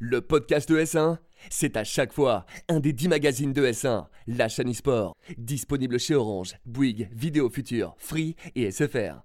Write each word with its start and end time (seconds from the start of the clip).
Le 0.00 0.20
podcast 0.20 0.68
de 0.68 0.78
S1, 0.78 1.16
c'est 1.50 1.76
à 1.76 1.82
chaque 1.82 2.12
fois 2.12 2.46
un 2.68 2.78
des 2.78 2.92
10 2.92 3.08
magazines 3.08 3.52
de 3.52 3.66
S1, 3.66 4.06
la 4.28 4.48
chaîne 4.48 4.70
e-sport, 4.70 5.16
disponible 5.38 5.98
chez 5.98 6.14
Orange, 6.14 6.54
Bouygues, 6.66 7.08
Vidéo 7.12 7.50
Future, 7.50 7.96
Free 7.98 8.36
et 8.54 8.70
SFR. 8.70 9.24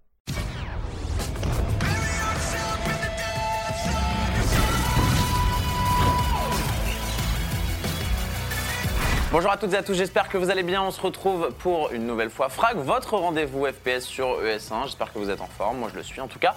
Bonjour 9.31 9.51
à 9.51 9.57
toutes 9.57 9.73
et 9.73 9.77
à 9.77 9.83
tous, 9.83 9.93
j'espère 9.93 10.27
que 10.27 10.39
vous 10.39 10.49
allez 10.49 10.63
bien. 10.63 10.81
On 10.81 10.89
se 10.89 11.01
retrouve 11.01 11.51
pour 11.59 11.91
une 11.91 12.07
nouvelle 12.07 12.31
fois 12.31 12.49
Frag, 12.49 12.77
votre 12.77 13.15
rendez-vous 13.15 13.67
FPS 13.67 14.01
sur 14.01 14.41
ES1. 14.41 14.85
J'espère 14.85 15.13
que 15.13 15.19
vous 15.19 15.29
êtes 15.29 15.41
en 15.41 15.47
forme, 15.47 15.77
moi 15.77 15.89
je 15.91 15.97
le 15.97 16.03
suis 16.03 16.19
en 16.19 16.27
tout 16.27 16.39
cas. 16.39 16.55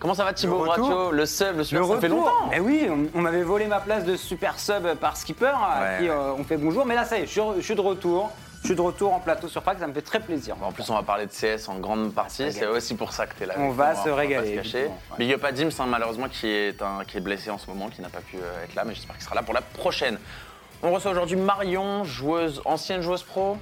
Comment 0.00 0.14
ça 0.14 0.24
va 0.24 0.32
Thibaut 0.32 0.64
Le 0.64 0.70
retour. 0.70 1.12
Le 1.12 1.26
sub, 1.26 1.56
le 1.58 1.64
super, 1.64 1.82
Le 1.82 1.88
ça 1.94 2.00
fait 2.00 2.06
retour. 2.08 2.24
longtemps 2.24 2.50
Eh 2.54 2.58
oui, 2.60 2.88
on, 2.90 3.18
on 3.18 3.20
m'avait 3.22 3.42
volé 3.42 3.66
ma 3.66 3.80
place 3.80 4.04
de 4.04 4.16
super 4.16 4.58
sub 4.58 4.94
par 4.94 5.16
Skipper, 5.16 5.52
à 5.54 5.98
qui 5.98 6.04
ouais. 6.04 6.10
euh, 6.10 6.32
on 6.38 6.42
fait 6.44 6.56
bonjour. 6.56 6.86
Mais 6.86 6.94
là, 6.94 7.04
ça 7.04 7.18
y 7.18 7.22
est, 7.22 7.26
je 7.26 7.30
suis, 7.32 7.40
je 7.58 7.60
suis 7.60 7.74
de 7.74 7.80
retour. 7.80 8.30
Je 8.62 8.66
suis 8.66 8.76
de 8.76 8.80
retour 8.82 9.14
en 9.14 9.20
plateau 9.20 9.48
sur 9.48 9.62
Prague, 9.62 9.78
ça 9.78 9.86
me 9.86 9.94
fait 9.94 10.02
très 10.02 10.20
plaisir. 10.20 10.54
En 10.62 10.70
plus, 10.70 10.88
on 10.90 10.94
va 10.94 11.02
parler 11.02 11.24
de 11.24 11.30
CS 11.30 11.66
en 11.68 11.78
grande 11.78 12.12
partie, 12.12 12.42
régaler. 12.44 12.58
c'est 12.60 12.66
aussi 12.66 12.94
pour 12.94 13.14
ça 13.14 13.26
que 13.26 13.34
tu 13.34 13.44
es 13.44 13.46
là. 13.46 13.54
On 13.56 13.70
va 13.70 13.94
nous, 13.94 14.02
se 14.04 14.08
pas 14.10 14.14
régaler, 14.14 14.50
se 14.50 14.54
cacher. 14.56 14.78
évidemment, 14.80 14.96
ouais. 15.12 15.16
Big 15.18 15.32
up 15.32 15.44
à 15.44 15.52
Dims, 15.52 15.70
hein, 15.78 15.86
malheureusement, 15.88 16.28
qui 16.28 16.46
est, 16.46 16.82
un, 16.82 17.04
qui 17.06 17.16
est 17.16 17.20
blessé 17.22 17.48
en 17.50 17.56
ce 17.56 17.66
moment, 17.68 17.88
qui 17.88 18.02
n'a 18.02 18.10
pas 18.10 18.20
pu 18.20 18.36
euh, 18.36 18.64
être 18.64 18.74
là, 18.74 18.84
mais 18.84 18.94
j'espère 18.94 19.14
qu'il 19.16 19.24
sera 19.24 19.34
là 19.34 19.42
pour 19.42 19.54
la 19.54 19.62
prochaine. 19.62 20.18
On 20.82 20.92
reçoit 20.92 21.10
aujourd'hui 21.12 21.36
Marion, 21.36 22.04
joueuse, 22.04 22.60
ancienne 22.66 23.00
joueuse 23.00 23.22
pro, 23.22 23.52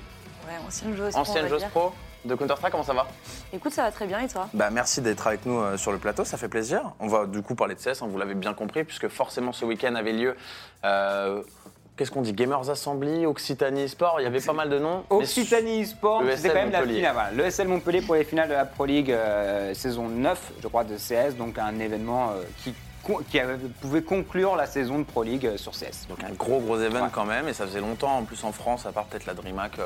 Ouais, 0.48 0.54
ancienne 0.66 0.96
joueuse 0.96 1.12
pro. 1.12 1.18
on 1.20 1.22
ancienne 1.22 1.46
joueuse 1.48 1.60
dire. 1.60 1.70
pro 1.70 1.92
de 2.28 2.34
Counter-Strike, 2.36 2.70
comment 2.70 2.84
ça 2.84 2.94
va? 2.94 3.06
Écoute, 3.52 3.72
ça 3.72 3.82
va 3.82 3.90
très 3.90 4.06
bien 4.06 4.20
et 4.20 4.28
toi? 4.28 4.48
Bah, 4.54 4.70
merci 4.70 5.00
d'être 5.00 5.26
avec 5.26 5.44
nous 5.46 5.58
euh, 5.58 5.76
sur 5.76 5.90
le 5.90 5.98
plateau, 5.98 6.24
ça 6.24 6.36
fait 6.36 6.48
plaisir. 6.48 6.92
On 7.00 7.08
va 7.08 7.26
du 7.26 7.42
coup 7.42 7.54
parler 7.54 7.74
de 7.74 7.80
CS, 7.80 8.02
hein, 8.02 8.06
vous 8.08 8.18
l'avez 8.18 8.34
bien 8.34 8.54
compris, 8.54 8.84
puisque 8.84 9.08
forcément 9.08 9.52
ce 9.52 9.64
week-end 9.64 9.94
avait 9.96 10.12
lieu. 10.12 10.36
euh, 10.84 11.42
Qu'est-ce 11.96 12.12
qu'on 12.12 12.22
dit? 12.22 12.32
Gamers 12.32 12.70
Assembly, 12.70 13.26
Occitanie 13.26 13.88
Sport, 13.88 14.20
il 14.20 14.22
y 14.22 14.26
avait 14.26 14.40
pas 14.40 14.52
mal 14.52 14.70
de 14.70 14.78
noms. 14.78 15.02
Occitanie 15.10 15.84
Sport, 15.84 16.22
Le 16.22 16.36
c'était 16.36 16.42
SL 16.42 16.48
quand 16.50 16.54
même 16.60 16.70
la 16.70 16.78
Montpellier. 16.78 16.98
finale. 16.98 17.12
Voilà. 17.14 17.30
Le 17.32 17.50
SL 17.50 17.66
Montpellier 17.66 18.02
pour 18.02 18.14
les 18.14 18.22
finales 18.22 18.48
de 18.48 18.54
la 18.54 18.64
Pro 18.66 18.84
League 18.86 19.10
euh, 19.10 19.74
saison 19.74 20.08
9, 20.08 20.52
je 20.62 20.68
crois, 20.68 20.84
de 20.84 20.94
CS. 20.94 21.34
Donc 21.36 21.58
un 21.58 21.76
événement 21.80 22.30
euh, 22.30 22.42
qui, 22.62 22.72
qui 23.30 23.38
pouvait 23.80 24.02
conclure 24.02 24.56
la 24.56 24.66
saison 24.66 24.98
de 24.98 25.04
Pro 25.04 25.22
League 25.22 25.46
euh, 25.46 25.56
sur 25.56 25.72
CS. 25.72 26.06
Donc 26.08 26.22
un 26.24 26.30
gros 26.34 26.60
gros 26.60 26.78
événement 26.78 27.04
Ouais. 27.06 27.10
quand 27.12 27.24
même, 27.24 27.48
et 27.48 27.52
ça 27.52 27.66
faisait 27.66 27.80
longtemps 27.80 28.18
en 28.18 28.24
plus 28.24 28.42
en 28.44 28.52
France, 28.52 28.86
à 28.86 28.92
part 28.92 29.04
peut-être 29.06 29.26
la 29.26 29.34
DreamHack 29.34 29.78
euh, 29.78 29.84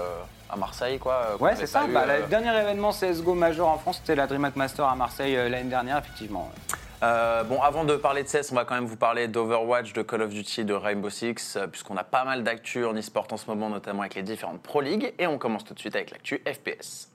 à 0.51 0.57
Marseille 0.57 0.99
quoi. 0.99 1.29
euh, 1.33 1.37
Ouais, 1.39 1.55
c'est 1.57 1.67
ça. 1.67 1.85
eu, 1.87 1.93
Bah, 1.93 2.05
euh, 2.09 2.21
Le 2.23 2.27
dernier 2.27 2.57
événement 2.59 2.91
CSGO 2.93 3.35
majeur 3.35 3.69
en 3.69 3.79
France, 3.79 3.99
c'était 4.01 4.15
la 4.17 4.27
DreamHack 4.27 4.57
Master 4.57 4.85
à 4.87 4.95
Marseille 4.97 5.35
l'année 5.35 5.71
dernière, 5.71 5.99
effectivement. 5.99 6.51
ouais. 6.53 6.77
Euh, 7.05 7.43
bon, 7.43 7.61
avant 7.61 7.83
de 7.85 7.97
parler 7.97 8.23
de 8.23 8.29
CS, 8.29 8.53
on 8.53 8.55
va 8.55 8.65
quand 8.65 8.77
même 8.77 8.87
vous 8.87 8.97
parler 8.97 9.27
d'Overwatch, 9.27 9.93
de 9.93 10.03
Call 10.03 10.23
of 10.23 10.31
Duty, 10.31 10.65
de 10.65 10.73
Rainbow 10.75 11.11
Six, 11.11 11.59
puisqu'on 11.73 11.97
a 11.97 12.05
pas 12.05 12.25
mal 12.25 12.45
d'actu 12.45 12.85
en 12.85 12.95
e-sport 12.97 13.27
en 13.33 13.37
ce 13.37 13.47
moment, 13.49 13.69
notamment 13.69 14.03
avec 14.03 14.15
les 14.15 14.23
différentes 14.23 14.63
Pro 14.63 14.81
League, 14.81 15.13
et 15.19 15.27
on 15.27 15.37
commence 15.37 15.65
tout 15.65 15.75
de 15.75 15.81
suite 15.81 15.97
avec 15.97 16.13
l'actu 16.13 16.41
FPS. 16.47 17.09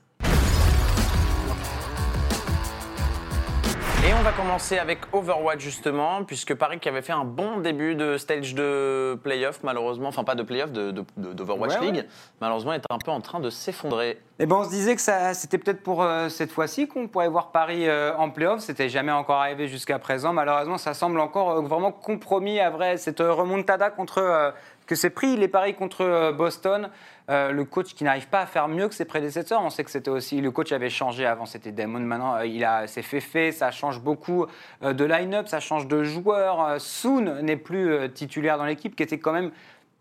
Et 4.06 4.14
on 4.14 4.22
va 4.22 4.30
commencer 4.32 4.78
avec 4.78 5.00
Overwatch 5.12 5.58
justement, 5.58 6.22
puisque 6.24 6.54
Paris 6.54 6.78
qui 6.78 6.88
avait 6.88 7.02
fait 7.02 7.12
un 7.12 7.24
bon 7.24 7.58
début 7.58 7.94
de 7.94 8.16
stage 8.16 8.54
de 8.54 9.18
playoff, 9.22 9.60
malheureusement, 9.64 10.08
enfin 10.08 10.24
pas 10.24 10.34
de 10.36 10.42
playoff, 10.44 10.70
de, 10.72 10.92
de- 10.92 11.04
de- 11.16 11.32
d'Overwatch 11.34 11.74
ouais. 11.80 11.90
League, 11.90 12.06
malheureusement 12.40 12.72
est 12.72 12.84
un 12.88 12.98
peu 12.98 13.10
en 13.10 13.20
train 13.20 13.40
de 13.40 13.50
s'effondrer. 13.50 14.18
Eh 14.38 14.46
ben, 14.46 14.56
on 14.56 14.64
se 14.64 14.70
disait 14.70 14.94
que 14.94 15.02
c'était 15.34 15.58
peut-être 15.58 15.82
pour 15.82 16.02
euh, 16.02 16.28
cette 16.28 16.52
fois-ci 16.52 16.86
qu'on 16.86 17.08
pourrait 17.08 17.28
voir 17.28 17.50
Paris 17.50 17.88
euh, 17.88 18.14
en 18.16 18.30
playoff. 18.30 18.60
C'était 18.60 18.88
jamais 18.88 19.12
encore 19.12 19.40
arrivé 19.40 19.66
jusqu'à 19.66 19.98
présent. 19.98 20.32
Malheureusement, 20.32 20.78
ça 20.78 20.94
semble 20.94 21.18
encore 21.20 21.50
euh, 21.50 21.60
vraiment 21.62 21.90
compromis 21.92 22.60
à 22.60 22.70
vrai. 22.70 22.96
Cette 22.98 23.18
remontada 23.18 23.90
contre 23.90 24.54
que 24.88 24.94
c'est 24.94 25.10
pris 25.10 25.36
les 25.36 25.48
paris 25.48 25.74
contre 25.74 26.00
euh, 26.00 26.32
Boston. 26.32 26.88
Euh, 27.30 27.52
le 27.52 27.64
coach 27.66 27.94
qui 27.94 28.04
n'arrive 28.04 28.26
pas 28.28 28.40
à 28.40 28.46
faire 28.46 28.68
mieux 28.68 28.88
que 28.88 28.94
ses 28.94 29.04
prédécesseurs. 29.04 29.60
On 29.62 29.68
sait 29.68 29.84
que 29.84 29.90
c'était 29.90 30.10
aussi 30.10 30.40
le 30.40 30.50
coach 30.50 30.72
avait 30.72 30.88
changé 30.88 31.26
avant. 31.26 31.44
C'était 31.44 31.72
Damon. 31.72 32.00
Maintenant, 32.00 32.36
euh, 32.36 32.46
il 32.46 32.64
a 32.64 32.86
fait 32.86 33.20
fait. 33.20 33.52
Ça 33.52 33.70
change 33.70 34.00
beaucoup 34.00 34.46
de 34.82 35.04
line-up. 35.04 35.46
Ça 35.46 35.60
change 35.60 35.86
de 35.86 36.02
joueur. 36.02 36.80
Soon 36.80 37.42
n'est 37.42 37.58
plus 37.58 38.10
titulaire 38.14 38.56
dans 38.56 38.64
l'équipe, 38.64 38.96
qui 38.96 39.02
était 39.02 39.18
quand 39.18 39.32
même 39.32 39.50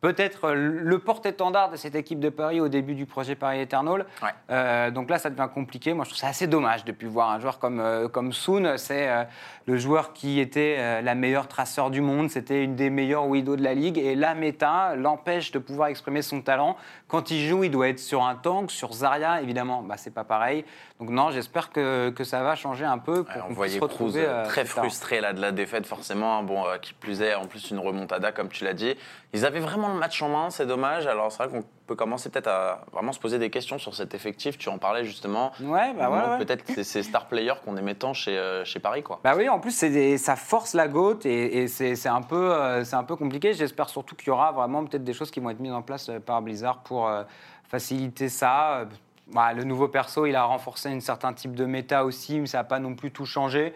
peut-être 0.01 0.45
euh, 0.45 0.53
le 0.55 0.99
porte-étendard 0.99 1.71
de 1.71 1.75
cette 1.75 1.95
équipe 1.95 2.19
de 2.19 2.29
Paris 2.29 2.61
au 2.61 2.67
début 2.67 2.93
du 2.93 3.05
projet 3.05 3.35
Paris 3.35 3.59
Eternal. 3.61 4.05
Ouais. 4.21 4.29
Euh, 4.51 4.91
donc 4.91 5.09
là, 5.09 5.17
ça 5.17 5.29
devient 5.29 5.49
compliqué. 5.53 5.93
Moi, 5.93 6.05
je 6.05 6.11
trouve 6.11 6.19
ça 6.19 6.27
assez 6.27 6.47
dommage 6.47 6.85
de 6.85 6.91
plus 6.91 7.07
voir 7.07 7.31
un 7.31 7.39
joueur 7.39 7.57
comme, 7.59 7.79
euh, 7.79 8.07
comme 8.07 8.31
Soon. 8.31 8.77
C'est 8.77 9.09
euh, 9.09 9.23
le 9.65 9.77
joueur 9.77 10.13
qui 10.13 10.39
était 10.39 11.01
la 11.01 11.15
meilleure 11.15 11.47
traceur 11.47 11.89
du 11.89 12.01
monde. 12.01 12.29
C'était 12.29 12.63
une 12.63 12.75
des 12.75 12.89
meilleures 12.89 13.27
widows 13.27 13.55
de 13.55 13.63
la 13.63 13.73
ligue. 13.73 13.97
Et 13.97 14.15
la 14.15 14.35
méta 14.35 14.95
l'empêche 14.95 15.51
de 15.51 15.59
pouvoir 15.59 15.89
exprimer 15.89 16.21
son 16.21 16.41
talent. 16.41 16.77
Quand 17.07 17.31
il 17.31 17.45
joue, 17.45 17.63
il 17.63 17.71
doit 17.71 17.89
être 17.89 17.99
sur 17.99 18.23
un 18.23 18.35
tank, 18.35 18.71
sur 18.71 18.93
Zarya. 18.93 19.41
Évidemment, 19.41 19.81
bah, 19.81 19.95
c'est 19.97 20.13
pas 20.13 20.23
pareil. 20.23 20.63
Donc 20.99 21.09
non, 21.09 21.31
j'espère 21.31 21.71
que, 21.71 22.09
que 22.09 22.23
ça 22.23 22.43
va 22.43 22.55
changer 22.55 22.85
un 22.85 22.97
peu 22.97 23.23
pour 23.23 23.43
on 23.49 23.53
voyait 23.53 23.77
Cruz 23.77 23.87
retrouver 23.87 24.25
très 24.45 24.65
frustré 24.65 25.21
là, 25.21 25.33
de 25.33 25.41
la 25.41 25.51
défaite, 25.51 25.85
forcément. 25.85 26.43
Bon, 26.43 26.63
qui 26.81 26.93
plus 26.93 27.21
est, 27.21 27.35
en 27.35 27.45
plus, 27.45 27.69
une 27.71 27.79
remontada, 27.79 28.31
comme 28.31 28.47
tu 28.47 28.63
l'as 28.63 28.73
dit. 28.73 28.95
Ils 29.33 29.45
avaient 29.45 29.59
vraiment 29.59 29.93
match 29.97 30.21
en 30.21 30.29
main, 30.29 30.49
c'est 30.49 30.65
dommage. 30.65 31.07
Alors, 31.07 31.31
c'est 31.31 31.43
vrai 31.43 31.49
qu'on 31.49 31.65
peut 31.85 31.95
commencer 31.95 32.29
peut-être 32.29 32.47
à 32.47 32.85
vraiment 32.93 33.11
se 33.11 33.19
poser 33.19 33.39
des 33.39 33.49
questions 33.49 33.77
sur 33.77 33.93
cet 33.95 34.13
effectif. 34.13 34.57
Tu 34.57 34.69
en 34.69 34.77
parlais 34.77 35.03
justement. 35.05 35.51
Ouais, 35.61 35.93
bah 35.93 36.09
ouais. 36.09 36.45
Peut-être 36.45 36.63
ces, 36.83 37.03
star 37.03 37.27
players 37.27 37.53
qu'on 37.65 37.75
aimait 37.77 37.95
tant 37.95 38.13
chez, 38.13 38.37
euh, 38.37 38.63
chez 38.65 38.79
Paris, 38.79 39.03
quoi. 39.03 39.19
Bah 39.23 39.33
oui, 39.35 39.49
en 39.49 39.59
plus, 39.59 39.71
c'est 39.71 39.89
des- 39.89 40.17
ça 40.17 40.35
force 40.35 40.73
la 40.73 40.87
goutte 40.87 41.25
et, 41.25 41.63
et 41.63 41.67
c'est 41.67 41.95
c'est 41.95 42.09
un, 42.09 42.21
peu, 42.21 42.51
euh, 42.53 42.83
c'est 42.83 42.95
un 42.95 43.03
peu 43.03 43.15
compliqué. 43.15 43.53
J'espère 43.53 43.89
surtout 43.89 44.15
qu'il 44.15 44.27
y 44.27 44.31
aura 44.31 44.51
vraiment 44.51 44.85
peut-être 44.85 45.03
des 45.03 45.13
choses 45.13 45.31
qui 45.31 45.39
vont 45.39 45.49
être 45.49 45.59
mises 45.59 45.73
en 45.73 45.81
place 45.81 46.09
euh, 46.09 46.19
par 46.19 46.41
Blizzard 46.41 46.79
pour 46.79 47.07
euh, 47.07 47.23
faciliter 47.67 48.29
ça. 48.29 48.85
Bah, 49.33 49.51
le 49.53 49.63
nouveau 49.65 49.89
perso, 49.89 50.25
il 50.25 50.35
a 50.35 50.43
renforcé 50.43 50.89
un 50.89 50.99
certain 51.01 51.33
type 51.33 51.53
de 51.53 51.65
méta 51.65 52.05
aussi, 52.05 52.39
mais 52.39 52.47
ça 52.47 52.59
n'a 52.59 52.63
pas 52.63 52.79
non 52.79 52.95
plus 52.95 53.11
tout 53.11 53.25
changé. 53.25 53.73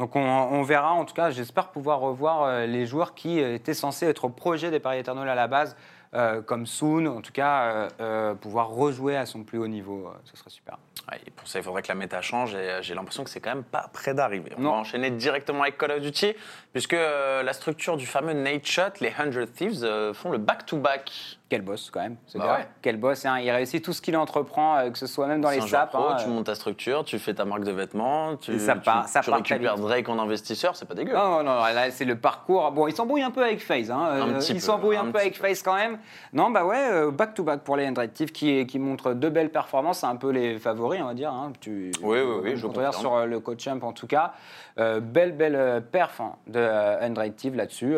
Donc 0.00 0.16
on, 0.16 0.20
on 0.20 0.62
verra, 0.62 0.92
en 0.92 1.04
tout 1.04 1.14
cas, 1.14 1.28
j'espère 1.30 1.68
pouvoir 1.68 2.00
revoir 2.00 2.42
euh, 2.44 2.64
les 2.66 2.86
joueurs 2.86 3.14
qui 3.14 3.42
euh, 3.42 3.54
étaient 3.54 3.74
censés 3.74 4.06
être 4.06 4.24
au 4.24 4.28
projet 4.30 4.70
des 4.70 4.80
Paris 4.80 4.98
Eternal 4.98 5.28
à 5.28 5.34
la 5.34 5.46
base, 5.46 5.76
euh, 6.14 6.40
comme 6.40 6.64
Soon, 6.64 7.06
en 7.06 7.20
tout 7.20 7.32
cas, 7.32 7.62
euh, 7.64 7.88
euh, 8.00 8.34
pouvoir 8.34 8.68
rejouer 8.70 9.14
à 9.14 9.26
son 9.26 9.44
plus 9.44 9.58
haut 9.58 9.66
niveau. 9.68 10.10
ce 10.24 10.38
serait 10.38 10.48
super. 10.48 10.78
Ouais, 11.12 11.20
et 11.26 11.30
pour 11.30 11.46
ça, 11.46 11.58
il 11.58 11.62
faudrait 11.62 11.82
que 11.82 11.88
la 11.88 11.96
méta 11.96 12.22
change 12.22 12.54
et 12.54 12.78
j'ai 12.80 12.94
l'impression 12.94 13.24
que 13.24 13.30
c'est 13.30 13.40
quand 13.40 13.54
même 13.54 13.62
pas 13.62 13.90
près 13.92 14.14
d'arriver. 14.14 14.52
On 14.56 14.62
Non. 14.62 14.70
va 14.72 14.76
enchaîner 14.78 15.10
directement 15.10 15.62
avec 15.64 15.76
Call 15.76 15.90
of 15.92 16.00
Duty, 16.00 16.32
puisque 16.72 16.92
la 16.96 17.52
structure 17.52 17.98
du 17.98 18.06
fameux 18.06 18.32
Nate 18.32 18.64
Shot, 18.64 19.00
les 19.02 19.10
100 19.12 19.52
Thieves, 19.54 20.12
font 20.14 20.30
le 20.30 20.38
back-to-back. 20.38 21.38
Quel 21.50 21.62
boss 21.62 21.90
quand 21.90 22.00
même, 22.00 22.14
ce 22.26 22.38
Bah 22.38 22.44
gars. 22.46 22.52
ouais. 22.58 22.68
Quel 22.80 22.96
boss, 22.96 23.26
hein. 23.26 23.40
il 23.40 23.50
réussit 23.50 23.84
tout 23.84 23.92
ce 23.92 24.00
qu'il 24.00 24.16
entreprend, 24.16 24.76
euh, 24.76 24.90
que 24.90 24.96
ce 24.96 25.08
soit 25.08 25.26
même 25.26 25.40
dans 25.40 25.50
les 25.50 25.58
pro, 25.58 25.66
hein, 26.08 26.16
tu 26.20 26.26
euh. 26.26 26.28
montes 26.30 26.46
ta 26.46 26.54
structure, 26.54 27.04
tu 27.04 27.18
fais 27.18 27.34
ta 27.34 27.44
marque 27.44 27.64
de 27.64 27.72
vêtements, 27.72 28.36
tu, 28.36 28.56
ça 28.60 28.74
tu- 28.74 28.82
part- 28.82 29.08
ça 29.08 29.18
tu 29.20 29.30
part 29.30 29.40
récupères. 29.40 29.74
Drake 29.74 30.08
en 30.08 30.20
investisseur, 30.20 30.76
c'est 30.76 30.86
pas 30.86 30.94
dégueu. 30.94 31.12
Non, 31.12 31.38
non, 31.38 31.42
non, 31.42 31.54
là 31.64 31.90
c'est 31.90 32.04
le 32.04 32.14
parcours. 32.14 32.70
Bon, 32.70 32.86
il 32.86 32.94
s'embrouille 32.94 33.22
un 33.22 33.32
peu 33.32 33.42
avec 33.42 33.60
FaZe. 33.60 33.90
Hein. 33.90 33.98
Un 34.00 34.28
Euh, 34.28 34.38
petit 34.38 34.52
il 34.52 34.54
peu, 34.54 34.60
s'embrouille 34.60 34.96
un, 34.96 35.08
un 35.08 35.10
peu 35.10 35.18
avec. 35.18 35.36
FaZe 35.36 35.62
quand 35.64 35.74
même. 35.74 35.98
Non, 36.32 36.50
bah 36.50 36.64
ouais, 36.64 36.88
euh, 36.92 37.10
back-to-back 37.10 37.62
pour 37.62 37.76
les 37.76 37.84
Interactive 37.86 38.30
qui, 38.30 38.64
qui 38.66 38.78
montrent 38.78 39.12
deux 39.12 39.30
belles 39.30 39.50
performances. 39.50 39.98
C'est 39.98 40.06
un 40.06 40.14
peu 40.16 40.30
les 40.30 40.56
favoris, 40.60 41.00
on 41.02 41.06
va 41.06 41.14
dire. 41.14 41.32
Hein. 41.32 41.52
Tu, 41.60 41.90
Oui, 42.00 42.18
oui, 42.20 42.40
oui, 42.44 42.52
je 42.56 42.66
confirme. 42.68 42.92
sur 42.92 43.26
le 43.26 43.40
coach 43.40 43.64
champ 43.64 43.78
en 43.82 43.92
tout 43.92 44.06
cas. 44.06 44.34
Euh, 44.78 45.00
belle, 45.00 45.32
belle 45.32 45.82
perf 45.90 46.20
hein, 46.20 46.36
de 46.46 46.60
Undirective 47.04 47.56
là-dessus. 47.56 47.96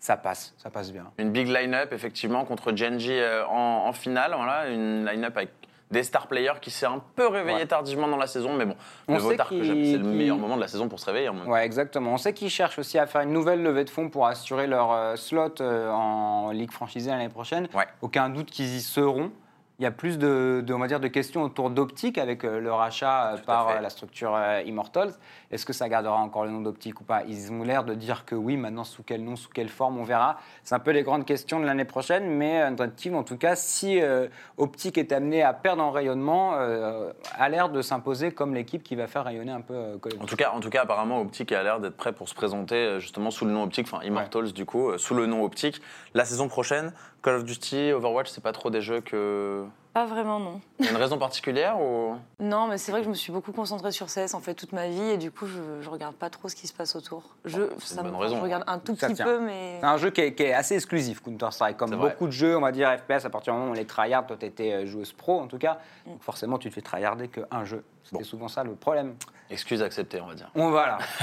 Ça 0.00 0.16
passe, 0.16 0.54
ça 0.58 0.70
passe 0.70 0.92
bien. 0.92 1.04
Une 1.18 1.30
big 1.32 1.48
line-up, 1.48 1.92
effectivement, 1.92 2.44
contre 2.44 2.74
Genji 2.76 3.12
euh, 3.12 3.44
en, 3.46 3.86
en 3.88 3.92
finale. 3.92 4.32
Voilà, 4.36 4.68
une 4.68 5.04
line-up 5.04 5.36
avec 5.36 5.50
des 5.90 6.02
star 6.02 6.26
players 6.28 6.60
qui 6.60 6.70
s'est 6.70 6.86
un 6.86 7.02
peu 7.16 7.26
réveillé 7.26 7.60
Ouais. 7.60 7.66
tardivement 7.66 8.06
dans 8.06 8.16
la 8.18 8.26
saison, 8.26 8.52
mais 8.54 8.66
bon, 8.66 8.76
On 9.08 9.14
le 9.14 9.18
sait 9.20 9.24
vaut 9.24 9.34
tard 9.34 9.48
que. 9.48 9.64
C'est 9.64 9.72
le 9.96 10.04
meilleur 10.04 10.36
moment 10.36 10.54
de 10.56 10.60
la 10.60 10.68
saison 10.68 10.88
pour 10.88 11.00
se 11.00 11.06
réveiller. 11.06 11.30
En 11.30 11.34
même 11.34 11.44
temps. 11.46 11.50
Ouais, 11.50 11.64
exactement. 11.64 12.12
On 12.12 12.16
sait 12.18 12.32
qu'ils 12.34 12.50
cherchent 12.50 12.78
aussi 12.78 12.98
à 12.98 13.06
faire 13.06 13.22
une 13.22 13.32
nouvelle 13.32 13.62
levée 13.62 13.84
de 13.84 13.90
fonds 13.90 14.08
pour 14.10 14.26
assurer 14.26 14.66
leur 14.66 14.92
euh, 14.92 15.16
slot 15.16 15.60
euh, 15.60 15.90
en 15.90 16.50
Ligue 16.50 16.70
franchisée 16.70 17.10
l'année 17.10 17.30
prochaine. 17.30 17.68
Ouais. 17.74 17.86
Aucun 18.02 18.28
doute 18.28 18.50
qu'ils 18.50 18.74
y 18.76 18.80
seront. 18.80 19.32
Il 19.80 19.84
y 19.84 19.86
a 19.86 19.92
plus 19.92 20.18
de, 20.18 20.62
de, 20.66 20.74
on 20.74 20.78
va 20.80 20.88
dire, 20.88 20.98
de 21.00 21.06
questions 21.06 21.42
autour 21.42 21.70
d'Optique 21.70 22.18
avec 22.18 22.42
leur 22.42 22.80
achat 22.80 23.34
Tout 23.36 23.42
à 23.42 23.46
par 23.46 23.80
la 23.80 23.90
structure 23.90 24.36
Immortals. 24.66 25.12
Est-ce 25.50 25.64
que 25.64 25.72
ça 25.72 25.88
gardera 25.88 26.16
encore 26.18 26.44
le 26.44 26.50
nom 26.50 26.60
d'Optique 26.60 27.00
ou 27.00 27.04
pas? 27.04 27.22
Ils 27.26 27.50
ont 27.50 27.62
l'air 27.62 27.84
de 27.84 27.94
dire 27.94 28.24
que 28.26 28.34
oui. 28.34 28.56
Maintenant, 28.58 28.84
sous 28.84 29.02
quel 29.02 29.24
nom, 29.24 29.34
sous 29.34 29.48
quelle 29.48 29.70
forme, 29.70 29.96
on 29.98 30.04
verra. 30.04 30.36
C'est 30.62 30.74
un 30.74 30.78
peu 30.78 30.90
les 30.90 31.02
grandes 31.02 31.24
questions 31.24 31.58
de 31.58 31.64
l'année 31.64 31.86
prochaine. 31.86 32.26
Mais 32.28 32.60
Interactive, 32.60 33.14
en 33.14 33.22
tout 33.22 33.38
cas, 33.38 33.56
si 33.56 34.00
euh, 34.02 34.28
Optique 34.58 34.98
est 34.98 35.10
amené 35.10 35.42
à 35.42 35.54
perdre 35.54 35.82
en 35.82 35.90
rayonnement, 35.90 36.52
euh, 36.56 37.12
a 37.38 37.48
l'air 37.48 37.70
de 37.70 37.80
s'imposer 37.80 38.32
comme 38.32 38.54
l'équipe 38.54 38.82
qui 38.82 38.94
va 38.94 39.06
faire 39.06 39.24
rayonner 39.24 39.52
un 39.52 39.62
peu 39.62 39.74
euh, 39.74 39.98
Call 39.98 40.12
of 40.12 40.18
En 40.18 40.24
Duty. 40.24 40.26
tout, 40.30 40.36
cas, 40.36 40.50
en 40.52 40.60
tout 40.60 40.70
cas, 40.70 40.82
apparemment, 40.82 41.20
Optic 41.22 41.50
a 41.52 41.62
l'air 41.62 41.80
d'être 41.80 41.96
prêt 41.96 42.12
pour 42.12 42.28
se 42.28 42.34
présenter 42.34 42.74
euh, 42.76 42.98
justement 43.00 43.30
sous 43.30 43.46
le 43.46 43.52
nom 43.52 43.62
Optic, 43.62 43.86
enfin 43.90 44.04
Immortals 44.04 44.52
du 44.52 44.66
coup, 44.66 44.90
euh, 44.90 44.98
sous 44.98 45.14
le 45.14 45.24
nom 45.26 45.42
Optic. 45.44 45.80
La 46.12 46.26
saison 46.26 46.48
prochaine, 46.48 46.92
Call 47.22 47.36
of 47.36 47.44
Duty, 47.44 47.92
Overwatch, 47.92 48.28
c'est 48.28 48.42
pas 48.44 48.52
trop 48.52 48.68
des 48.68 48.82
jeux 48.82 49.00
que 49.00 49.64
Pas 49.94 50.04
vraiment, 50.06 50.38
non. 50.38 50.60
Il 50.78 50.84
y 50.84 50.88
a 50.88 50.90
une 50.92 50.96
raison 50.96 51.18
particulière 51.18 51.80
ou? 51.80 52.14
Non, 52.38 52.68
mais 52.68 52.78
c'est 52.78 52.92
vrai 52.92 53.00
que 53.00 53.06
je 53.06 53.10
me 53.10 53.14
suis 53.14 53.32
beaucoup 53.32 53.52
concentrée 53.52 53.90
sur 53.90 54.06
CS 54.06 54.34
en 54.34 54.40
fait 54.40 54.54
toute 54.54 54.72
ma 54.72 54.86
vie 54.88 55.00
et 55.10 55.16
du 55.16 55.30
coup 55.32 55.46
je, 55.46 55.80
je 55.80 55.88
regarde 55.90 56.14
pas 56.14 56.30
trop 56.30 56.48
ce 56.48 56.54
qui 56.54 56.66
se 56.68 56.72
passe 56.74 56.94
autour. 56.94 57.22
Je, 57.44 57.62
c'est 57.78 57.94
ça 57.94 58.00
une 58.02 58.06
me- 58.08 58.12
bonne 58.12 58.20
raison. 58.20 58.36
je 58.36 58.42
regarde 58.42 58.64
un 58.66 58.78
tout 58.78 58.94
Ça 58.96 59.06
petit 59.08 59.16
tient. 59.16 59.24
peu, 59.24 59.40
mais 59.40 59.78
C'est 59.80 59.86
un 59.86 59.96
jeu 59.96 60.10
qui 60.10 60.20
est, 60.20 60.34
qui 60.34 60.42
est 60.44 60.52
assez 60.52 60.74
exclusif, 60.74 61.20
Counter-Strike. 61.22 61.76
Comme 61.76 61.88
C'est 61.88 61.94
vrai. 61.96 62.10
beaucoup 62.10 62.26
de 62.26 62.32
jeux, 62.32 62.56
on 62.56 62.60
va 62.60 62.70
dire 62.70 62.90
FPS, 62.98 63.24
à 63.24 63.30
partir 63.30 63.52
du 63.54 63.58
moment 63.58 63.70
où 63.70 63.74
on 63.74 63.76
les 63.76 63.86
tryhard, 63.86 64.26
toi, 64.26 64.36
tu 64.38 64.46
étais 64.46 64.86
joueuse 64.86 65.12
pro 65.12 65.40
en 65.40 65.46
tout 65.48 65.58
cas. 65.58 65.78
Donc 66.06 66.22
forcément, 66.22 66.58
tu 66.58 66.68
te 66.68 66.74
fais 66.74 66.82
tryharder 66.82 67.28
qu'un 67.28 67.64
jeu. 67.64 67.82
C'était 68.10 68.22
Bon. 68.22 68.24
souvent 68.24 68.48
ça 68.48 68.64
le 68.64 68.74
problème. 68.74 69.16
excuse 69.50 69.82
acceptée, 69.82 70.18
on 70.22 70.26
va 70.28 70.34
dire. 70.34 70.50
On 70.54 70.72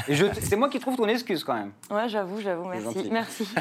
c'est 0.39 0.55
moi 0.55 0.69
qui 0.69 0.79
trouve 0.79 0.95
ton 0.95 1.07
excuse 1.07 1.43
quand 1.43 1.55
même. 1.55 1.71
ouais, 1.89 2.07
j'avoue, 2.07 2.39
j'avoue, 2.41 2.65
merci, 2.67 3.09
merci. 3.11 3.49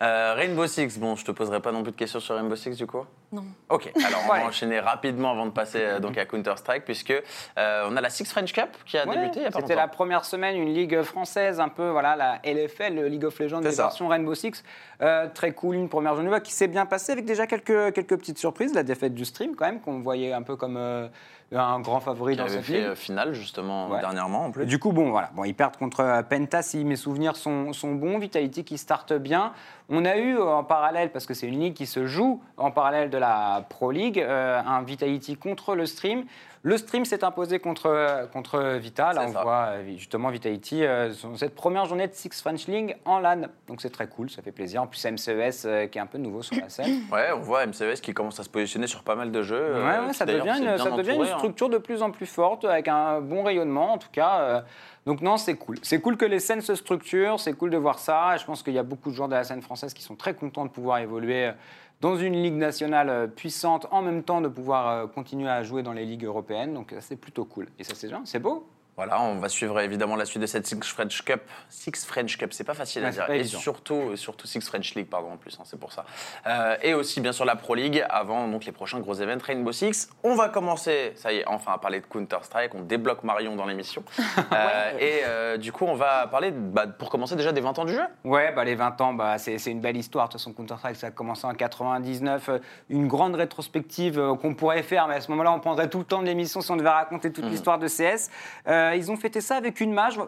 Euh, 0.00 0.34
Rainbow 0.36 0.66
Six, 0.66 0.98
bon, 0.98 1.16
je 1.16 1.24
te 1.24 1.30
poserai 1.32 1.60
pas 1.60 1.72
non 1.72 1.82
plus 1.82 1.90
de 1.92 1.96
questions 1.96 2.20
sur 2.20 2.36
Rainbow 2.36 2.54
Six 2.56 2.76
du 2.76 2.86
coup? 2.86 3.04
Non. 3.32 3.44
Ok, 3.68 3.90
alors 4.06 4.20
on 4.26 4.32
Ouais. 4.32 4.40
va 4.40 4.46
enchaîner 4.46 4.78
rapidement 4.80 5.32
avant 5.32 5.46
de 5.46 5.50
passer 5.50 5.80
euh, 5.82 5.98
donc 6.00 6.16
à 6.16 6.24
Counter-Strike, 6.24 6.84
puisque 6.84 7.10
euh, 7.58 7.86
on 7.90 7.96
a 7.96 8.00
la 8.00 8.08
Six 8.10 8.30
French 8.30 8.52
Cup 8.52 8.70
qui 8.86 8.96
a 8.96 9.06
Ouais, 9.06 9.16
débuté 9.16 9.40
il 9.40 9.42
y 9.42 9.46
a 9.46 9.50
pas 9.50 9.60
C'était 9.60 9.74
la 9.74 9.88
première 9.88 10.24
semaine, 10.24 10.56
une 10.56 10.72
ligue 10.72 11.02
française, 11.02 11.58
un 11.60 11.68
peu, 11.68 11.88
voilà, 11.90 12.14
la 12.16 12.40
LFL, 12.44 12.94
le 12.94 13.08
League 13.08 13.24
of 13.24 13.38
Legends, 13.38 13.60
versions 13.60 14.08
Rainbow 14.08 14.34
Six. 14.34 14.62
Euh, 15.00 15.28
très 15.32 15.52
cool, 15.52 15.76
une 15.76 15.88
première 15.88 16.16
journée 16.16 16.30
qui 16.42 16.52
s'est 16.52 16.66
bien 16.66 16.84
passée 16.84 17.12
avec 17.12 17.24
déjà 17.24 17.46
quelques, 17.46 17.92
quelques 17.94 18.16
petites 18.16 18.38
surprises. 18.38 18.74
La 18.74 18.82
défaite 18.82 19.14
du 19.14 19.24
stream, 19.24 19.54
quand 19.54 19.66
même, 19.66 19.80
qu'on 19.80 20.00
voyait 20.00 20.32
un 20.32 20.42
peu 20.42 20.56
comme 20.56 20.76
euh, 20.76 21.06
un 21.52 21.78
grand 21.80 22.00
favori 22.00 22.32
Qui 22.34 22.38
dans 22.38 22.48
cette 22.48 22.62
fait 22.62 22.72
ligue. 22.78 22.82
euh, 22.84 22.94
finale 22.96 23.32
justement 23.32 23.88
Ouais. 23.90 24.00
dernièrement 24.00 24.46
en 24.46 24.50
plus. 24.50 24.66
Du 24.66 24.80
coup, 24.80 24.90
bon, 24.92 25.10
voilà. 25.10 25.30
Bon, 25.34 25.44
ils 25.44 25.54
perdent 25.54 25.76
contre 25.76 26.22
Penta, 26.28 26.62
si 26.62 26.84
mes 26.84 26.96
souvenirs 26.96 27.36
sont, 27.36 27.72
sont 27.72 27.94
bons. 27.94 28.18
Vitality 28.18 28.64
qui 28.64 28.76
starte 28.76 29.12
bien. 29.12 29.52
On 29.88 30.04
a 30.04 30.16
eu 30.18 30.36
euh, 30.36 30.44
en 30.44 30.64
parallèle, 30.64 31.10
parce 31.10 31.24
que 31.24 31.34
c'est 31.34 31.46
une 31.46 31.60
ligue 31.60 31.74
qui 31.74 31.86
se 31.86 32.06
joue 32.06 32.42
en 32.56 32.70
parallèle 32.70 33.08
de 33.08 33.18
la 33.18 33.64
Pro 33.68 33.90
League, 33.90 34.20
euh, 34.20 34.60
un 34.64 34.82
Vitality 34.82 35.36
contre 35.36 35.74
le 35.74 35.86
Stream. 35.86 36.24
Le 36.62 36.76
Stream 36.76 37.04
s'est 37.04 37.22
imposé 37.22 37.60
contre, 37.60 38.28
contre 38.32 38.76
Vita. 38.78 39.12
Là, 39.12 39.26
on 39.28 39.32
ça. 39.32 39.42
voit 39.42 39.66
euh, 39.68 39.96
justement 39.96 40.28
Vitality, 40.30 40.84
euh, 40.84 41.12
cette 41.36 41.54
première 41.54 41.84
journée 41.84 42.08
de 42.08 42.12
Six 42.12 42.40
French 42.40 42.66
League 42.66 42.96
en 43.04 43.20
LAN. 43.20 43.42
Donc 43.68 43.80
c'est 43.80 43.90
très 43.90 44.08
cool, 44.08 44.28
ça 44.28 44.42
fait 44.42 44.52
plaisir. 44.52 44.82
En 44.82 44.86
plus, 44.86 45.04
MCES 45.04 45.64
euh, 45.64 45.86
qui 45.86 45.98
est 45.98 46.00
un 46.00 46.06
peu 46.06 46.18
nouveau 46.18 46.42
sur 46.42 46.56
la 46.60 46.68
scène. 46.68 47.02
Ouais, 47.12 47.30
on 47.34 47.40
voit 47.40 47.64
MCES 47.64 48.00
qui 48.02 48.12
commence 48.12 48.40
à 48.40 48.42
se 48.42 48.48
positionner 48.48 48.86
sur 48.86 49.02
pas 49.02 49.14
mal 49.14 49.30
de 49.30 49.42
jeux. 49.42 49.74
Ouais, 49.74 50.12
ça 50.12 50.26
devient, 50.26 50.58
une, 50.60 50.78
ça 50.78 50.90
devient 50.90 51.14
une 51.14 51.22
hein. 51.22 51.36
structure 51.38 51.68
de 51.68 51.78
plus 51.78 52.02
en 52.02 52.10
plus 52.10 52.26
forte, 52.26 52.64
avec 52.64 52.88
un 52.88 53.20
bon 53.20 53.42
rayonnement 53.44 53.92
en 53.92 53.98
tout 53.98 54.10
cas. 54.10 54.64
Donc 55.06 55.20
non, 55.22 55.36
c'est 55.36 55.54
cool. 55.54 55.78
C'est 55.82 56.00
cool 56.00 56.16
que 56.16 56.24
les 56.24 56.40
scènes 56.40 56.60
se 56.60 56.74
structurent, 56.74 57.40
c'est 57.40 57.54
cool 57.54 57.70
de 57.70 57.76
voir 57.76 57.98
ça. 57.98 58.36
Je 58.36 58.44
pense 58.44 58.62
qu'il 58.62 58.74
y 58.74 58.78
a 58.78 58.82
beaucoup 58.82 59.10
de 59.10 59.14
joueurs 59.14 59.28
de 59.28 59.34
la 59.34 59.44
scène 59.44 59.62
française 59.62 59.94
qui 59.94 60.02
sont 60.02 60.16
très 60.16 60.34
contents 60.34 60.64
de 60.64 60.70
pouvoir 60.70 60.98
évoluer 60.98 61.46
euh, 61.46 61.52
dans 62.00 62.16
une 62.16 62.34
ligue 62.42 62.54
nationale 62.54 63.08
euh, 63.08 63.26
puissante, 63.26 63.86
en 63.90 64.02
même 64.02 64.22
temps 64.22 64.40
de 64.40 64.48
pouvoir 64.48 64.88
euh, 64.88 65.06
continuer 65.06 65.48
à 65.48 65.62
jouer 65.62 65.82
dans 65.82 65.92
les 65.92 66.04
ligues 66.04 66.24
européennes. 66.24 66.74
Donc 66.74 66.94
c'est 67.00 67.16
plutôt 67.16 67.44
cool. 67.44 67.68
Et 67.78 67.84
ça 67.84 67.94
c'est 67.94 68.08
bien, 68.08 68.22
c'est 68.24 68.38
beau. 68.38 68.68
Voilà, 68.98 69.22
on 69.22 69.36
va 69.36 69.48
suivre 69.48 69.78
évidemment 69.78 70.16
la 70.16 70.24
suite 70.24 70.42
de 70.42 70.46
cette 70.46 70.66
Six 70.66 70.80
French 70.82 71.22
Cup. 71.22 71.40
Six 71.68 72.04
French 72.04 72.36
Cup, 72.36 72.52
c'est 72.52 72.64
pas 72.64 72.74
facile 72.74 73.04
à 73.04 73.06
Ouais, 73.06 73.12
dire. 73.12 73.30
Et 73.30 73.38
évident. 73.38 73.58
surtout, 73.60 74.16
surtout 74.16 74.48
Six 74.48 74.60
French 74.66 74.96
League, 74.96 75.06
pardon, 75.08 75.30
en 75.34 75.36
plus, 75.36 75.56
hein, 75.60 75.62
c'est 75.64 75.78
pour 75.78 75.92
ça. 75.92 76.04
Euh, 76.48 76.74
et 76.82 76.94
aussi, 76.94 77.20
bien 77.20 77.30
sûr, 77.30 77.44
la 77.44 77.54
Pro 77.54 77.76
League 77.76 78.04
avant 78.10 78.48
donc 78.48 78.64
les 78.64 78.72
prochains 78.72 78.98
gros 78.98 79.14
événements 79.14 79.44
Rainbow 79.46 79.70
Six. 79.70 80.10
On 80.24 80.34
va 80.34 80.48
commencer, 80.48 81.12
ça 81.14 81.32
y 81.32 81.36
est, 81.36 81.46
enfin 81.46 81.74
à 81.74 81.78
parler 81.78 82.00
de 82.00 82.06
Counter-Strike. 82.06 82.74
On 82.74 82.80
débloque 82.82 83.22
Marion 83.22 83.54
dans 83.54 83.66
l'émission. 83.66 84.02
Euh, 84.52 84.98
et 84.98 85.20
euh, 85.24 85.56
du 85.58 85.72
coup, 85.72 85.84
on 85.84 85.94
va 85.94 86.26
parler, 86.26 86.50
bah, 86.50 86.86
pour 86.86 87.10
commencer, 87.10 87.36
déjà 87.36 87.52
des 87.52 87.60
20 87.60 87.78
ans 87.78 87.84
du 87.84 87.92
jeu. 87.92 88.02
Ouais, 88.24 88.50
bah, 88.52 88.64
les 88.64 88.74
20 88.74 89.00
ans, 89.00 89.12
bah, 89.12 89.36
c'est 89.38 89.62
une 89.66 89.80
belle 89.80 89.96
histoire. 89.96 90.26
De 90.26 90.32
toute 90.32 90.40
façon, 90.40 90.52
Counter-Strike, 90.54 90.96
ça 90.96 91.08
a 91.08 91.10
commencé 91.10 91.46
en 91.46 91.54
99. 91.54 92.48
euh, 92.48 92.58
Une 92.88 93.06
grande 93.06 93.34
rétrospective 93.34 94.20
qu'on 94.40 94.54
pourrait 94.54 94.82
faire, 94.82 95.06
mais 95.06 95.14
à 95.16 95.20
ce 95.20 95.30
moment-là, 95.30 95.52
on 95.52 95.60
prendrait 95.60 95.88
tout 95.88 95.98
le 95.98 96.04
temps 96.04 96.22
de 96.22 96.26
l'émission 96.26 96.60
si 96.62 96.70
on 96.70 96.76
devait 96.76 96.88
raconter 96.88 97.30
toute 97.32 97.44
l'histoire 97.44 97.78
de 97.78 97.86
CS. 97.86 98.30
Euh, 98.88 98.96
ils 98.96 99.10
ont 99.10 99.16
fêté 99.16 99.40
ça 99.40 99.56
avec 99.56 99.80
une 99.80 99.92
mage. 99.92 100.18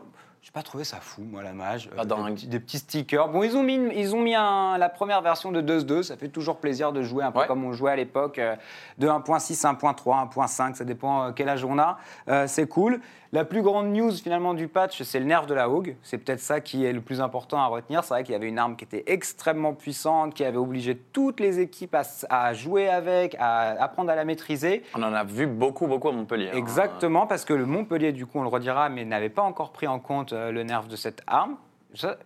J'ai 0.43 0.53
pas 0.53 0.63
trouvé 0.63 0.85
ça 0.85 0.97
fou, 1.03 1.21
moi, 1.23 1.43
la 1.43 1.53
mage. 1.53 1.91
Pas 1.91 2.05
des, 2.05 2.09
dingue. 2.15 2.35
petits, 2.35 2.47
des 2.47 2.61
petits 2.61 2.79
stickers. 2.79 3.29
Bon, 3.29 3.43
ils 3.43 3.59
ont 3.59 3.63
mis, 3.63 3.75
ils 3.95 4.15
ont 4.15 4.21
mis 4.23 4.35
un- 4.35 4.79
la 4.79 4.89
première 4.89 5.21
version 5.21 5.53
de 5.53 5.61
2-2. 5.61 6.03
Ça 6.03 6.17
fait 6.17 6.29
toujours 6.29 6.57
plaisir 6.61 6.93
de 6.93 7.03
jouer 7.03 7.23
un 7.25 7.31
peu 7.31 7.41
Ouais. 7.41 7.47
comme 7.47 7.63
on 7.63 7.75
jouait 7.75 7.91
à 7.93 7.97
l'époque, 7.97 8.39
euh, 8.39 8.57
de 8.97 9.07
1.6, 9.07 9.67
1.3, 9.67 10.17
1.5. 10.17 10.77
Ça 10.77 10.85
dépend 10.85 11.25
euh, 11.25 11.33
quel 11.33 11.51
âge 11.51 11.63
on 11.67 11.79
a. 11.79 11.99
Euh, 12.29 12.47
c'est 12.47 12.67
cool. 12.67 13.01
La 13.33 13.45
plus 13.45 13.63
grande 13.63 13.93
news 13.93 14.11
finalement 14.11 14.55
du 14.55 14.67
patch, 14.67 15.03
c'est 15.05 15.21
le 15.21 15.25
nerf 15.25 15.47
de 15.47 15.55
la 15.55 15.71
Hogue. 15.71 15.95
C'est 16.03 16.19
peut-être 16.19 16.41
ça 16.41 16.61
qui 16.61 16.85
est 16.85 16.93
le 16.93 17.01
plus 17.01 17.21
important 17.21 17.59
à 17.59 17.67
retenir. 17.67 18.03
C'est 18.03 18.13
vrai 18.15 18.25
qu'il 18.25 18.33
y 18.33 18.35
avait 18.35 18.49
une 18.49 18.59
arme 18.59 18.75
qui 18.75 18.85
était 18.85 19.05
extrêmement 19.07 19.73
puissante, 19.73 20.35
qui 20.35 20.45
avait 20.45 20.57
obligé 20.57 20.97
toutes 20.97 21.39
les 21.39 21.61
équipes 21.61 21.97
à, 22.29 22.53
jouer 22.55 22.89
avec, 22.89 23.37
à 23.39 23.81
apprendre 23.81 24.11
à 24.11 24.17
la 24.17 24.25
maîtriser. 24.25 24.83
On 24.97 25.03
en 25.05 25.13
a 25.15 25.23
vu 25.23 25.47
beaucoup, 25.47 25.87
beaucoup 25.87 26.09
à 26.09 26.13
Montpellier. 26.13 26.51
hein. 26.53 26.57
Exactement, 26.57 27.29
parce 27.29 27.45
que 27.45 27.55
le 27.55 27.67
Montpellier, 27.67 28.11
du 28.11 28.27
coup, 28.27 28.41
on 28.41 28.43
le 28.43 28.49
redira, 28.49 28.89
mais 28.89 29.05
n'avait 29.05 29.29
pas 29.29 29.43
encore 29.43 29.71
pris 29.71 29.87
en 29.87 30.01
compte 30.01 30.33
euh, 30.33 30.51
le 30.51 30.65
nerf 30.65 30.89
de 30.89 30.97
cette 30.97 31.23
arme. 31.29 31.55
Ça, 31.95 32.19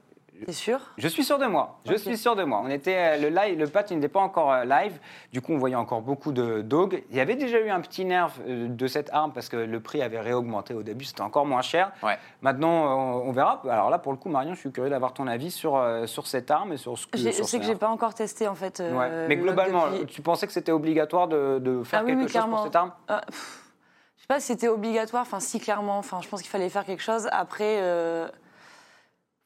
T'es 0.47 0.53
sûr? 0.53 0.79
je 0.99 1.09
suis 1.09 1.23
sûr 1.25 1.39
de 1.39 1.47
moi. 1.47 1.79
Je 1.89 1.95
suis 1.95 2.17
sûr 2.19 2.35
de 2.37 2.43
moi. 2.45 2.61
On 2.65 2.69
était 2.69 2.97
euh, 2.97 3.17
le 3.19 3.29
live, 3.29 3.59
le 3.59 3.67
patch 3.69 3.91
n'était 3.93 4.09
pas 4.09 4.21
encore 4.21 4.53
euh, 4.53 4.65
live. 4.65 4.99
Du 5.33 5.41
coup, 5.41 5.53
on 5.53 5.59
voyait 5.59 5.77
encore 5.77 6.03
beaucoup 6.03 6.33
de 6.33 6.61
dogs. 6.61 7.03
Il 7.11 7.17
y 7.17 7.21
avait 7.21 7.37
déjà 7.37 7.61
eu 7.61 7.71
un 7.71 7.81
petit 7.81 8.05
nerf 8.05 8.33
euh, 8.47 8.69
de 8.69 8.87
cette 8.87 9.11
arme 9.13 9.33
parce 9.33 9.49
que 9.49 9.57
le 9.57 9.81
prix 9.81 10.03
avait 10.03 10.21
réaugmenté 10.21 10.75
au 10.75 10.83
début. 10.83 11.05
C'était 11.05 11.21
encore 11.23 11.47
moins 11.47 11.63
cher. 11.63 11.93
Ouais. 12.03 12.19
Maintenant, 12.43 13.21
on, 13.23 13.33
verra. 13.33 13.63
Alors 13.71 13.91
là, 13.91 13.99
pour 13.99 14.13
le 14.13 14.19
coup, 14.19 14.29
Marion, 14.29 14.55
je 14.55 14.61
suis 14.61 14.73
curieux 14.73 14.91
d'avoir 14.91 15.13
ton 15.15 15.27
avis 15.27 15.51
sur 15.51 15.81
sur, 16.07 16.27
cette 16.27 16.51
arme 16.51 16.73
et 16.73 16.77
sur 16.77 16.99
ce 16.99 17.07
que. 17.07 17.17
J'ai- 17.17 17.33
sur 17.33 17.45
Je 17.45 17.47
ce 17.47 17.51
sais 17.53 17.59
que 17.61 17.65
j'ai 17.65 17.77
pas 17.77 17.89
encore 17.89 18.15
testé 18.15 18.49
en 18.49 18.55
fait. 18.55 18.81
euh, 18.81 18.93
Ouais. 18.93 19.27
Mais 19.29 19.37
le 19.37 19.43
globalement, 19.43 19.89
depuis- 19.91 20.07
tu 20.07 20.21
pensais 20.23 20.47
que 20.47 20.53
c'était 20.53 20.73
obligatoire 20.73 21.29
de, 21.29 21.59
de 21.59 21.83
faire 21.85 22.01
Ah 22.03 22.07
quelque 22.07 22.23
oui, 22.25 22.29
chose 22.29 22.45
pour 22.51 22.65
cette 22.65 22.77
arme? 22.77 22.93
Ah, 23.09 23.21
je 23.31 24.23
sais 24.23 24.27
pas 24.29 24.41
si 24.41 24.47
c'était 24.49 24.69
obligatoire, 24.69 25.23
enfin 25.23 25.39
si 25.41 25.61
clairement, 25.61 25.99
enfin 25.99 26.21
je 26.23 26.29
pense 26.29 26.43
qu'il 26.43 26.51
fallait 26.51 26.69
faire 26.71 26.85
quelque 26.85 27.03
chose. 27.03 27.29
Après, 27.31 27.79
euh, 27.81 28.27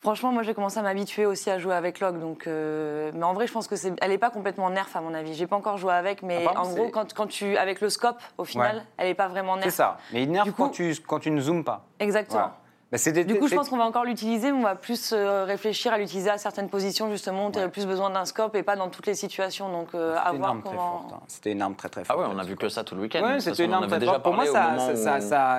franchement, 0.01 0.33
moi 0.33 0.43
j'ai 0.43 0.55
commencé 0.55 0.79
à 0.79 0.83
m'habituer 0.83 1.27
aussi 1.27 1.51
à 1.51 1.59
jouer 1.59 1.75
avec 1.75 2.01
Log, 2.01 2.19
donc 2.21 2.47
euh, 2.47 3.11
mais 3.15 3.25
en 3.25 3.33
vrai 3.35 3.47
je 3.47 3.53
pense 3.53 3.67
que 3.69 3.77
c'est, 3.77 3.93
elle 4.01 4.13
est 4.13 4.19
pas 4.19 4.31
complètement 4.31 4.71
nerf 4.71 4.89
à 4.95 5.01
mon 5.01 5.15
avis. 5.15 5.35
J'ai 5.35 5.47
pas 5.47 5.57
encore 5.57 5.77
joué 5.79 5.93
avec, 5.93 6.23
mais 6.23 6.47
Apparemment, 6.47 6.71
en 6.71 6.75
gros 6.75 6.89
quand, 6.91 7.13
quand 7.15 7.27
tu 7.27 7.57
avec 7.57 7.81
le 7.81 7.91
scope 7.91 8.21
au 8.39 8.45
final, 8.45 8.77
Ouais. 8.77 8.83
elle 8.99 9.09
est 9.09 9.15
pas 9.15 9.29
vraiment 9.29 9.57
nerf. 9.57 9.65
C'est 9.71 9.77
ça. 9.77 9.99
Mais 10.13 10.23
il 10.23 10.31
nerf 10.31 10.47
quand, 10.57 10.71
tu, 10.71 10.95
quand 11.07 11.19
tu 11.21 11.31
ne 11.31 11.41
zoomes 11.41 11.65
pas. 11.65 11.85
Exactement. 12.01 12.39
Voilà. 12.41 12.57
Bah, 12.91 12.97
c'est 12.97 13.13
des- 13.13 13.25
Du 13.27 13.39
coup, 13.39 13.49
je 13.49 13.55
pense 13.55 13.69
qu'on 13.69 13.77
va 13.77 13.85
encore 13.85 14.05
l'utiliser, 14.07 14.51
mais 14.51 14.57
on 14.59 14.63
va 14.63 14.75
plus 14.75 15.13
euh, 15.13 15.45
réfléchir 15.45 15.93
à 15.93 15.99
l'utiliser 15.99 16.31
à 16.31 16.39
certaines 16.39 16.71
positions, 16.71 17.11
justement, 17.11 17.49
où 17.49 17.51
tu 17.51 17.57
Ouais. 17.59 17.65
aurais 17.65 17.71
plus 17.71 17.85
besoin 17.87 18.09
d'un 18.09 18.25
scope 18.25 18.55
et 18.57 18.63
pas 18.63 18.77
dans 18.77 18.89
toutes 18.89 19.07
les 19.07 19.13
situations. 19.15 19.71
Donc, 19.71 19.89
euh, 19.95 20.15
à 20.17 20.21
C'était 20.21 20.31
une 20.33 20.39
voir 20.39 20.51
arme 20.51 20.63
très 20.63 20.71
comment. 20.71 20.99
forte. 21.03 21.13
hein. 21.13 21.21
C'était 21.29 21.53
une 21.53 21.61
arme 21.61 21.75
très 21.75 21.89
très 21.91 22.01
Ah 22.01 22.05
forte. 22.05 22.19
ouais, 22.21 22.27
on 22.35 22.39
a 22.39 22.45
vu 22.45 22.57
que 22.57 22.71
ça 22.71 22.85
tout 22.85 22.95
le 22.95 23.03
week-end. 23.03 23.23
Ouais, 23.23 23.41
c'était 23.41 23.51
façon, 23.51 23.65
une 23.65 23.75
arme 23.75 23.87
très 23.89 24.01
forte. 24.01 24.23
Pour 24.23 24.33
moi, 24.33 24.47
ça, 24.47 24.75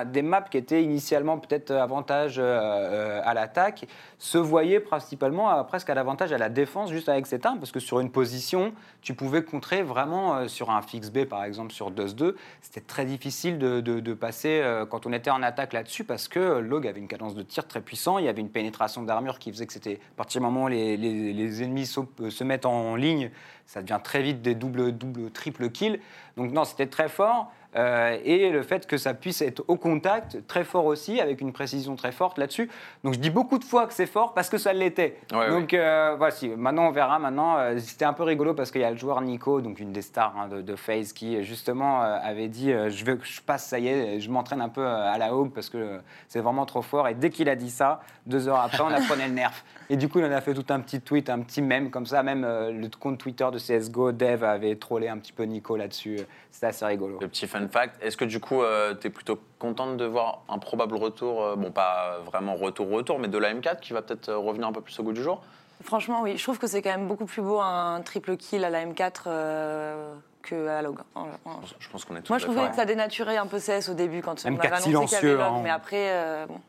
où- 0.04 0.10
des 0.10 0.22
maps 0.22 0.42
qui 0.42 0.56
étaient 0.58 0.82
initialement 0.82 1.38
peut-être 1.38 1.70
avantage 1.70 2.40
euh, 2.40 2.42
euh, 2.42 3.20
à 3.24 3.32
l'attaque, 3.32 3.86
se 4.18 4.36
voyaient 4.36 4.80
principalement 4.80 5.52
euh, 5.56 5.62
presque 5.62 5.88
à 5.88 5.94
l'avantage 5.94 6.32
à 6.32 6.38
la 6.38 6.48
défense 6.48 6.90
juste 6.90 7.08
avec 7.08 7.26
cette 7.28 7.46
arme, 7.46 7.58
parce 7.60 7.70
que 7.70 7.78
sur 7.80 8.00
une 8.00 8.10
position, 8.10 8.72
tu 9.02 9.14
pouvais 9.14 9.44
contrer 9.44 9.82
vraiment 9.82 10.34
euh, 10.34 10.48
sur 10.48 10.70
un 10.70 10.82
fixe 10.82 11.10
B 11.10 11.24
par 11.26 11.44
exemple 11.44 11.72
sur 11.72 11.90
2-2, 11.92 12.34
c'était 12.60 12.80
très 12.80 13.04
difficile 13.04 13.58
de, 13.58 13.80
de- 13.80 14.00
de 14.00 14.14
passer 14.14 14.60
euh, 14.62 14.84
quand 14.84 15.06
on 15.06 15.12
était 15.12 15.30
en 15.30 15.42
attaque 15.44 15.72
là-dessus, 15.72 16.02
parce 16.04 16.26
que 16.28 16.38
euh, 16.40 16.60
Log 16.60 16.86
avait 16.88 16.98
une 17.00 17.08
de 17.28 17.42
tir 17.42 17.66
très 17.66 17.80
puissant, 17.80 18.18
il 18.18 18.24
y 18.24 18.28
avait 18.28 18.40
une 18.40 18.50
pénétration 18.50 19.02
d'armure 19.02 19.38
qui 19.38 19.52
faisait 19.52 19.66
que 19.66 19.72
c'était 19.72 20.00
à 20.14 20.16
partir 20.16 20.40
du 20.40 20.46
moment 20.46 20.64
où 20.64 20.68
les, 20.68 21.62
ennemis 21.62 21.86
se, 21.86 22.00
euh, 22.20 22.30
se 22.30 22.44
mettent 22.44 22.66
en 22.66 22.96
ligne, 22.96 23.30
ça 23.66 23.82
devient 23.82 24.00
très 24.02 24.22
vite 24.22 24.42
des 24.42 24.54
doubles, 24.54 24.92
doubles, 24.92 25.30
triples 25.30 25.70
kills. 25.70 26.00
Donc 26.36 26.52
non, 26.52 26.64
c'était 26.64 26.86
très 26.86 27.08
fort. 27.08 27.52
Euh, 27.76 28.18
et 28.24 28.50
le 28.50 28.62
fait 28.62 28.86
que 28.86 28.96
ça 28.96 29.14
puisse 29.14 29.42
être 29.42 29.62
au 29.68 29.76
contact, 29.76 30.46
très 30.46 30.64
fort 30.64 30.86
aussi, 30.86 31.20
avec 31.20 31.40
une 31.40 31.52
précision 31.52 31.94
très 31.96 32.12
forte 32.12 32.38
là-dessus. 32.38 32.68
Donc 33.04 33.14
je 33.14 33.18
dis 33.18 33.30
beaucoup 33.30 33.58
de 33.58 33.64
fois 33.64 33.86
que 33.86 33.92
c'est 33.92 34.06
fort 34.06 34.34
parce 34.34 34.48
que 34.48 34.58
ça 34.58 34.72
l'était. 34.72 35.18
Ouais, 35.32 35.48
donc 35.48 35.72
euh, 35.74 36.14
voici, 36.18 36.48
maintenant 36.48 36.88
on 36.88 36.90
verra. 36.90 37.18
Maintenant, 37.18 37.56
euh, 37.58 37.78
c'était 37.78 38.04
un 38.04 38.12
peu 38.12 38.24
rigolo 38.24 38.54
parce 38.54 38.70
qu'il 38.70 38.80
y 38.80 38.84
a 38.84 38.90
le 38.90 38.96
joueur 38.96 39.20
Nico, 39.20 39.60
donc 39.60 39.80
une 39.80 39.92
des 39.92 40.02
stars 40.02 40.34
hein, 40.36 40.48
de, 40.48 40.62
de 40.62 40.76
FaZe, 40.76 41.12
qui 41.12 41.42
justement 41.44 42.02
euh, 42.02 42.18
avait 42.22 42.48
dit 42.48 42.72
je 42.72 43.04
veux 43.04 43.16
que 43.16 43.26
je 43.26 43.40
passe, 43.40 43.66
ça 43.66 43.78
y 43.78 43.88
est, 43.88 44.20
je 44.20 44.30
m'entraîne 44.30 44.60
un 44.60 44.68
peu 44.68 44.86
à 44.86 45.16
la 45.18 45.28
Hawk 45.28 45.52
parce 45.54 45.70
que 45.70 46.00
c'est 46.28 46.40
vraiment 46.40 46.66
trop 46.66 46.82
fort. 46.82 47.08
Et 47.08 47.14
dès 47.14 47.30
qu'il 47.30 47.48
a 47.48 47.56
dit 47.56 47.70
ça, 47.70 48.00
deux 48.26 48.48
heures 48.48 48.60
après, 48.60 48.82
on 48.82 48.88
apprenait 48.88 49.28
le 49.28 49.34
nerf. 49.34 49.64
Et 49.88 49.96
du 49.96 50.08
coup, 50.08 50.20
on 50.20 50.30
a 50.30 50.40
fait 50.40 50.54
tout 50.54 50.66
un 50.68 50.80
petit 50.80 51.00
tweet, 51.00 51.30
un 51.30 51.40
petit 51.40 51.62
mème 51.62 51.90
comme 51.90 52.06
ça. 52.06 52.22
Même 52.22 52.42
le 52.42 52.88
compte 52.98 53.18
Twitter 53.18 53.46
de 53.52 53.58
CSGO, 53.58 54.12
Dev, 54.12 54.44
avait 54.44 54.76
trollé 54.76 55.08
un 55.08 55.18
petit 55.18 55.32
peu 55.32 55.44
Nico 55.44 55.76
là-dessus. 55.76 56.20
C'était 56.50 56.66
assez 56.66 56.84
rigolo. 56.84 57.18
Le 57.20 57.28
petit 57.28 57.46
fun 57.60 57.68
fact, 57.68 58.02
est-ce 58.02 58.16
que 58.16 58.24
du 58.24 58.40
coup, 58.40 58.62
tu 59.00 59.06
es 59.06 59.10
plutôt 59.10 59.38
contente 59.58 59.96
de 59.96 60.04
voir 60.04 60.42
un 60.48 60.58
probable 60.58 60.96
retour, 60.96 61.42
euh, 61.44 61.56
bon 61.56 61.70
pas 61.70 62.18
vraiment 62.24 62.54
retour-retour, 62.54 63.18
mais 63.18 63.28
de 63.28 63.38
la 63.38 63.52
M4 63.54 63.80
qui 63.80 63.92
va 63.92 64.02
peut-être 64.02 64.28
euh, 64.30 64.36
revenir 64.38 64.66
un 64.66 64.72
peu 64.72 64.80
plus 64.80 64.98
au 64.98 65.02
goût 65.02 65.12
du 65.12 65.22
jour? 65.22 65.42
Franchement, 65.82 66.20
oui, 66.22 66.36
je 66.36 66.42
trouve 66.42 66.58
que 66.58 66.66
c'est 66.66 66.82
quand 66.82 66.90
même 66.90 67.08
beaucoup 67.08 67.24
plus 67.26 67.40
beau 67.42 67.58
un 67.60 68.00
triple 68.02 68.36
kill 68.36 68.64
à 68.64 68.70
la 68.70 68.84
M4 68.84 69.22
euh, 69.26 70.14
que 70.42 70.66
à 70.68 70.74
la 70.74 70.82
Log. 70.82 70.98
En- 71.14 71.22
en- 71.44 71.60
Je 71.78 71.88
pense 71.88 72.04
qu'on 72.04 72.16
est 72.16 72.20
tous 72.22 72.30
Moi, 72.32 72.38
je 72.38 72.44
trouvais 72.46 72.68
que 72.68 72.76
ça 72.76 72.84
dénaturait 72.84 73.36
un 73.38 73.46
peu 73.46 73.58
CS 73.58 73.88
au 73.90 73.94
début 73.94 74.20
quand 74.22 74.32
on 74.44 74.48
M4 74.50 74.58
avait 74.58 74.66
annoncé 74.68 74.82
qu'il 74.82 74.92
y 74.92 74.96
avait 74.96 75.06
silencieux, 75.06 75.36
Log, 75.36 75.42
hein. 75.46 75.60
mais 75.62 75.70
après, 75.70 76.10
euh, 76.10 76.46
bon. 76.46 76.60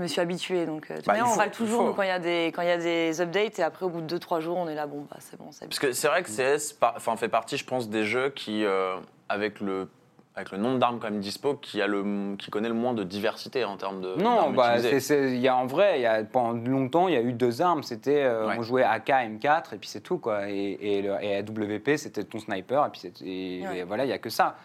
Je 0.00 0.02
me 0.02 0.08
suis 0.08 0.20
habituée. 0.20 0.64
Donc, 0.66 0.90
euh, 0.90 0.96
Bah, 1.06 1.12
manière, 1.12 1.28
on 1.28 1.36
râle 1.36 1.50
toujours 1.50 1.84
nous, 1.84 1.92
quand 1.92 2.02
il 2.02 2.08
y, 2.08 2.10
a 2.12 2.18
des- 2.18 2.46
quand 2.54 2.62
il 2.62 2.68
y 2.68 2.72
a 2.72 2.78
des 2.78 3.20
updates 3.20 3.58
et 3.58 3.62
après, 3.62 3.84
au 3.84 3.90
bout 3.90 4.00
de 4.00 4.06
2-3 4.06 4.40
jours, 4.40 4.56
on 4.56 4.66
est 4.68 4.74
là, 4.74 4.86
bon, 4.86 5.06
bah, 5.10 5.16
c'est 5.20 5.38
bon, 5.38 5.50
Parce 5.60 5.78
que 5.78 5.92
c'est 5.92 6.08
vrai 6.08 6.22
que 6.22 6.30
CS 6.30 6.74
enfin, 6.96 7.16
fait 7.16 7.28
partie, 7.28 7.56
je 7.58 7.64
pense, 7.66 7.88
des 7.90 8.04
jeux 8.04 8.30
qui, 8.30 8.64
euh, 8.64 8.96
avec, 9.28 9.60
le, 9.60 9.88
avec 10.34 10.52
le 10.52 10.58
nombre 10.58 10.78
d'armes 10.78 10.98
quand 11.00 11.10
même 11.10 11.20
dispo, 11.20 11.54
qui, 11.54 11.82
a 11.82 11.86
le, 11.86 12.34
qui 12.38 12.50
connaît 12.50 12.68
le 12.68 12.74
moins 12.74 12.94
de 12.94 13.04
diversité 13.04 13.62
en 13.66 13.76
termes 13.76 14.00
de. 14.00 14.14
Non, 14.16 14.50
bah, 14.52 14.76
il 14.78 15.36
y 15.38 15.48
a, 15.48 15.54
en 15.56 15.66
vrai, 15.66 15.98
il 15.98 16.02
y 16.02 16.06
a, 16.06 16.24
pendant 16.24 16.52
longtemps, 16.70 17.08
il 17.08 17.14
y 17.14 17.18
a 17.18 17.20
eu 17.22 17.34
deux 17.34 17.60
armes. 17.60 17.82
C'était, 17.82 18.22
euh, 18.22 18.46
Ouais. 18.46 18.54
on 18.58 18.62
jouait 18.62 18.84
AK, 18.84 19.08
M4, 19.10 19.74
et 19.74 19.76
puis 19.78 19.88
c'est 19.90 20.00
tout. 20.00 20.16
Quoi. 20.18 20.48
Et, 20.48 20.78
et, 20.80 21.02
le, 21.02 21.14
et 21.22 21.36
AWP, 21.36 21.96
c'était 21.98 22.24
ton 22.24 22.38
sniper, 22.38 22.86
et 22.86 22.90
puis 22.90 23.00
c'était- 23.02 23.24
et, 23.26 23.66
Ouais. 23.68 23.78
et 23.80 23.82
voilà, 23.84 24.04
il 24.04 24.08
n'y 24.08 24.14
a 24.14 24.18
que 24.18 24.30
ça. 24.30 24.56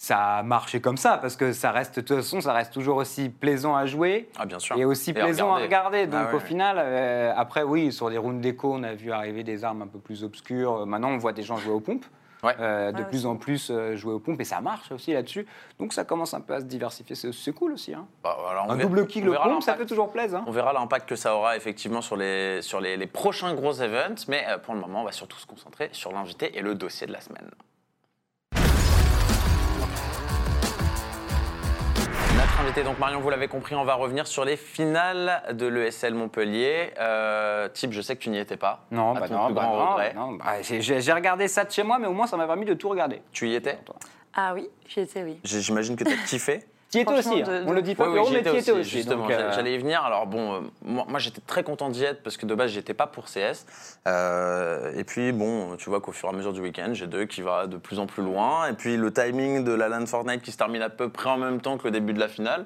Ça 0.00 0.36
a 0.36 0.42
marché 0.44 0.80
comme 0.80 0.96
ça, 0.96 1.18
parce 1.18 1.34
que 1.34 1.52
ça 1.52 1.72
reste, 1.72 1.96
de 1.96 2.00
toute 2.02 2.16
façon, 2.18 2.40
ça 2.40 2.52
reste 2.52 2.72
toujours 2.72 2.98
aussi 2.98 3.28
plaisant 3.30 3.74
à 3.74 3.84
jouer. 3.84 4.30
Ah, 4.38 4.46
bien 4.46 4.60
sûr. 4.60 4.76
Et 4.78 4.84
aussi 4.84 5.10
Et 5.10 5.14
plaisant 5.14 5.52
à 5.52 5.56
regarder. 5.58 6.02
regarder. 6.02 6.06
Donc 6.06 6.20
Ah 6.22 6.30
ouais, 6.30 6.36
au 6.36 6.40
final, 6.40 6.76
euh, 6.78 7.32
après 7.36 7.64
oui, 7.64 7.92
sur 7.92 8.08
des 8.08 8.16
rounds 8.16 8.40
d'écho, 8.40 8.72
on 8.72 8.84
a 8.84 8.94
vu 8.94 9.10
arriver 9.10 9.42
des 9.42 9.64
armes 9.64 9.82
un 9.82 9.88
peu 9.88 9.98
plus 9.98 10.22
obscures. 10.22 10.82
Euh, 10.82 10.84
Maintenant, 10.86 11.08
on 11.10 11.18
voit 11.18 11.32
des 11.32 11.42
gens 11.42 11.56
jouer 11.56 11.72
aux 11.72 11.80
pompes. 11.80 12.04
Ouais. 12.44 12.54
Euh, 12.60 12.92
de 12.92 13.02
plus 13.02 13.26
en 13.26 13.34
plus 13.34 13.68
euh, 13.72 13.96
jouer 13.96 14.12
aux 14.12 14.20
pompes 14.20 14.40
et 14.40 14.44
ça 14.44 14.60
marche 14.60 14.92
aussi 14.92 15.12
là-dessus. 15.12 15.44
Donc 15.80 15.92
ça 15.92 16.04
commence 16.04 16.32
un 16.34 16.40
peu 16.40 16.54
à 16.54 16.60
se 16.60 16.66
diversifier. 16.66 17.16
C'est 17.16 17.32
c'est 17.34 17.50
cool 17.50 17.72
aussi. 17.72 17.92
hein. 17.92 18.06
Bah, 18.22 18.36
on 18.38 18.70
Un 18.70 18.76
verra- 18.76 18.88
double 18.88 19.00
au 19.00 19.04
verra 19.32 19.48
pompe, 19.48 19.60
ça 19.64 19.72
l'impact. 19.72 19.78
fait 19.80 19.86
toujours 19.86 20.12
plaisir. 20.12 20.38
hein. 20.38 20.44
On 20.46 20.52
verra 20.52 20.72
l'impact 20.72 21.08
que 21.08 21.16
ça 21.16 21.34
aura 21.34 21.56
effectivement 21.56 22.00
sur 22.00 22.14
les, 22.16 22.62
sur 22.62 22.80
les, 22.80 22.96
les 22.96 23.08
prochains 23.08 23.52
gros 23.54 23.82
events, 23.82 24.26
mais 24.28 24.44
euh, 24.48 24.58
pour 24.58 24.74
le 24.74 24.80
moment, 24.80 25.00
on 25.02 25.04
va 25.04 25.10
surtout 25.10 25.38
se 25.38 25.46
concentrer 25.46 25.88
sur 25.90 26.12
l'invité 26.12 26.56
et 26.56 26.62
le 26.62 26.76
dossier 26.76 27.08
de 27.08 27.12
la 27.12 27.20
semaine. 27.20 27.50
Notre 32.38 32.60
invité, 32.60 32.82
donc 32.84 32.98
Marion, 33.00 33.18
vous 33.20 33.30
l'avez 33.30 33.48
compris, 33.48 33.74
on 33.74 33.84
va 33.84 33.94
revenir 33.94 34.26
sur 34.28 34.44
les 34.44 34.56
finales 34.56 35.42
de 35.52 35.66
l'ESL 35.66 36.14
Montpellier. 36.14 36.92
Euh, 36.98 37.68
Type, 37.68 37.92
je 37.92 38.00
sais 38.00 38.14
que 38.14 38.20
tu 38.20 38.30
n'y 38.30 38.38
étais 38.38 38.56
pas. 38.56 38.84
Non, 38.92 39.14
à 39.16 39.20
bah 39.20 39.28
ton 39.28 39.34
non, 39.34 39.46
plus 39.46 39.54
bah 39.54 39.62
grand 39.62 39.76
non, 39.76 39.90
regret. 39.94 40.12
bah 40.14 40.20
non. 40.20 40.32
Bah, 40.34 40.62
j'ai- 40.62 41.12
regardé 41.12 41.48
ça 41.48 41.64
de 41.64 41.70
chez 41.72 41.82
moi, 41.82 41.98
mais 41.98 42.06
au 42.06 42.12
moins 42.12 42.26
ça 42.28 42.36
m'a 42.36 42.46
permis 42.46 42.64
de 42.64 42.74
tout 42.74 42.88
regarder. 42.88 43.22
Tu 43.32 43.48
y 43.48 43.54
étais? 43.56 43.78
Ah 44.34 44.52
oui, 44.54 44.68
j'y 44.86 45.00
étais, 45.00 45.22
oui. 45.24 45.40
J'imagine 45.42 45.96
que 45.96 46.04
tu 46.04 46.12
as 46.12 46.16
kiffé. 46.26 46.64
Tu 46.90 46.96
y 46.98 47.00
étais 47.02 47.12
Franchement, 47.12 47.32
aussi, 47.34 47.42
de- 47.42 47.50
hein. 47.50 47.62
de- 47.64 47.68
on 47.68 47.72
le 47.72 47.82
dit 47.82 47.94
pas, 47.94 48.08
Oui, 48.08 48.18
oui, 48.18 48.28
mais 48.30 48.36
y 48.36 48.40
étais 48.40 48.50
aussi, 48.50 48.70
aussi. 48.72 48.90
justement. 48.90 49.26
euh, 49.30 49.52
J'allais 49.54 49.74
y 49.74 49.78
venir. 49.78 50.02
Alors 50.02 50.26
bon, 50.26 50.54
euh, 50.54 50.60
moi, 50.82 51.04
moi, 51.06 51.18
j'étais 51.18 51.42
très 51.46 51.62
content 51.62 51.90
d'y 51.90 52.02
être 52.04 52.22
parce 52.22 52.36
que 52.38 52.46
de 52.46 52.54
base 52.54 52.70
j'étais 52.70 52.94
pas 52.94 53.06
pour 53.06 53.26
CS. 53.28 53.66
Euh, 54.06 54.92
et 54.96 55.04
puis 55.04 55.32
bon, 55.32 55.76
tu 55.76 55.90
vois 55.90 56.00
qu'au 56.00 56.12
fur 56.12 56.28
et 56.30 56.32
à 56.32 56.34
mesure 56.34 56.52
du 56.52 56.60
week-end, 56.60 56.90
j'ai 56.94 57.06
deux 57.06 57.26
qui 57.26 57.42
va 57.42 57.66
de 57.66 57.76
plus 57.76 57.98
en 57.98 58.06
plus 58.06 58.22
loin. 58.22 58.68
Et 58.68 58.72
puis 58.72 58.96
le 58.96 59.12
timing 59.12 59.64
de 59.64 59.72
la 59.72 59.88
LAN 59.88 60.06
Fortnite 60.06 60.40
qui 60.42 60.50
se 60.52 60.56
termine 60.56 60.82
à 60.82 60.88
peu 60.88 61.10
près 61.10 61.28
en 61.30 61.36
même 61.36 61.60
temps 61.60 61.76
que 61.76 61.84
le 61.84 61.90
début 61.90 62.12
de 62.14 62.20
la 62.20 62.28
finale. 62.28 62.64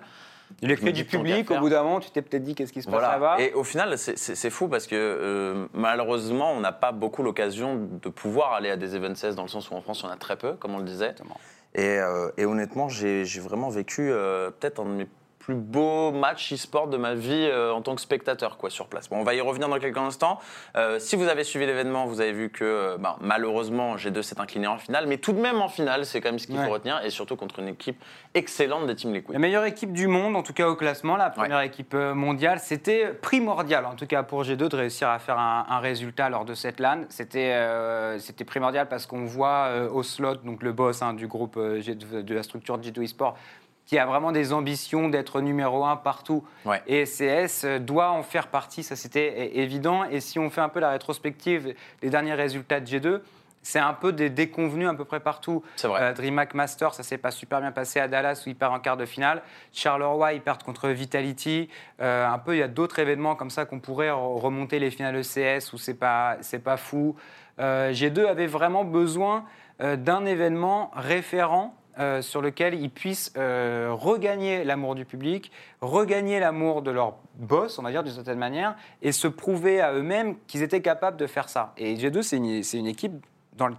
Il 0.61 0.71
est 0.71 0.93
du 0.93 1.07
public, 1.07 1.51
au 1.51 1.57
bout 1.57 1.71
d'un 1.71 1.83
moment, 1.83 1.99
tu 1.99 2.11
t'es 2.11 2.21
peut-être 2.21 2.45
dit 2.45 2.55
qu'est-ce 2.55 2.75
qui 2.75 2.83
se 2.83 2.87
passe 2.87 2.93
Voilà. 3.01 3.13
là-bas. 3.15 3.41
Et 3.41 3.55
au 3.55 3.65
final, 3.65 3.97
c'est- 3.97 4.51
fou 4.51 4.69
parce 4.69 4.87
que 4.87 4.95
euh, 4.95 5.67
malheureusement, 5.73 6.53
on 6.53 6.61
n'a 6.61 6.73
pas 6.73 6.93
beaucoup 6.93 7.23
l'occasion 7.23 7.89
de 8.03 8.09
pouvoir 8.11 8.53
aller 8.53 8.71
à 8.71 8.77
des 8.77 8.95
events 8.95 9.15
CS 9.15 9.35
dans 9.35 9.43
le 9.43 9.49
sens 9.49 9.71
où 9.71 9.75
en 9.75 9.81
France, 9.81 10.05
on 10.05 10.09
en 10.09 10.11
a 10.11 10.17
très 10.17 10.37
peu, 10.37 10.53
comme 10.53 10.75
on 10.75 10.79
le 10.79 10.85
disait. 10.85 11.07
Exactement. 11.07 11.39
Et, 11.75 11.99
euh, 11.99 12.31
et 12.37 12.45
honnêtement, 12.45 12.89
j'ai 12.89 13.25
vraiment 13.41 13.71
vécu 13.71 14.11
euh, 14.11 14.51
peut-être 14.51 14.81
un 14.81 14.85
de 14.85 14.91
mes 14.91 15.09
plus 15.43 15.55
beaux 15.57 16.13
matchs 16.13 16.53
e-sport 16.53 16.87
de 16.87 16.97
ma 16.97 17.15
vie 17.15 17.49
euh, 17.51 17.73
en 17.73 17.83
tant 17.83 17.97
que 17.97 18.01
spectateur 18.01 18.57
quoi, 18.59 18.71
sur 18.71 18.87
place. 18.87 19.09
Bon, 19.11 19.17
on 19.19 19.25
va 19.25 19.35
y 19.35 19.41
revenir 19.41 19.69
dans 19.69 19.79
quelques 19.81 19.99
instants. 19.99 20.39
Euh, 20.77 21.01
si 21.01 21.17
vous 21.17 21.27
avez 21.27 21.43
suivi 21.43 21.67
l'événement, 21.67 22.07
vous 22.07 22.21
avez 22.21 22.33
vu 22.33 22.49
que 22.51 22.63
euh, 22.65 22.97
bah, 22.97 23.17
malheureusement 23.21 23.97
G2 23.97 24.23
s'est 24.23 24.41
incliné 24.41 24.69
en 24.69 24.79
finale, 24.79 25.07
mais 25.09 25.19
tout 25.19 25.33
de 25.33 25.41
même 25.41 25.61
en 25.61 25.69
finale, 25.69 26.07
c'est 26.07 26.21
quand 26.21 26.29
même 26.31 26.39
ce 26.39 26.47
qu'il 26.47 26.57
Ouais. 26.57 26.65
faut 26.67 26.71
retenir, 26.73 27.01
et 27.05 27.11
surtout 27.11 27.35
contre 27.35 27.59
une 27.59 27.69
équipe 27.69 28.01
excellente 28.35 28.87
des 28.87 28.95
Team 28.95 29.13
Liquid. 29.13 29.33
La 29.33 29.39
meilleure 29.41 29.65
équipe 29.65 29.93
du 29.93 30.07
monde, 30.07 30.37
en 30.37 30.43
tout 30.45 30.53
cas 30.53 30.69
au 30.69 30.77
classement, 30.77 31.17
la 31.17 31.31
première 31.31 31.61
équipe 31.63 31.95
mondiale, 31.95 32.61
c'était 32.61 33.09
primordial, 33.09 33.85
en 33.87 33.95
tout 33.97 34.07
cas 34.07 34.23
pour 34.23 34.45
G2, 34.45 34.69
de 34.69 34.77
réussir 34.77 35.09
à 35.09 35.19
faire 35.19 35.39
un, 35.39 35.67
un 35.69 35.79
résultat 35.81 36.29
lors 36.29 36.45
de 36.45 36.55
cette 36.55 36.79
LAN. 36.79 37.03
C'était 37.09 37.51
euh, 37.55 38.19
primordial 38.47 38.89
parce 38.89 39.07
qu'on 39.07 39.25
voit 39.25 39.71
au 39.93 40.03
slot, 40.03 40.37
donc 40.45 40.63
le 40.63 40.73
boss 40.73 41.03
hein, 41.03 41.15
du 41.15 41.27
groupe 41.27 41.57
G2 41.57 42.23
de 42.23 42.35
la 42.35 42.43
structure 42.43 42.79
G2 42.79 43.03
eSport, 43.03 43.37
qui 43.87 43.99
a 43.99 44.07
vraiment 44.07 44.33
des 44.33 44.53
ambitions 44.53 45.09
d'être 45.09 45.41
numéro 45.41 45.85
un 45.85 45.97
partout. 45.97 46.45
Ouais. 46.65 46.81
Et 46.87 47.05
CS 47.05 47.65
euh, 47.65 47.79
doit 47.79 48.11
en 48.11 48.23
faire 48.23 48.47
partie, 48.49 48.83
ça 48.83 48.97
c'était 48.97 49.57
évident. 49.59 50.05
Et 50.05 50.21
si 50.21 50.39
on 50.39 50.51
fait 50.51 50.61
un 50.61 50.69
peu 50.69 50.81
la 50.81 50.91
rétrospective 50.91 51.75
des 52.01 52.11
derniers 52.11 52.35
résultats 52.35 52.81
de 52.81 52.87
G2, 52.87 53.21
c'est 53.65 53.79
un 53.79 53.93
peu 53.95 54.13
des 54.13 54.29
déconvenus 54.29 54.89
à 54.89 54.95
peu 54.95 55.05
près 55.05 55.21
partout. 55.21 55.63
Vrai. 55.85 56.01
Euh, 56.03 56.13
DreamHack 56.13 56.55
Master, 56.55 56.95
ça 56.95 57.03
s'est 57.05 57.19
pas 57.19 57.31
super 57.31 57.61
bien 57.61 57.71
passé 57.71 58.01
à 58.01 58.09
Dallas 58.09 58.43
où 58.45 58.49
il 58.49 58.57
perd 58.57 58.73
en 58.75 58.81
quart 58.81 58.97
de 58.97 59.05
finale. 59.05 59.41
Charleroi, 59.73 60.33
ils 60.33 60.41
perdent 60.41 60.65
contre 60.65 60.89
Vitality. 60.89 61.69
Euh, 62.01 62.27
un 62.27 62.39
peu, 62.39 62.57
il 62.57 62.59
y 62.59 62.63
a 62.63 62.69
d'autres 62.69 62.99
événements 62.99 63.37
comme 63.37 63.51
ça 63.51 63.65
qu'on 63.65 63.79
pourrait 63.79 64.09
re- 64.09 64.41
remonter 64.41 64.81
les 64.81 64.91
finales 64.91 65.15
ECS 65.17 65.73
où 65.73 65.79
c'est 65.79 65.95
pas, 65.95 66.39
c'est 66.41 66.59
pas 66.59 66.77
fou. 66.77 67.15
Euh, 67.61 67.93
G2 67.93 68.27
avait 68.27 68.47
vraiment 68.49 68.85
besoin 68.85 69.45
d'un 69.81 70.25
événement 70.27 70.91
référent 70.95 71.75
euh, 71.99 72.23
sur 72.23 72.41
lequel 72.41 72.75
ils 72.75 72.91
puissent 72.91 73.33
euh, 73.37 73.91
regagner 73.93 74.65
l'amour 74.65 74.95
du 74.95 75.05
public, 75.05 75.53
regagner 75.81 76.41
l'amour 76.41 76.81
de 76.81 76.91
leur 76.91 77.17
boss, 77.35 77.79
on 77.79 77.83
va 77.83 77.91
dire 77.91 78.03
d'une 78.03 78.15
certaine 78.15 78.39
manière, 78.39 78.77
et 79.03 79.13
se 79.13 79.29
prouver 79.29 79.81
à 79.81 79.93
eux-mêmes 79.93 80.37
qu'ils 80.47 80.63
étaient 80.63 80.81
capables 80.81 81.19
de 81.19 81.27
faire 81.27 81.51
ça. 81.51 81.75
Et 81.77 81.97
G2, 81.97 82.23
c'est 82.23 82.79
une, 82.79 82.87
équipe 82.87 83.13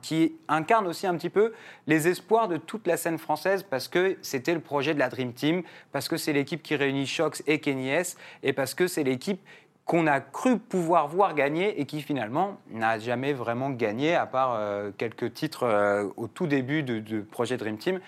qui 0.02 0.36
incarne 0.48 0.86
aussi 0.86 1.08
un 1.08 1.16
petit 1.18 1.32
peu 1.32 1.54
les 1.88 2.08
espoirs 2.08 2.48
de 2.48 2.58
toute 2.58 2.86
la 2.86 2.98
scène 2.98 3.18
française 3.18 3.64
parce 3.64 3.88
que 3.88 4.18
c'était 4.22 4.54
le 4.54 4.60
projet 4.60 4.94
de 4.94 5.00
la 5.00 5.10
Dream 5.10 5.34
Team, 5.34 5.64
parce 5.92 6.08
que 6.08 6.16
c'est 6.16 6.34
l'équipe 6.34 6.62
qui 6.62 6.76
réunit 6.76 7.08
Shox 7.08 7.42
et 7.48 7.60
Kenny 7.60 7.90
S, 7.90 8.16
et 8.44 8.54
parce 8.54 8.76
que 8.76 8.86
c'est 8.86 9.04
l'équipe 9.04 9.42
qu'on 9.86 10.08
a 10.08 10.22
cru 10.22 10.60
pouvoir 10.60 11.08
voir 11.08 11.36
gagner 11.36 11.80
et 11.80 11.86
qui 11.86 12.02
finalement 12.02 12.58
n'a 12.72 13.00
jamais 13.00 13.34
vraiment 13.34 13.70
gagné 13.70 14.16
à 14.16 14.26
part 14.26 14.56
euh, 14.56 14.92
quelques 14.98 15.34
titres 15.34 15.64
euh, 15.64 16.08
au 16.16 16.28
tout 16.28 16.48
début 16.48 16.84
du 16.84 17.22
projet 17.22 17.58
Dream 17.58 17.78
Team. 17.78 18.00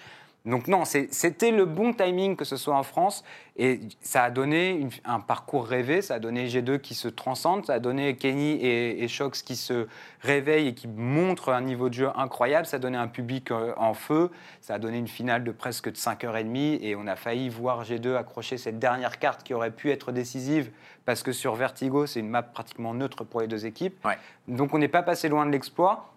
Donc 0.45 0.67
non, 0.67 0.83
c'était 0.85 1.49
le 1.51 1.65
bon 1.65 1.91
timing 1.93 2.35
que 2.35 2.45
ce 2.45 2.55
soit 2.55 2.75
en 2.75 2.83
France 2.83 3.23
et 3.57 3.79
ça 4.01 4.23
a 4.23 4.29
donné 4.29 4.69
une- 4.71 4.89
un 5.03 5.19
parcours 5.19 5.65
rêvé, 5.65 6.01
ça 6.03 6.15
a 6.15 6.19
donné 6.19 6.47
G2 6.47 6.79
qui 6.79 6.93
se 6.93 7.07
transcende, 7.07 7.65
ça 7.65 7.73
a 7.73 7.79
donné 7.79 8.15
Kenny 8.15 8.51
et, 8.61 9.03
et 9.03 9.07
Shox 9.07 9.41
qui 9.43 9.55
se 9.55 9.87
réveillent 10.21 10.67
et 10.67 10.73
qui 10.75 10.87
montrent 10.87 11.51
un 11.51 11.61
niveau 11.61 11.89
de 11.89 11.95
jeu 11.95 12.09
incroyable, 12.15 12.67
ça 12.67 12.77
a 12.77 12.79
donné 12.79 12.97
un 12.97 13.07
public 13.07 13.49
euh, 13.49 13.73
en 13.77 13.93
feu, 13.95 14.29
ça 14.61 14.75
a 14.75 14.79
donné 14.79 14.97
une 14.99 15.07
finale 15.07 15.43
de 15.43 15.51
presque 15.51 15.89
de 15.91 15.95
5h30 15.97 16.79
et 16.81 16.95
on 16.95 17.07
a 17.07 17.15
failli 17.15 17.49
voir 17.49 17.83
G2 17.83 18.15
accrocher 18.15 18.57
cette 18.57 18.77
dernière 18.77 19.17
carte 19.17 19.41
qui 19.43 19.53
aurait 19.53 19.71
pu 19.71 19.89
être 19.89 20.11
décisive 20.11 20.69
parce 21.05 21.23
que 21.23 21.31
sur 21.31 21.55
Vertigo, 21.55 22.05
c'est 22.05 22.19
une 22.19 22.29
map 22.29 22.43
pratiquement 22.43 22.93
neutre 22.93 23.23
pour 23.23 23.41
les 23.41 23.47
deux 23.47 23.65
équipes. 23.65 23.95
Ouais. 24.05 24.17
Donc 24.47 24.73
on 24.73 24.77
n'est 24.77 24.87
pas 24.87 25.03
passé 25.03 25.27
loin 25.29 25.45
de 25.45 25.51
l'exploit. 25.51 26.11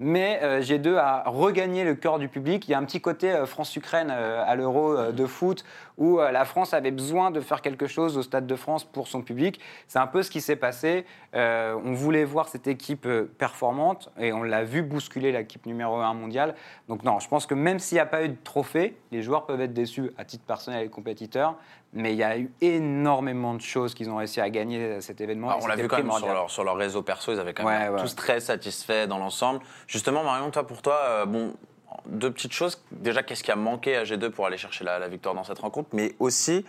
Mais 0.00 0.38
euh, 0.44 0.60
G2 0.60 0.94
a 0.94 1.24
regagné 1.26 1.82
le 1.82 1.96
cœur 1.96 2.20
du 2.20 2.28
public. 2.28 2.68
Il 2.68 2.70
y 2.70 2.74
a 2.74 2.78
un 2.78 2.84
petit 2.84 3.00
côté 3.00 3.32
euh, 3.32 3.46
France-Ukraine 3.46 4.12
euh, 4.12 4.44
à 4.46 4.54
l'Euro 4.54 4.96
euh, 4.96 5.10
de 5.10 5.26
foot 5.26 5.64
où 5.96 6.18
la 6.18 6.44
France 6.44 6.74
avait 6.74 6.92
besoin 6.92 7.32
de 7.32 7.40
faire 7.40 7.60
quelque 7.60 7.88
chose 7.88 8.16
au 8.16 8.22
Stade 8.22 8.46
de 8.46 8.54
France 8.54 8.84
pour 8.84 9.08
son 9.08 9.20
public. 9.20 9.58
C'est 9.88 9.98
un 9.98 10.06
peu 10.06 10.22
ce 10.22 10.30
qui 10.30 10.40
s'est 10.40 10.54
passé. 10.54 11.04
On 11.34 11.92
voulait 11.92 12.22
voir 12.22 12.46
cette 12.46 12.68
équipe 12.68 13.08
performante 13.36 14.08
et 14.16 14.32
on 14.32 14.44
l'a 14.44 14.62
vu 14.62 14.82
bousculer 14.82 15.32
l'équipe 15.32 15.66
numéro 15.66 15.96
1 15.96 16.14
mondiale. 16.14 16.54
Donc 16.86 17.02
non, 17.02 17.18
je 17.18 17.26
pense 17.26 17.46
que 17.46 17.54
même 17.54 17.80
s'il 17.80 17.96
n'y 17.96 18.00
a 18.00 18.06
pas 18.06 18.22
eu 18.22 18.28
de 18.28 18.36
trophée, 18.44 18.96
les 19.10 19.22
joueurs 19.22 19.44
peuvent 19.44 19.60
être 19.60 19.72
déçus 19.72 20.12
à 20.18 20.24
titre 20.24 20.44
personnel 20.44 20.86
et 20.86 20.88
compétiteur. 20.88 21.56
Mais 21.94 22.12
il 22.12 22.18
y 22.18 22.22
a 22.22 22.36
eu 22.38 22.50
énormément 22.60 23.54
de 23.54 23.62
choses 23.62 23.94
qu'ils 23.94 24.10
ont 24.10 24.16
réussi 24.16 24.40
à 24.40 24.50
gagner 24.50 24.94
à 24.96 25.00
cet 25.00 25.20
événement. 25.20 25.48
Ah, 25.50 25.58
on 25.62 25.66
l'a 25.66 25.76
vu 25.76 25.88
quand 25.88 25.96
même 25.96 26.10
sur 26.12 26.26
leur, 26.28 26.50
sur 26.50 26.62
leur 26.64 26.76
réseau 26.76 27.02
perso, 27.02 27.32
ils 27.32 27.40
avaient 27.40 27.54
quand 27.54 27.64
même 27.64 27.92
Ouais, 27.92 27.96
ouais. 27.96 28.02
tous 28.02 28.14
très 28.14 28.40
satisfaits 28.40 29.06
dans 29.06 29.18
l'ensemble. 29.18 29.60
Justement, 29.86 30.22
Marion, 30.22 30.50
toi, 30.50 30.66
pour 30.66 30.82
toi, 30.82 31.00
euh, 31.04 31.24
bon, 31.26 31.54
deux 32.06 32.30
petites 32.30 32.52
choses. 32.52 32.84
Déjà, 32.92 33.22
qu'est-ce 33.22 33.42
qui 33.42 33.50
a 33.50 33.56
manqué 33.56 33.96
à 33.96 34.04
G2 34.04 34.30
pour 34.30 34.44
aller 34.46 34.58
chercher 34.58 34.84
la, 34.84 34.98
la 34.98 35.08
victoire 35.08 35.34
dans 35.34 35.44
cette 35.44 35.60
rencontre? 35.60 35.88
Mais 35.94 36.14
aussi, 36.18 36.66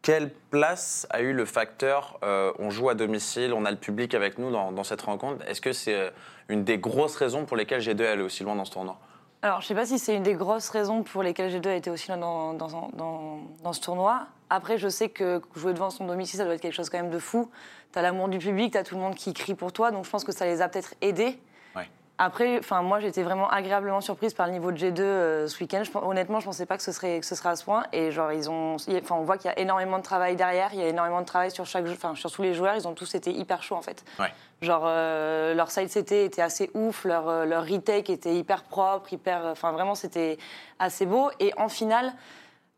quelle 0.00 0.30
place 0.50 1.06
a 1.10 1.20
eu 1.20 1.32
le 1.34 1.44
facteur 1.44 2.18
euh, 2.24 2.50
on 2.58 2.70
joue 2.70 2.88
à 2.88 2.94
domicile, 2.94 3.52
on 3.52 3.66
a 3.66 3.70
le 3.70 3.76
public 3.76 4.14
avec 4.14 4.38
nous 4.38 4.50
dans, 4.50 4.72
dans 4.72 4.84
cette 4.84 5.02
rencontre? 5.02 5.46
Est-ce 5.46 5.60
que 5.60 5.72
c'est 5.72 5.94
euh, 5.94 6.10
une 6.48 6.64
des 6.64 6.78
grosses 6.78 7.16
raisons 7.16 7.44
pour 7.44 7.58
lesquelles 7.58 7.82
G2 7.82 8.00
est 8.02 8.06
allé 8.08 8.22
aussi 8.22 8.42
loin 8.42 8.56
dans 8.56 8.64
ce 8.64 8.72
tournoi? 8.72 8.96
Alors, 9.44 9.60
je 9.60 9.66
sais 9.66 9.74
pas 9.74 9.84
si 9.86 9.98
c'est 9.98 10.14
une 10.14 10.22
des 10.22 10.34
grosses 10.34 10.68
raisons 10.70 11.02
pour 11.02 11.22
lesquelles 11.24 11.52
G2 11.52 11.68
a 11.68 11.74
été 11.74 11.90
aussi 11.90 12.08
dans, 12.08 12.54
dans, 12.54 12.90
dans, 12.94 13.38
dans 13.62 13.72
ce 13.72 13.80
tournoi. 13.80 14.26
Après, 14.54 14.76
je 14.76 14.88
sais 14.88 15.08
que 15.08 15.40
jouer 15.56 15.72
devant 15.72 15.88
son 15.88 16.04
domicile, 16.06 16.36
ça 16.36 16.44
doit 16.44 16.52
être 16.52 16.60
quelque 16.60 16.74
chose 16.74 16.90
quand 16.90 16.98
même 16.98 17.08
de 17.08 17.18
fou. 17.18 17.50
Tu 17.90 17.98
as 17.98 18.02
l'amour 18.02 18.28
du 18.28 18.36
public, 18.36 18.72
tu 18.72 18.76
as 18.76 18.84
tout 18.84 18.94
le 18.96 19.00
monde 19.00 19.14
qui 19.14 19.32
crie 19.32 19.54
pour 19.54 19.72
toi, 19.72 19.90
donc 19.90 20.04
je 20.04 20.10
pense 20.10 20.24
que 20.24 20.32
ça 20.32 20.44
les 20.44 20.60
a 20.60 20.68
peut-être 20.68 20.94
aidés. 21.00 21.38
Ouais. 21.74 21.88
Après, 22.18 22.58
enfin, 22.58 22.82
moi, 22.82 23.00
j'étais 23.00 23.22
vraiment 23.22 23.48
agréablement 23.48 24.02
surprise 24.02 24.34
par 24.34 24.46
le 24.46 24.52
niveau 24.52 24.70
de 24.70 24.76
G2 24.76 25.00
euh, 25.00 25.48
ce 25.48 25.58
week-end. 25.58 25.84
Je 25.84 25.90
honnêtement, 25.96 26.38
je 26.38 26.44
pensais 26.44 26.66
pas 26.66 26.76
que 26.76 26.82
ce 26.82 26.92
serait, 26.92 27.20
que 27.20 27.24
ce 27.24 27.34
serait 27.34 27.48
à 27.48 27.56
ce 27.56 27.64
point. 27.64 27.84
Et 27.94 28.10
genre, 28.10 28.30
ils 28.30 28.50
ont, 28.50 28.76
enfin, 28.76 29.14
on 29.14 29.22
voit 29.22 29.38
qu'il 29.38 29.50
y 29.50 29.54
a 29.54 29.58
énormément 29.58 29.96
de 29.96 30.02
travail 30.02 30.36
derrière. 30.36 30.68
Il 30.74 30.80
y 30.80 30.82
a 30.82 30.88
énormément 30.88 31.22
de 31.22 31.26
travail 31.26 31.50
sur 31.50 31.64
chaque, 31.64 31.86
enfin, 31.88 32.14
sur 32.14 32.30
tous 32.30 32.42
les 32.42 32.52
joueurs. 32.52 32.76
Ils 32.76 32.86
ont 32.86 32.92
tous 32.92 33.14
été 33.14 33.32
hyper 33.32 33.62
chauds 33.62 33.76
en 33.76 33.82
fait. 33.82 34.04
Ouais. 34.18 34.30
Genre, 34.60 34.84
euh, 34.84 35.54
leur 35.54 35.70
side 35.70 35.88
CT 35.88 36.26
était 36.26 36.42
assez 36.42 36.70
ouf, 36.74 37.06
leur, 37.06 37.26
euh, 37.30 37.46
leur 37.46 37.66
retake 37.66 38.10
était 38.10 38.34
hyper 38.34 38.64
propre, 38.64 39.14
hyper. 39.14 39.46
Enfin, 39.46 39.72
vraiment, 39.72 39.94
c'était 39.94 40.36
assez 40.78 41.06
beau. 41.06 41.30
Et 41.40 41.54
en 41.56 41.70
finale, 41.70 42.12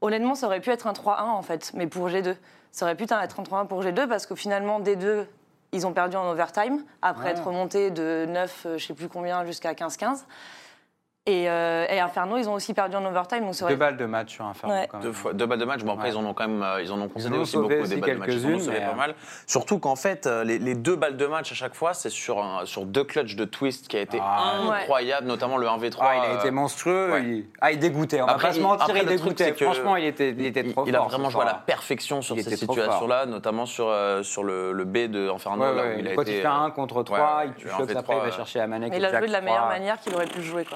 honnêtement, 0.05 0.35
ça 0.35 0.47
aurait 0.47 0.61
pu 0.61 0.71
être 0.71 0.87
un 0.87 0.93
3-1 0.93 1.23
en 1.25 1.43
fait, 1.43 1.73
mais 1.75 1.87
pour 1.87 2.09
G2. 2.09 2.37
Ça 2.73 2.87
aurait 2.87 2.95
pu 2.95 3.05
être 3.05 3.27
33 3.29 3.67
pour 3.67 3.83
G2 3.83 4.07
parce 4.09 4.27
que 4.27 4.35
finalement, 4.35 4.81
D2, 4.81 5.27
ils 5.73 5.87
ont 5.87 5.93
perdu 5.93 6.17
en 6.17 6.31
overtime 6.31 6.85
après 7.03 7.25
Ouais. 7.27 7.31
être 7.33 7.45
remontés 7.47 7.91
de 7.91 8.27
9, 8.29 8.63
euh, 8.67 8.79
je 8.79 8.87
sais 8.87 8.95
plus 8.95 9.09
combien, 9.09 9.45
jusqu'à 9.45 9.73
15-15. 9.75 10.25
Et, 11.27 11.49
euh, 11.49 11.87
et 11.89 12.01
Inferno, 12.01 12.37
ils 12.37 12.51
ont 12.51 12.53
aussi 12.53 12.75
perdu 12.75 12.97
en 12.97 13.05
overtime. 13.07 13.47
Donc 13.47 13.55
Deux 13.67 13.77
balles 13.77 13.97
de 13.97 14.05
match 14.05 14.35
sur 14.35 14.45
Inferno 14.45 14.75
Ouais. 14.77 14.87
quand 14.91 14.99
même. 14.99 15.07
Deux, 15.07 15.13
fois, 15.15 15.33
deux 15.33 15.47
balles 15.47 15.59
de 15.59 15.65
match. 15.65 15.83
Bon, 15.83 15.93
après, 15.95 16.09
Ouais. 16.09 16.15
ils 16.15 16.19
en 16.19 16.25
ont 16.27 16.35
quand 16.35 16.47
même 16.47 16.63
euh, 16.63 16.83
ils 16.83 16.93
en 16.93 17.01
ont 17.01 17.09
concédé 17.09 17.35
en 17.35 17.39
ont 17.39 17.43
aussi 17.43 17.57
beaucoup 17.57 17.69
des 17.71 17.81
aussi 17.81 17.97
balles 17.97 18.11
de 18.13 18.17
match. 18.19 18.29
Ils 18.31 18.35
en 18.35 18.37
ont 18.37 18.43
quelques-unes, 18.43 18.61
sauvé 18.61 18.79
mais, 18.79 18.85
pas 18.85 18.93
euh, 18.93 18.95
mal. 18.97 19.15
Surtout 19.47 19.79
qu'en 19.79 19.97
fait, 19.97 20.27
les, 20.27 20.59
les 20.59 20.75
deux 20.75 20.97
balles 20.97 21.17
de 21.17 21.25
match 21.27 21.51
à 21.51 21.55
chaque 21.55 21.75
fois, 21.75 21.95
c'est 21.95 22.11
sur, 22.11 22.43
un- 22.45 22.67
sur 22.67 22.85
deux 22.85 23.05
clutches 23.05 23.37
de 23.37 23.47
twist 23.47 23.89
qui 23.89 23.97
a 23.97 24.01
été 24.03 24.19
Ah, 24.23 24.53
ouais. 24.69 24.77
incroyable, 24.83 25.27
notamment 25.27 25.57
le 25.57 25.67
1v3. 25.67 25.97
Ah, 26.03 26.13
il 26.27 26.31
a 26.33 26.39
été 26.41 26.51
monstrueux. 26.51 27.13
ouais. 27.13 27.23
Il... 27.25 27.45
Ah, 27.63 27.73
il 27.73 27.79
dégoûtait. 27.79 28.21
On 28.21 28.27
Après, 28.27 28.37
va 28.43 28.49
pas 28.49 28.53
se 28.53 28.59
il- 28.59 28.63
mentir, 28.63 28.85
après, 28.85 28.99
il 28.99 29.01
le 29.01 29.07
truc, 29.17 29.23
dégoûtait. 29.23 29.45
c'est 29.45 29.53
que 29.55 29.65
Franchement, 29.65 29.97
il 29.97 30.05
était, 30.05 30.29
il 30.29 30.45
était 30.45 30.61
il, 30.61 30.73
trop 30.75 30.85
il 30.87 30.95
a 30.95 30.99
fort. 30.99 31.09
vraiment 31.09 31.31
joué 31.31 31.41
à 31.41 31.47
la 31.47 31.55
perfection 31.55 32.21
sur 32.21 32.37
ces 32.39 32.55
situations-là, 32.55 33.25
notamment 33.25 33.65
sur, 33.65 33.91
sur 34.23 34.45
le, 34.45 34.73
le 34.73 34.85
B 34.85 35.07
de 35.11 35.31
Inferno. 35.31 35.65
Quand 36.15 36.23
il 36.27 36.35
fait 36.35 36.45
euh, 36.47 36.51
un 36.51 36.71
contre 36.71 37.03
3, 37.03 37.19
ouais, 37.19 37.25
il 37.47 37.55
tue 37.55 37.65
le 37.65 37.71
Shox 37.71 37.87
1v3, 37.91 37.97
après, 37.97 38.17
il 38.19 38.23
va 38.25 38.31
chercher 38.31 38.59
la 38.59 38.67
manette. 38.67 38.93
Il 38.95 39.03
a 39.03 39.19
joué 39.19 39.27
de 39.27 39.33
la 39.33 39.41
meilleure 39.41 39.61
3. 39.63 39.69
manière 39.73 39.99
qu'il 40.01 40.15
aurait 40.15 40.27
pu 40.27 40.43
jouer. 40.43 40.67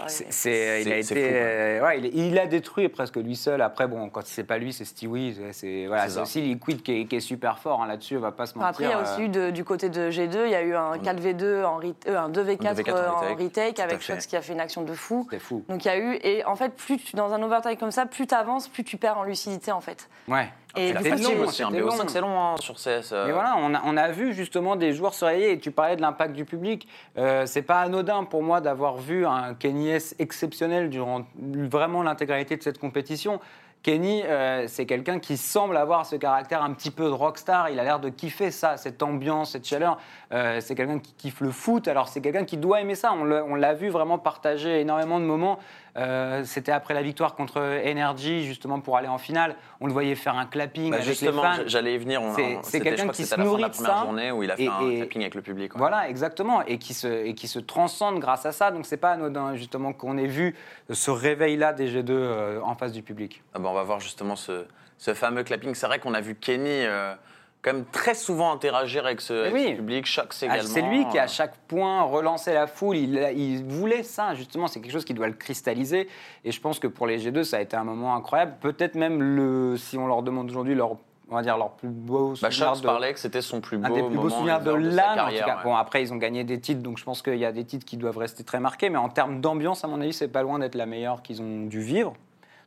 C'est- 0.43 0.83
c'est- 0.83 0.83
il 0.83 0.89
a 0.89 0.91
C'est- 0.91 0.99
été, 0.99 1.03
c'est 1.03 1.15
fou, 1.15 1.37
euh, 1.37 1.87
ouais, 1.87 1.99
il, 2.01 2.27
il 2.27 2.39
a 2.39 2.47
détruit 2.47 2.89
presque 2.89 3.17
lui 3.17 3.37
seul. 3.37 3.61
Après, 3.63 3.87
bon, 3.87 4.09
quand 4.09 4.23
c'est 4.25 4.45
pas 4.45 4.59
lui, 4.59 4.73
c'est 4.73 4.85
Stewie. 4.85 5.35
C'est- 5.35 5.53
C'est 5.53 5.87
voilà, 5.87 6.05
C'est 6.09 6.15
c'est 6.15 6.21
aussi 6.21 6.41
Liquid 6.43 6.83
qui 6.83 7.01
est, 7.01 7.05
qui 7.07 7.17
est 7.17 7.21
super 7.21 7.59
fort 7.59 7.83
hein, 7.83 7.87
là-dessus. 7.87 8.17
On 8.17 8.21
va 8.21 8.33
pas 8.33 8.47
se 8.47 8.55
mentir. 8.57 8.69
après, 8.69 8.85
il 8.85 8.91
y 8.91 8.93
a 8.93 8.99
euh, 8.99 9.03
aussi 9.03 9.23
eu 9.23 9.29
de- 9.29 9.51
du 9.51 9.65
côté 9.65 9.89
de 9.89 10.11
G2, 10.11 10.45
il 10.47 10.51
y 10.51 10.55
a 10.55 10.63
eu 10.63 10.75
un 10.75 10.97
4v2, 10.99 11.65
en 11.65 11.81
euh, 11.81 12.17
un 12.19 12.29
2v4, 12.29 12.67
Un 12.67 12.75
2v4 12.75 12.95
euh, 12.95 13.09
en 13.11 13.33
en 13.33 13.35
retake, 13.37 13.81
avec. 13.81 14.01
Shox 14.01 14.27
qui 14.27 14.37
a 14.37 14.43
fait 14.43 14.53
une 14.53 14.61
action 14.61 14.83
de 14.83 14.93
fou. 14.95 15.27
C'était 15.31 15.43
fou. 15.43 15.65
Donc 15.69 15.85
il 15.85 15.89
y 15.89 15.91
a 15.91 15.99
eu, 15.99 16.19
et 16.23 16.45
en 16.45 16.55
fait, 16.57 16.71
plus 16.75 16.99
tu- 16.99 17.17
dans 17.17 17.33
un 17.33 17.43
overtime 17.43 17.77
comme 17.77 17.91
ça, 17.91 18.07
plus 18.07 18.27
tu 18.27 18.35
avances, 18.35 18.69
plus 18.69 18.85
tu 18.85 18.97
perds 18.97 19.19
en 19.19 19.25
lucidité 19.25 19.73
en 19.73 19.81
fait. 19.81 20.09
Ouais. 20.29 20.49
Et 20.77 20.93
coup, 20.93 21.03
fatigue 21.03 21.25
long, 21.39 21.45
aussi, 21.47 21.63
un 21.63 21.71
c'était 21.71 21.81
BO5 21.81 21.99
long. 21.99 22.09
c'est 22.09 22.21
long 22.21 22.41
hein, 22.41 22.55
sur 22.61 22.77
CS. 22.79 23.11
euh, 23.13 23.27
Mais 23.27 23.33
voilà, 23.33 23.55
on 23.59 23.75
a, 23.75 23.81
on 23.87 23.97
a 23.97 24.11
vu 24.11 24.35
justement 24.35 24.77
des 24.77 24.93
joueurs 24.93 25.15
se 25.15 25.25
réveiller 25.25 25.53
et 25.53 25.59
tu 25.59 25.71
parlais 25.71 25.97
de 25.97 26.03
l'impact 26.03 26.35
du 26.35 26.45
public. 26.45 26.87
Euh, 27.17 27.47
c'est 27.47 27.63
pas 27.63 27.81
anodin 27.81 28.25
pour 28.25 28.43
moi 28.43 28.61
d'avoir 28.61 28.99
vu 28.99 29.27
un 29.27 29.55
Kenny 29.55 29.89
S 29.89 30.15
exceptionnel 30.29 30.91
durant 30.91 31.23
vraiment 31.41 32.03
l'intégralité 32.03 32.59
de 32.59 32.63
cette 32.63 32.79
compétition. 32.79 33.41
Kenny, 33.83 34.23
euh, 34.25 34.65
c'est 34.67 34.85
quelqu'un 34.85 35.19
qui 35.19 35.39
semble 35.39 35.77
avoir 35.77 36.05
ce 36.05 36.17
caractère 36.17 36.63
un 36.63 36.73
petit 36.75 36.91
peu 36.91 37.05
de 37.05 37.11
rockstar. 37.11 37.71
Il 37.71 37.79
a 37.79 37.85
l'air 37.85 38.01
de 38.01 38.11
kiffer 38.11 38.51
ça, 38.51 38.77
cette 38.77 39.03
ambiance, 39.03 39.53
cette 39.53 39.67
chaleur. 39.67 39.99
Euh, 40.33 40.61
c'est 40.61 40.75
quelqu'un 40.75 40.99
qui 40.99 41.15
kiffe 41.15 41.41
le 41.41 41.51
foot. 41.51 41.89
Alors 41.89 42.09
c'est 42.09 42.21
quelqu'un 42.21 42.45
qui 42.45 42.59
doit 42.59 42.83
aimer 42.83 42.97
ça. 42.97 43.15
On 43.15 43.55
l'a 43.55 43.75
vu 43.75 43.89
vraiment 43.89 44.19
partager 44.19 44.81
énormément 44.81 45.21
de 45.21 45.25
moments. 45.25 45.59
Euh, 45.99 46.43
C'était 46.45 46.73
après 46.73 46.95
la 46.95 47.03
victoire 47.03 47.35
contre 47.35 47.61
Energy, 47.85 48.45
justement 48.45 48.81
pour 48.81 48.97
aller 48.97 49.09
en 49.09 49.19
finale. 49.19 49.57
On 49.81 49.87
le 49.87 49.93
voyait 49.93 50.15
faire 50.15 50.37
un 50.37 50.47
clapping 50.47 50.91
bah, 50.91 50.97
avec 50.97 51.09
justement, 51.09 51.43
les 51.43 51.49
fans. 51.59 51.63
j'allais 51.67 51.95
y 51.95 51.99
venir. 51.99 52.23
C'est- 52.63 52.81
quelqu'un 52.81 53.09
qui 53.09 53.25
se 53.25 53.35
fin 53.35 53.43
de 53.43 53.47
nourrit 53.47 53.63
la 53.63 53.69
première 53.71 53.97
ça. 53.99 54.03
journée 54.05 54.31
où 54.31 54.43
il 54.43 54.51
a 54.51 54.57
fait 54.57 54.65
Et- 54.65 54.69
un 54.69 54.89
et- 54.89 54.97
clapping 54.99 55.21
avec 55.23 55.35
le 55.35 55.43
public. 55.43 55.75
ouais. 55.75 55.79
Voilà, 55.79 56.09
exactement, 56.09 56.63
et 56.63 56.79
qui 56.79 56.95
se, 56.95 57.09
et 57.27 57.35
qui 57.35 57.49
se 57.49 57.59
transcende 57.59 58.21
grâce 58.21 58.47
à 58.47 58.53
ça. 58.53 58.71
Donc 58.71 58.87
c'est 58.87 58.97
pas 58.97 59.11
anodin 59.13 59.55
justement 59.57 59.93
qu'on 59.93 60.17
ait 60.19 60.27
vu 60.27 60.55
ce 60.91 61.11
réveil-là 61.11 61.73
des 61.73 61.89
G2 61.89 62.11
euh, 62.13 62.61
en 62.63 62.75
face 62.75 62.93
du 62.93 63.03
public. 63.03 63.43
Ah 63.55 63.59
bah, 63.59 63.69
on 63.71 63.75
va 63.75 63.83
voir 63.83 63.99
justement 64.01 64.37
ce, 64.37 64.67
ce 64.99 65.15
fameux 65.15 65.43
clapping. 65.43 65.75
C'est 65.75 65.87
vrai 65.87 65.99
qu'on 65.99 66.15
a 66.15 66.21
vu 66.21 66.35
Kenny 66.37 66.69
euh, 66.69 67.15
quand 67.63 67.73
même 67.73 67.85
très 67.91 68.15
souvent 68.15 68.53
interagir 68.53 69.05
avec 69.07 69.21
ce, 69.21 69.33
avec 69.35 69.55
oui. 69.55 69.67
ce 69.71 69.73
public. 69.77 70.07
Shox 70.07 70.43
Ah, 70.43 70.47
également. 70.47 70.63
c'est 70.73 70.83
lui 70.83 71.07
qui 71.09 71.19
euh, 71.19 71.23
à 71.23 71.27
chaque 71.27 71.57
point 71.67 72.03
relançait 72.03 72.55
la 72.55 72.67
foule. 72.67 72.97
Il, 72.97 73.17
il 73.37 73.65
voulait 73.65 74.03
ça 74.05 74.35
justement. 74.35 74.67
C'est 74.69 74.81
quelque 74.81 74.93
chose 74.93 75.05
qui 75.05 75.15
doit 75.15 75.27
le 75.27 75.33
cristalliser. 75.35 76.09
Et 76.45 76.53
je 76.53 76.61
pense 76.61 76.79
que 76.79 76.87
pour 76.87 77.07
les 77.07 77.19
G2, 77.19 77.43
ça 77.45 77.57
a 77.57 77.61
été 77.61 77.77
un 77.77 77.85
moment 77.85 78.15
incroyable. 78.15 78.55
Peut-être 78.61 78.95
même 78.95 79.21
le, 79.23 79.77
si 79.77 79.99
on 79.99 80.07
leur 80.07 80.23
demande 80.23 80.49
aujourd'hui 80.51 80.75
leur, 80.75 80.93
on 81.31 81.35
va 81.35 81.43
dire 81.43 81.59
leur 81.59 81.73
plus 81.73 81.89
beau 81.89 82.31
Bah, 82.41 82.51
souvenir 82.51 82.53
Shox 82.75 82.81
de- 82.81 82.87
parlait 82.87 83.13
que 83.13 83.19
c'était 83.21 83.43
son 83.43 83.61
plus 83.61 83.77
beau 83.77 83.87
un 83.87 83.91
des 83.91 84.03
plus 84.03 84.17
beaux 84.17 84.31
souvenirs 84.31 84.61
de 84.61 84.71
sa 84.73 84.79
l'âme. 84.79 85.09
en 85.09 85.13
tout 85.13 85.17
carrière, 85.17 85.45
cas. 85.47 85.57
ouais. 85.57 85.63
Bon, 85.65 85.77
après, 85.77 86.01
ils 86.03 86.13
ont 86.13 86.17
gagné 86.17 86.45
des 86.45 86.61
titres, 86.61 86.81
donc 86.83 86.97
je 86.99 87.05
pense 87.05 87.23
qu'il 87.23 87.37
y 87.39 87.45
a 87.45 87.53
des 87.53 87.65
titres 87.65 87.85
qui 87.85 87.97
doivent 87.97 88.19
rester 88.19 88.45
très 88.45 88.61
marqués. 88.61 88.89
Mais 88.89 88.99
en 88.99 89.09
termes 89.09 89.41
d'ambiance, 89.41 89.85
à 89.85 89.89
mon 89.89 90.01
avis, 90.01 90.13
c'est 90.13 90.29
pas 90.29 90.43
loin 90.43 90.59
d'être 90.59 90.75
la 90.77 90.87
meilleure 90.87 91.23
qu'ils 91.23 91.43
ont 91.43 91.67
dû 91.67 91.81
vivre. 91.81 92.15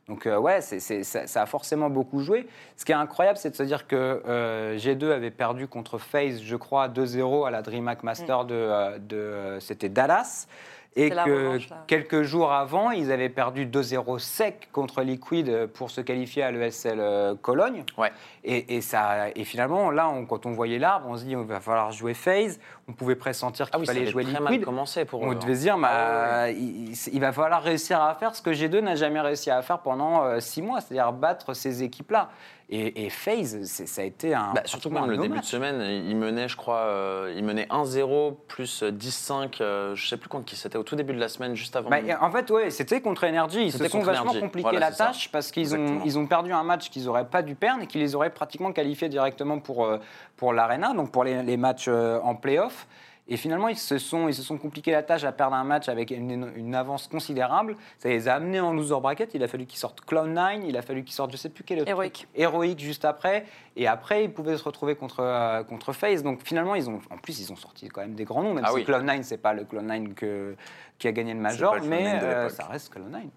Donc 0.08 0.26
euh, 0.26 0.36
ouais, 0.38 0.60
ça, 0.60 1.26
ça 1.26 1.42
a 1.42 1.46
forcément 1.46 1.88
beaucoup 1.88 2.20
joué. 2.20 2.46
Ce 2.76 2.84
qui 2.84 2.92
est 2.92 2.96
incroyable, 2.96 3.38
c'est 3.38 3.50
de 3.50 3.56
se 3.56 3.62
dire 3.62 3.86
que 3.86 4.22
euh, 4.26 4.76
G2 4.76 5.12
avait 5.12 5.30
perdu 5.30 5.68
contre 5.68 5.98
FaZe, 5.98 6.42
je 6.42 6.56
crois, 6.56 6.88
2-0 6.88 7.46
à 7.46 7.50
la 7.50 7.62
DreamHack 7.62 8.02
Master 8.02 8.44
de, 8.44 8.54
euh, 8.54 8.98
de 8.98 9.58
c'était 9.60 9.88
Dallas. 9.88 10.48
Et 10.94 11.08
que 11.08 11.14
revanche, 11.18 11.68
quelques 11.86 12.20
jours 12.22 12.52
avant, 12.52 12.90
ils 12.90 13.10
avaient 13.10 13.30
perdu 13.30 13.64
2-0 13.66 14.18
sec 14.18 14.68
contre 14.72 15.00
Liquid 15.02 15.66
pour 15.68 15.90
se 15.90 16.02
qualifier 16.02 16.42
à 16.42 16.50
l'ESL 16.50 16.98
euh, 17.00 17.34
Cologne. 17.40 17.84
Ouais. 17.96 18.12
Et, 18.44 18.76
et 18.76 18.80
ça, 18.82 19.30
et 19.34 19.44
finalement, 19.44 19.90
là, 19.90 20.10
on- 20.10 20.26
quand 20.26 20.44
on 20.44 20.52
voyait 20.52 20.78
l'arbre, 20.78 21.06
on 21.08 21.16
se 21.16 21.24
dit, 21.24 21.30
il 21.30 21.36
va 21.38 21.60
falloir 21.60 21.92
jouer 21.92 22.12
FaZe. 22.12 22.60
On 22.88 22.92
pouvait 22.92 23.14
pressentir 23.16 23.66
qu'il 23.70 23.76
Ah 23.76 23.78
oui, 23.80 23.86
ça 23.86 23.94
fallait 23.94 24.06
jouer 24.06 24.24
très 24.24 24.38
mal 24.40 24.52
Liquid. 24.52 24.66
commencé 24.66 25.04
pour 25.06 25.22
On 25.22 25.32
eux. 25.32 25.34
devait 25.34 25.54
se 25.54 25.60
dire, 25.62 25.78
bah, 25.78 26.50
il, 26.50 26.90
il- 26.90 26.98
il 27.14 27.20
va 27.20 27.32
falloir 27.32 27.62
réussir 27.62 28.02
à 28.02 28.14
faire 28.14 28.34
ce 28.34 28.42
que 28.42 28.50
G2 28.50 28.80
n'a 28.80 28.94
jamais 28.94 29.20
réussi 29.20 29.50
à 29.50 29.62
faire 29.62 29.78
pendant 29.78 30.24
euh, 30.24 30.40
six 30.40 30.60
mois, 30.60 30.82
c'est-à-dire 30.82 31.10
battre 31.12 31.54
ces 31.54 31.82
équipes-là. 31.82 32.28
Et, 32.70 33.04
et 33.04 33.10
FaZe, 33.10 33.64
ça 33.64 34.00
a 34.00 34.04
été 34.04 34.34
un. 34.34 34.52
Bah, 34.54 34.62
surtout 34.64 34.88
même 34.90 35.10
le 35.10 35.18
début 35.18 35.40
de 35.40 35.44
semaine, 35.44 35.80
il 36.08 36.16
menait, 36.16 36.48
je 36.48 36.56
crois, 36.56 36.78
euh, 36.86 37.34
il 37.36 37.44
menait 37.44 37.66
1-0 37.66 38.34
plus 38.48 38.82
10-5, 38.82 39.58
euh, 39.60 39.94
je 39.94 40.08
sais 40.08 40.16
plus 40.16 40.28
contre 40.28 40.46
qui 40.46 40.56
c'était, 40.56 40.78
au 40.78 40.82
tout 40.82 40.96
début 40.96 41.12
de 41.12 41.20
la 41.20 41.28
semaine, 41.28 41.54
juste 41.54 41.76
avant. 41.76 41.90
Bah, 41.90 41.98
en 42.20 42.30
fait, 42.30 42.50
ouais, 42.50 42.70
c'était 42.70 43.00
contre 43.00 43.26
Energy. 43.26 43.64
Ils 43.66 43.72
se 43.72 43.88
sont 43.88 44.00
vachement 44.00 44.32
compliqué 44.32 44.62
Voilà, 44.62 44.80
la 44.80 44.92
ça. 44.92 45.06
tâche 45.06 45.30
parce 45.30 45.50
qu'ils 45.50 45.74
ont, 45.74 46.00
ils 46.04 46.18
ont 46.18 46.26
perdu 46.26 46.52
un 46.52 46.62
match 46.62 46.88
qu'ils 46.90 47.04
n'auraient 47.04 47.28
pas 47.28 47.42
dû 47.42 47.54
perdre 47.54 47.82
et 47.82 47.86
qui 47.86 47.98
les 47.98 48.14
aurait 48.14 48.30
pratiquement 48.30 48.72
qualifiés 48.72 49.08
directement 49.08 49.58
pour, 49.58 49.84
euh, 49.84 49.98
pour 50.36 50.52
l'Arena, 50.52 50.94
donc 50.94 51.10
pour 51.10 51.24
les, 51.24 51.42
les 51.42 51.56
matchs 51.56 51.86
euh, 51.88 52.18
en 52.22 52.34
play-off. 52.34 52.86
Et 53.32 53.38
finalement, 53.38 53.68
ils 53.68 53.78
se, 53.78 53.96
sont, 53.96 54.28
ils 54.28 54.34
se 54.34 54.42
sont 54.42 54.58
compliqué 54.58 54.90
la 54.90 55.02
tâche 55.02 55.24
à 55.24 55.32
perdre 55.32 55.56
un 55.56 55.64
match 55.64 55.88
avec 55.88 56.10
une, 56.10 56.52
une 56.54 56.74
avance 56.74 57.08
considérable. 57.08 57.76
Ça 57.96 58.10
les 58.10 58.28
a 58.28 58.34
amenés 58.34 58.60
en 58.60 58.74
loser 58.74 59.00
bracket. 59.00 59.32
Il 59.32 59.42
a 59.42 59.48
fallu 59.48 59.64
qu'ils 59.64 59.78
sortent 59.78 60.02
Cloud9, 60.06 60.66
il 60.66 60.76
a 60.76 60.82
fallu 60.82 61.02
qu'ils 61.02 61.14
sortent, 61.14 61.32
je 61.32 61.38
sais 61.38 61.48
plus 61.48 61.64
quel 61.64 61.80
autre 61.80 61.88
Heroic. 61.88 62.12
truc, 62.12 62.28
Heroic 62.34 62.78
juste 62.78 63.06
après. 63.06 63.46
Et 63.74 63.86
après, 63.86 64.24
ils 64.24 64.30
pouvaient 64.30 64.58
se 64.58 64.64
retrouver 64.64 64.96
contre, 64.96 65.20
euh, 65.20 65.64
contre 65.64 65.94
FaZe. 65.94 66.22
Donc 66.22 66.42
finalement, 66.44 66.74
ils 66.74 66.90
ont, 66.90 67.00
en 67.08 67.16
plus, 67.16 67.40
ils 67.40 67.50
ont 67.50 67.56
sorti 67.56 67.88
quand 67.88 68.02
même 68.02 68.14
des 68.14 68.24
grands 68.24 68.42
noms, 68.42 68.52
même 68.52 68.64
Ah 68.66 68.68
si 68.68 68.74
oui. 68.74 68.84
Cloud9, 68.84 69.22
c'est 69.22 69.38
pas 69.38 69.54
le 69.54 69.64
Cloud9 69.64 70.12
que, 70.12 70.54
qui 70.98 71.08
a 71.08 71.12
gagné 71.12 71.32
le 71.32 71.40
Major, 71.40 71.76
le 71.76 71.86
mais 71.86 72.02
Cloud9 72.02 72.20
de 72.20 72.26
euh, 72.26 72.48
ça 72.50 72.66
reste 72.66 72.94
Cloud9. 72.94 73.30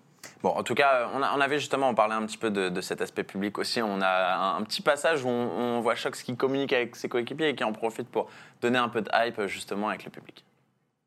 Bon, 0.46 0.52
en 0.52 0.62
tout 0.62 0.76
cas, 0.76 1.10
on, 1.16 1.24
a- 1.24 1.36
on 1.36 1.42
avait 1.42 1.58
justement, 1.58 1.90
on 1.90 1.96
parlait 1.96 2.14
un 2.14 2.24
petit 2.28 2.38
peu 2.38 2.52
de, 2.52 2.70
de 2.70 2.80
cet 2.80 3.02
aspect 3.02 3.24
public 3.24 3.58
aussi. 3.58 3.82
On 3.82 4.00
a 4.00 4.36
un, 4.36 4.58
un 4.58 4.62
petit 4.62 4.84
passage 4.84 5.24
où 5.24 5.28
on, 5.28 5.32
on 5.32 5.82
voit 5.82 5.96
Shox 5.96 6.22
qui 6.22 6.38
communique 6.38 6.72
avec 6.72 6.96
ses 6.96 7.10
coéquipiers 7.10 7.50
et 7.50 7.56
qui 7.56 7.64
en 7.64 7.74
profite 7.74 8.08
pour 8.08 8.30
donner 8.62 8.78
un 8.78 8.88
peu 8.88 9.02
de 9.02 9.10
hype 9.12 9.42
justement 9.48 9.90
avec 9.90 10.06
le 10.06 10.12
public. 10.12 10.46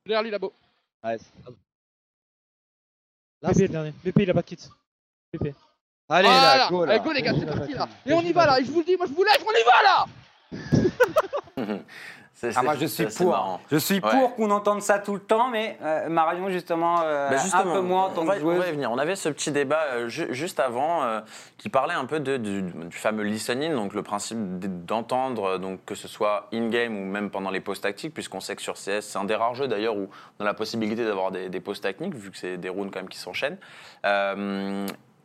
Derrière 0.04 0.24
lui 0.24 0.30
là-bas. 0.32 0.48
Ouais, 1.04 1.18
c'est- 1.18 1.50
Là, 3.42 3.50
BP 3.52 3.58
le 3.60 3.68
dernier. 3.68 3.92
BP 4.04 4.18
il 4.22 4.30
a 4.30 4.34
pas 4.34 4.42
de 4.42 4.46
kit. 4.46 4.58
BP. 5.32 5.54
Allez, 6.08 6.28
Voilà. 6.28 6.56
là, 6.56 6.68
go, 6.68 6.84
là. 6.84 6.92
Allez, 6.94 7.04
go 7.04 7.12
les 7.12 7.22
gars, 7.22 7.32
c'est 7.38 7.46
parti 7.46 7.74
là. 7.74 7.88
Et 8.06 8.12
on 8.12 8.20
y 8.22 8.32
va 8.32 8.44
là. 8.44 8.58
Et 8.58 8.64
je 8.64 8.72
vous 8.72 8.80
le 8.80 8.84
dis, 8.86 8.96
moi 8.96 9.06
je 9.06 9.12
vous 9.12 9.22
lève, 9.22 9.38
on 9.46 9.52
y 9.52 9.62
va 9.64 9.82
là. 11.68 11.78
C'est- 12.40 12.52
Ah, 12.54 12.62
moi, 12.62 12.74
je 12.76 12.86
suis 12.86 13.04
pour. 13.06 13.30
marrant. 13.30 13.60
Je 13.68 13.76
suis 13.78 13.96
Ouais. 13.96 14.00
pour 14.12 14.36
qu'on 14.36 14.52
entende 14.52 14.80
ça 14.80 15.00
tout 15.00 15.14
le 15.14 15.18
temps, 15.20 15.48
mais 15.48 15.76
euh, 15.82 16.08
Marion, 16.08 16.48
justement, 16.50 17.00
euh, 17.02 17.30
Bah, 17.30 17.36
un 17.52 17.62
peu 17.64 17.80
moins 17.80 18.04
en 18.04 18.10
on 18.10 18.14
tant 18.14 18.24
va, 18.24 18.38
que 18.38 18.44
on 18.44 18.56
va 18.58 18.68
y 18.68 18.70
venir. 18.70 18.92
On 18.92 18.98
avait 18.98 19.16
ce 19.16 19.28
petit 19.28 19.50
débat 19.50 19.80
euh, 19.94 20.08
ju- 20.08 20.32
juste 20.32 20.60
avant 20.60 21.02
euh, 21.02 21.20
qui 21.56 21.68
parlait 21.68 21.94
un 21.94 22.04
peu 22.04 22.20
de- 22.20 22.36
du, 22.36 22.62
du 22.62 22.96
fameux 22.96 23.24
listening, 23.24 23.74
donc 23.74 23.92
le 23.92 24.04
principe 24.04 24.38
d'entendre, 24.86 25.44
euh, 25.46 25.58
donc 25.58 25.84
que 25.84 25.96
ce 25.96 26.06
soit 26.06 26.46
in-game 26.54 26.96
ou 26.96 27.04
même 27.04 27.28
pendant 27.30 27.50
les 27.50 27.58
pauses 27.60 27.80
tactiques, 27.80 28.14
puisqu'on 28.14 28.38
sait 28.38 28.54
que 28.54 28.62
sur 28.62 28.74
CS, 28.76 29.00
c'est 29.00 29.18
un 29.18 29.24
des 29.24 29.34
rares 29.34 29.56
jeux 29.56 29.66
d'ailleurs 29.66 29.96
où 29.96 30.08
on 30.38 30.42
a 30.44 30.46
la 30.46 30.54
possibilité 30.54 31.04
d'avoir 31.04 31.32
des, 31.32 31.48
des 31.48 31.60
pauses 31.60 31.80
techniques, 31.80 32.14
vu 32.14 32.30
que 32.30 32.36
c'est 32.38 32.56
des 32.56 32.68
rounds 32.68 32.92
quand 32.92 33.00
même 33.00 33.08
qui 33.08 33.18
s'enchaînent. 33.18 33.58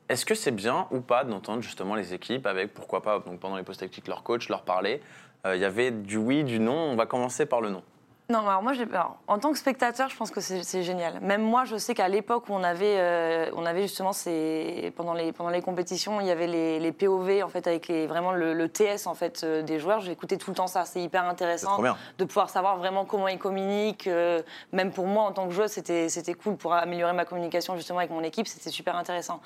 Est-ce 0.09 0.25
que 0.25 0.35
c'est 0.35 0.51
bien 0.51 0.87
ou 0.91 0.99
pas 0.99 1.23
d'entendre 1.23 1.61
justement 1.61 1.95
les 1.95 2.13
équipes 2.13 2.45
avec, 2.45 2.73
pourquoi 2.73 3.01
pas, 3.01 3.19
donc 3.19 3.39
pendant 3.39 3.55
les 3.55 3.63
pauses 3.63 3.77
tactiques, 3.77 4.07
leur 4.07 4.23
coach 4.23 4.49
leur 4.49 4.63
parler 4.63 5.01
Il 5.45 5.59
y 5.59 5.65
avait 5.65 5.91
du 5.91 6.17
oui, 6.17 6.43
du 6.43 6.59
non. 6.59 6.73
On 6.73 6.95
va 6.95 7.05
commencer 7.05 7.45
par 7.45 7.59
le 7.59 7.69
non. 7.69 7.83
Non, 8.29 8.47
alors 8.47 8.63
moi, 8.63 8.71
alors, 8.93 9.17
en 9.27 9.37
tant 9.37 9.51
que 9.51 9.57
spectateur, 9.57 10.09
je 10.09 10.15
pense 10.15 10.31
que 10.31 10.39
c'est 10.39 10.83
génial. 10.83 11.19
Même 11.19 11.41
moi, 11.41 11.65
je 11.65 11.75
sais 11.75 11.93
qu'à 11.93 12.07
l'époque 12.07 12.47
où 12.47 12.53
on 12.53 12.63
avait, 12.63 12.97
euh, 12.97 13.51
on 13.53 13.65
avait 13.65 13.81
justement 13.81 14.13
ces, 14.13 14.93
pendant 14.95 15.13
les 15.13 15.33
pendant 15.33 15.49
les 15.49 15.61
compétitions, 15.61 16.21
il 16.21 16.27
y 16.27 16.31
avait 16.31 16.47
les, 16.47 16.79
les 16.79 16.91
POV 16.93 17.43
en 17.43 17.49
fait 17.49 17.67
avec 17.67 17.89
les 17.89 18.07
vraiment 18.07 18.31
le, 18.31 18.53
le 18.53 18.69
TS 18.69 19.07
en 19.07 19.13
fait 19.13 19.43
euh, 19.43 19.61
des 19.61 19.77
joueurs. 19.77 19.99
J'écoutais 19.99 20.37
tout 20.37 20.51
le 20.51 20.55
temps 20.55 20.67
ça. 20.67 20.85
C'est 20.85 21.01
hyper 21.01 21.25
intéressant 21.25 21.77
de 22.17 22.23
pouvoir 22.23 22.49
savoir 22.49 22.77
vraiment 22.77 23.03
comment 23.03 23.27
ils 23.27 23.37
communiquent. 23.37 24.07
euh, 24.07 24.41
même 24.71 24.93
pour 24.93 25.05
moi, 25.05 25.23
en 25.23 25.33
tant 25.33 25.45
que 25.45 25.53
joueuse, 25.53 25.71
c'était 25.71 26.07
c'était 26.07 26.33
cool 26.33 26.55
pour 26.55 26.73
améliorer 26.73 27.11
ma 27.13 27.25
communication 27.25 27.75
justement 27.75 27.99
avec 27.99 28.11
mon 28.11 28.23
équipe. 28.23 28.47
C'était 28.47 28.69
super 28.69 28.95
intéressant. 28.95 29.41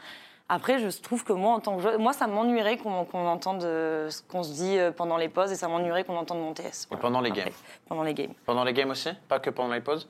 Après, 0.50 0.80
je 0.80 0.88
trouve 1.02 1.24
que 1.26 1.34
moi, 1.34 1.54
en 1.56 1.60
tant 1.60 1.78
que 1.78 1.98
moi, 1.98 2.14
ça 2.14 2.26
m'ennuierait 2.28 2.78
qu'on 2.78 3.04
qu'on 3.04 3.28
entende 3.28 3.64
euh, 3.64 4.10
ce 4.10 4.22
qu'on 4.22 4.44
se 4.44 4.54
dit 4.54 4.78
euh, 4.78 4.92
pendant 4.92 5.18
les 5.18 5.28
pauses 5.28 5.52
et 5.52 5.56
ça 5.56 5.68
m'ennuierait 5.68 6.06
qu'on 6.06 6.16
entende 6.16 6.40
mon 6.40 6.54
TS. 6.54 6.88
Et 6.92 6.96
pendant 6.96 7.20
les 7.20 7.32
Après, 7.32 7.44
games 7.46 7.54
Pendant 7.90 8.04
les 8.04 8.14
games. 8.14 8.34
Pendant 8.46 8.64
les 8.64 8.72
games 8.74 8.90
aussi? 8.90 9.10
Pas 9.28 9.40
que 9.40 9.50
pendant 9.50 9.74
les 9.74 9.82
pauses? 9.82 10.08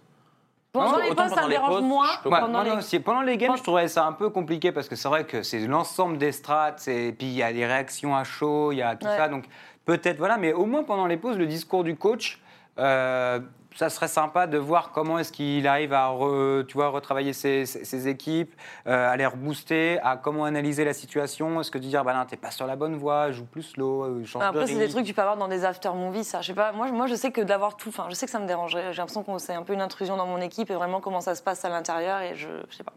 Pendant 0.73 0.91
Non, 0.91 0.97
les 1.00 1.10
autant 1.10 1.23
pauses, 1.23 1.30
ça 1.32 1.36
pendant 1.38 1.47
me 1.47 1.52
les 1.52 1.58
dérange 1.58 1.82
moins. 1.82 2.06
je 2.17 2.21
peux 2.21 2.30
Ouais, 2.30 2.39
pendant 2.39 2.63
moi, 2.63 2.63
les- 2.65 2.71
aussi. 2.78 3.00
Pendant 3.00 3.21
les 3.21 3.38
games, 3.38 3.47
Pendant- 3.47 3.58
je 3.58 3.63
trouvais 3.63 3.88
ça 3.88 4.06
un 4.06 4.12
peu 4.13 4.30
compliqué 4.30 4.71
parce 4.71 4.88
que 4.88 4.95
c'est 4.95 5.08
vrai 5.08 5.26
que 5.26 5.41
c'est 5.41 5.60
l'ensemble 5.65 6.19
des 6.19 6.32
strats, 6.32 6.76
et 6.86 7.12
puis 7.13 7.28
il 7.28 7.34
y 7.34 7.41
a 7.41 7.52
des 7.52 7.65
réactions 7.65 8.15
à 8.15 8.23
chaud, 8.23 8.71
il 8.71 8.78
y 8.78 8.82
a 8.84 8.95
tout 8.95 9.08
Ouais. 9.08 9.17
ça, 9.17 9.30
donc 9.30 9.45
peut-être, 9.86 10.17
voilà, 10.17 10.38
mais 10.38 10.54
au 10.54 10.65
moins 10.65 10.84
pendant 10.84 11.08
les 11.08 11.17
pauses, 11.17 11.38
le 11.39 11.47
discours 11.47 11.84
du 11.84 11.95
coach, 11.95 12.39
euh, 12.78 13.39
ça 13.77 13.89
serait 13.89 14.07
sympa 14.07 14.47
de 14.47 14.57
voir 14.57 14.91
comment 14.91 15.19
est-ce 15.19 15.31
qu'il 15.31 15.67
arrive 15.67 15.93
à 15.93 16.07
re- 16.09 16.65
tu 16.65 16.73
vois, 16.73 16.89
retravailler 16.89 17.31
ses, 17.33 17.65
ses- 17.65 17.85
ses 17.85 18.07
équipes, 18.07 18.53
euh, 18.87 19.09
à 19.11 19.15
les 19.17 19.25
rebooster, 19.25 19.99
à 20.03 20.17
comment 20.17 20.45
analyser 20.45 20.83
la 20.83 20.93
situation. 20.93 21.61
Est-ce 21.61 21.69
que 21.71 21.77
de 21.77 21.83
dire, 21.83 22.03
bah 22.03 22.13
non, 22.13 22.25
t'es 22.25 22.37
pas 22.37 22.51
sur 22.51 22.65
la 22.67 22.75
bonne 22.75 22.95
voie, 22.95 23.31
joue 23.31 23.45
plus 23.45 23.63
slow, 23.63 24.03
euh, 24.03 24.25
change 24.25 24.41
de 24.43 24.47
Après, 24.47 24.65
c'est 24.67 24.73
des 24.79 24.89
trucs 24.89 25.03
que 25.03 25.07
tu 25.07 25.13
peux 25.13 25.21
avoir 25.21 25.37
dans 25.37 25.47
des 25.47 25.63
after 25.63 25.89
movies, 25.93 26.23
ça. 26.25 26.41
Je 26.41 26.47
sais 26.47 26.53
pas. 26.53 26.71
Moi, 26.71 26.87
je- 26.87 26.93
moi, 26.93 27.07
je 27.07 27.15
sais 27.15 27.31
que 27.31 27.41
d'avoir 27.41 27.77
tout. 27.77 27.89
Enfin, 27.89 28.07
je 28.09 28.15
sais 28.15 28.25
que 28.25 28.31
ça 28.31 28.39
me 28.39 28.47
dérangerait. 28.47 28.91
J'ai 28.93 28.97
l'impression 28.97 29.23
que 29.23 29.37
c'est 29.37 29.53
un 29.53 29.63
peu 29.63 29.73
une 29.73 29.81
intrusion 29.81 30.17
dans 30.17 30.25
mon 30.27 30.41
équipe 30.41 30.71
et 30.71 30.75
vraiment 30.75 30.99
comment 30.99 31.21
ça 31.21 31.35
se 31.35 31.43
passe 31.43 31.63
à 31.63 31.69
l'intérieur. 31.69 32.21
Et 32.21 32.35
je, 32.35 32.47
je 32.69 32.75
sais 32.75 32.83
pas. 32.83 32.93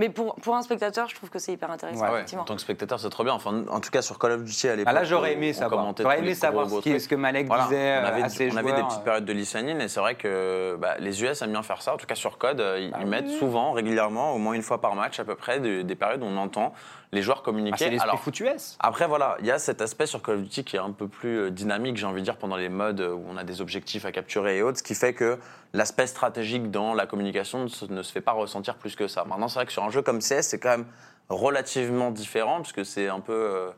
Mais 0.00 0.08
pour, 0.08 0.34
pour 0.36 0.56
un 0.56 0.62
spectateur, 0.62 1.10
je 1.10 1.14
trouve 1.14 1.28
que 1.28 1.38
c'est 1.38 1.52
hyper 1.52 1.70
intéressant, 1.70 2.00
Ouais, 2.06 2.14
effectivement. 2.14 2.42
en 2.42 2.46
tant 2.46 2.54
que 2.54 2.62
spectateur, 2.62 2.98
c'est 2.98 3.10
trop 3.10 3.22
bien. 3.22 3.34
Enfin, 3.34 3.64
en 3.68 3.80
tout 3.80 3.90
cas, 3.90 4.00
sur 4.00 4.18
Call 4.18 4.32
of 4.32 4.44
Duty 4.44 4.68
à 4.68 4.76
l'époque. 4.76 4.88
Ah 4.90 4.94
là, 4.98 5.04
j'aurais 5.04 5.34
aimé 5.34 5.52
on 5.54 5.58
savoir. 5.58 5.80
commentait 5.82 6.02
J'aurais 6.04 6.18
aimé 6.20 6.34
savoir 6.34 6.70
ce, 6.70 6.80
qui- 6.80 6.98
ce 6.98 7.06
que 7.06 7.14
Malek 7.16 7.46
Voilà, 7.48 7.64
disait 7.64 7.76
on 8.00 8.04
euh, 8.04 8.08
avait, 8.08 8.22
à 8.22 8.28
ses 8.30 8.50
on 8.50 8.56
avait 8.56 8.72
des 8.72 8.82
petites 8.82 9.04
périodes 9.04 9.26
de 9.26 9.32
listening 9.34 9.78
et 9.78 9.88
c'est 9.88 10.00
vrai 10.00 10.14
que 10.14 10.78
bah, 10.80 10.94
les 11.00 11.22
US 11.22 11.42
aiment 11.42 11.52
bien 11.52 11.62
faire 11.62 11.82
ça. 11.82 11.92
En 11.92 11.98
tout 11.98 12.06
cas, 12.06 12.14
sur 12.14 12.38
Code, 12.38 12.62
euh, 12.62 12.78
ils, 12.80 12.90
Bah 12.92 12.96
ils 13.02 13.06
mettent 13.06 13.26
oui. 13.26 13.38
souvent, 13.38 13.72
régulièrement, 13.72 14.32
au 14.32 14.38
moins 14.38 14.54
une 14.54 14.62
fois 14.62 14.80
par 14.80 14.94
match 14.94 15.20
à 15.20 15.24
peu 15.24 15.34
près, 15.34 15.60
des, 15.60 15.84
des 15.84 15.94
périodes 15.96 16.22
où 16.22 16.26
on 16.26 16.38
entend 16.38 16.72
les 17.12 17.22
joueurs 17.22 17.38
Ah, 17.42 17.44
communiquer. 17.44 17.76
c'est 17.76 17.90
l'esprit 17.90 18.08
Alors, 18.08 18.20
foot 18.22 18.38
US. 18.40 18.76
après, 18.80 19.06
voilà, 19.06 19.36
il 19.40 19.46
y 19.46 19.50
a 19.50 19.58
cet 19.58 19.82
aspect 19.82 20.06
sur 20.06 20.22
Call 20.22 20.36
of 20.36 20.42
Duty 20.42 20.64
qui 20.64 20.76
est 20.76 20.80
un 20.80 20.92
peu 20.92 21.08
plus 21.08 21.38
euh, 21.40 21.50
dynamique, 21.50 21.96
j'ai 21.98 22.06
envie 22.06 22.20
de 22.20 22.24
dire, 22.24 22.36
pendant 22.36 22.56
les 22.56 22.68
modes 22.70 23.00
où 23.00 23.22
on 23.28 23.36
a 23.36 23.42
des 23.44 23.60
objectifs 23.60 24.06
à 24.06 24.12
capturer 24.12 24.58
et 24.58 24.62
autres, 24.62 24.78
ce 24.78 24.82
qui 24.84 24.94
fait 24.94 25.12
que 25.12 25.36
l'aspect 25.72 26.06
stratégique 26.06 26.70
dans 26.70 26.94
la 26.94 27.06
communication 27.06 27.64
ne 27.64 27.68
se, 27.68 27.84
ne 27.86 28.02
se 28.02 28.12
fait 28.12 28.20
pas 28.20 28.30
ressentir 28.32 28.76
plus 28.76 28.94
que 28.96 29.08
ça. 29.08 29.24
Maintenant, 29.24 29.48
c'est 29.48 29.56
vrai 29.56 29.66
que 29.66 29.72
sur 29.72 29.82
un 29.84 29.89
jeu 29.90 30.02
comme 30.02 30.18
CS, 30.20 30.42
c'est 30.42 30.58
quand 30.58 30.70
même 30.70 30.86
relativement 31.28 32.10
différent, 32.10 32.60
puisque 32.62 32.84
c'est 32.84 33.08
un 33.08 33.20
peu. 33.20 33.32
euh, 33.32 33.70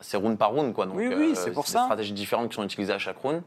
c'est 0.00 0.16
round 0.16 0.38
par 0.38 0.50
round, 0.52 0.72
quoi. 0.72 0.86
Donc, 0.86 0.96
Oui, 0.96 1.08
oui, 1.14 1.32
euh, 1.32 1.34
c'est 1.34 1.50
pour 1.52 1.64
des 1.64 1.70
ça. 1.70 1.84
stratégies 1.84 2.12
différentes 2.12 2.48
qui 2.50 2.54
sont 2.56 2.64
utilisées 2.64 2.92
à 2.94 2.98
chaque 2.98 3.18
round. 3.18 3.42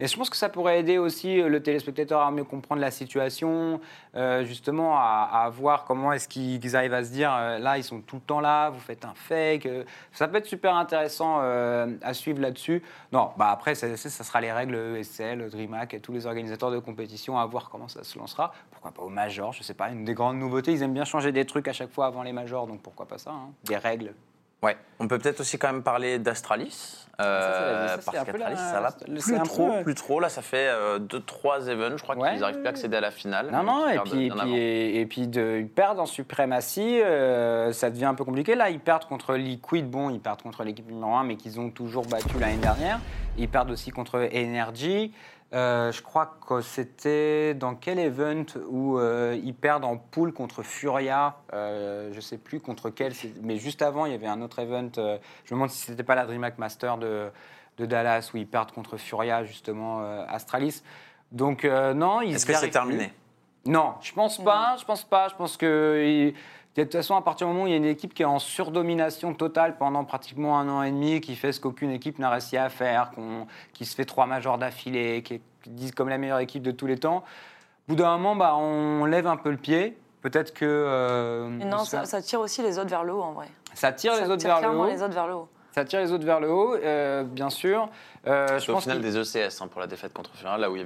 Et 0.00 0.08
je 0.08 0.16
pense 0.16 0.28
que 0.28 0.36
ça 0.36 0.48
pourrait 0.48 0.80
aider 0.80 0.98
aussi 0.98 1.40
euh, 1.40 1.48
le 1.48 1.62
téléspectateur 1.62 2.20
à 2.20 2.30
mieux 2.32 2.42
comprendre 2.42 2.80
la 2.80 2.90
situation, 2.90 3.80
euh, 4.16 4.44
justement 4.44 4.96
à, 4.98 5.48
voir 5.52 5.84
comment 5.84 6.12
est-ce 6.12 6.26
qu'ils 6.26 6.76
arrivent 6.76 6.94
à 6.94 7.04
se 7.04 7.12
dire 7.12 7.32
euh, 7.32 7.58
là 7.58 7.78
ils 7.78 7.84
sont 7.84 8.00
tout 8.00 8.16
le 8.16 8.22
temps 8.22 8.40
là, 8.40 8.70
vous 8.70 8.80
faites 8.80 9.04
un 9.04 9.14
fake. 9.14 9.68
ça 10.12 10.26
peut 10.26 10.38
être 10.38 10.46
super 10.46 10.74
intéressant 10.74 11.38
à 11.38 12.14
suivre 12.14 12.40
là-dessus. 12.40 12.82
Non, 13.12 13.30
bah 13.36 13.50
après 13.50 13.74
ça, 13.74 13.96
sera 13.96 14.40
les 14.40 14.50
règles 14.50 14.74
ESL, 14.74 15.48
DreamHack 15.50 15.94
et 15.94 16.00
tous 16.00 16.12
les 16.12 16.26
organisateurs 16.26 16.70
de 16.70 16.78
compétition 16.78 17.38
à 17.38 17.46
voir 17.46 17.70
comment 17.70 17.88
ça 17.88 18.02
se 18.02 18.18
lancera. 18.18 18.52
Pourquoi 18.70 18.90
pas 18.90 19.02
au 19.02 19.08
major, 19.08 19.52
je 19.52 19.62
sais 19.62 19.74
pas, 19.74 19.90
une 19.90 20.04
des 20.04 20.14
grandes 20.14 20.38
nouveautés. 20.38 20.72
Ils 20.72 20.82
aiment 20.82 20.94
bien 20.94 21.04
changer 21.04 21.30
des 21.30 21.44
trucs 21.44 21.68
à 21.68 21.72
chaque 21.72 21.90
fois 21.90 22.06
avant 22.06 22.22
les 22.22 22.32
majors, 22.32 22.66
donc 22.66 22.80
pourquoi 22.82 23.06
pas 23.06 23.18
ça, 23.18 23.30
hein, 23.30 23.50
des 23.64 23.76
règles. 23.76 24.14
Ouais. 24.64 24.76
On 24.98 25.08
peut 25.08 25.18
peut-être 25.18 25.40
aussi 25.40 25.58
quand 25.58 25.72
même 25.72 25.82
parler 25.82 26.18
d'Astralis. 26.18 27.00
Ça, 27.16 27.22
la- 27.22 27.28
euh, 27.28 27.88
ça, 27.88 27.94
parce 28.04 28.24
qu'Astralis, 28.26 28.56
ça 28.56 28.80
va 28.80 28.90
plus 28.90 29.42
trop, 29.44 29.72
peu- 29.72 29.82
plus 29.84 29.94
trop. 29.94 30.18
Là, 30.18 30.28
ça 30.28 30.42
fait 30.42 30.68
2-3 30.98 31.68
events, 31.68 31.96
je 31.96 32.02
crois 32.02 32.16
Ouais, 32.16 32.30
qu'ils 32.32 32.40
n'arrivent 32.40 32.56
plus 32.58 32.66
à 32.66 32.70
accéder 32.70 32.96
à 32.96 33.00
la 33.00 33.12
finale. 33.12 33.50
Non, 33.52 33.62
non, 33.62 33.88
et 33.88 33.98
puis, 34.00 34.26
et 34.26 34.30
bien 34.30 34.34
puis, 34.34 34.40
avant. 34.40 34.52
et, 34.56 35.00
et 35.00 35.06
puis 35.06 35.28
de, 35.28 35.58
ils 35.60 35.68
perdent 35.68 36.00
en 36.00 36.06
suprématie, 36.06 37.00
euh, 37.02 37.72
ça 37.72 37.90
devient 37.90 38.06
un 38.06 38.14
peu 38.14 38.24
compliqué. 38.24 38.56
Là, 38.56 38.68
ils 38.70 38.80
perdent 38.80 39.04
contre 39.04 39.34
Liquid, 39.34 39.88
bon, 39.88 40.10
ils 40.10 40.18
perdent 40.18 40.42
contre 40.42 40.64
l'équipe 40.64 40.88
numéro 40.90 41.14
1, 41.14 41.22
mais 41.22 41.36
qu'ils 41.36 41.60
ont 41.60 41.70
toujours 41.70 42.04
battu 42.06 42.36
l'année 42.40 42.56
dernière. 42.56 42.98
Ils 43.38 43.48
perdent 43.48 43.70
aussi 43.70 43.90
contre 43.90 44.28
Energy. 44.34 45.12
Euh, 45.54 45.92
je 45.92 46.02
crois 46.02 46.36
que 46.46 46.60
c'était 46.62 47.54
dans 47.54 47.76
quel 47.76 48.00
event 48.00 48.44
où 48.68 48.98
euh, 48.98 49.38
ils 49.40 49.54
perdent 49.54 49.84
en 49.84 49.96
poule 49.96 50.32
contre 50.32 50.64
Furia, 50.64 51.36
euh, 51.52 52.10
je 52.12 52.20
sais 52.20 52.38
plus 52.38 52.58
contre 52.58 52.90
quel, 52.90 53.12
mais 53.40 53.58
juste 53.58 53.80
avant, 53.80 54.04
il 54.06 54.12
y 54.12 54.14
avait 54.16 54.26
un 54.26 54.42
autre 54.42 54.58
event, 54.58 54.90
je 54.96 55.00
me 55.00 55.50
demande 55.50 55.70
si 55.70 55.86
c'était 55.86 56.02
pas 56.02 56.16
la 56.16 56.26
DreamHack 56.26 56.58
Master 56.58 56.98
de, 56.98 57.30
de 57.78 57.86
Dallas, 57.86 58.32
où 58.34 58.36
ils 58.36 58.48
perdent 58.48 58.72
contre 58.72 58.96
Furia, 58.96 59.44
justement, 59.44 60.00
Astralis. 60.26 60.82
Donc, 61.30 61.64
non, 61.64 62.20
ils 62.20 62.34
Est-ce 62.34 62.46
que 62.46 62.54
c'est 62.54 62.70
terminé? 62.70 63.12
Non, 63.64 63.94
je 64.02 64.12
pense 64.12 64.42
pas. 64.42 64.76
Je 64.78 64.84
pense 64.84 65.04
pas. 65.04 65.28
Je 65.28 65.34
pense 65.36 65.56
que 65.56 66.32
de 66.82 66.82
toute 66.82 66.92
façon, 66.92 67.14
à 67.14 67.22
partir 67.22 67.46
du 67.46 67.52
moment 67.52 67.64
où 67.64 67.68
il 67.68 67.70
y 67.70 67.74
a 67.74 67.78
une 67.78 67.84
équipe 67.84 68.14
qui 68.14 68.22
est 68.22 68.26
en 68.26 68.38
surdomination 68.38 69.34
totale 69.34 69.76
pendant 69.76 70.04
pratiquement 70.04 70.58
un 70.58 70.68
an 70.68 70.82
et 70.82 70.90
demi, 70.90 71.20
qui 71.20 71.36
fait 71.36 71.52
ce 71.52 71.60
qu'aucune 71.60 71.90
équipe 71.90 72.18
n'a 72.18 72.30
réussi 72.30 72.56
à 72.56 72.68
faire, 72.68 73.12
qui 73.72 73.84
se 73.84 73.94
fait 73.94 74.04
trois 74.04 74.26
majors 74.26 74.58
d'affilée, 74.58 75.22
qui 75.22 75.34
est 75.34 75.40
disent 75.68 75.92
comme 75.92 76.08
la 76.08 76.18
meilleure 76.18 76.38
équipe 76.38 76.62
de 76.62 76.70
tous 76.70 76.86
les 76.86 76.98
temps, 76.98 77.18
au 77.88 77.92
bout 77.92 77.96
d'un 77.96 78.16
moment, 78.16 78.36
bah, 78.36 78.56
on 78.56 79.04
lève 79.04 79.26
un 79.26 79.36
peu 79.36 79.50
le 79.50 79.56
pied. 79.56 79.98
Peut-être 80.22 80.54
que 80.54 80.64
euh, 80.64 81.48
non, 81.48 81.84
ça, 81.84 82.22
tire 82.22 82.40
aussi 82.40 82.62
les 82.62 82.78
autres 82.78 82.88
vers 82.88 83.04
le 83.04 83.12
haut, 83.12 83.22
en 83.22 83.32
vrai. 83.32 83.46
ça 83.74 83.92
tire 83.92 84.14
ça 84.14 84.22
les 84.22 84.30
autres 84.30 84.40
tire 84.40 84.58
vers 84.58 84.72
le 84.72 84.78
haut. 84.78 84.86
les 84.86 85.02
autres 85.02 85.12
vers 85.12 85.26
le 85.26 85.34
haut. 85.34 85.48
Ça 85.74 85.84
tire 85.84 85.98
les 85.98 86.12
autres 86.12 86.24
vers 86.24 86.38
le 86.38 86.52
haut, 86.52 86.76
euh, 86.76 87.24
bien 87.24 87.50
sûr. 87.50 87.88
Euh, 88.28 88.60
je 88.60 88.70
au 88.70 88.74
pense 88.74 88.84
final 88.84 89.00
des 89.00 89.16
ECS 89.18 89.60
hein, 89.60 89.66
pour 89.66 89.80
la 89.80 89.88
défaite 89.88 90.12
contre 90.12 90.30
Furia, 90.36 90.56
là 90.56 90.70
où 90.70 90.76
il 90.76 90.82
y 90.82 90.84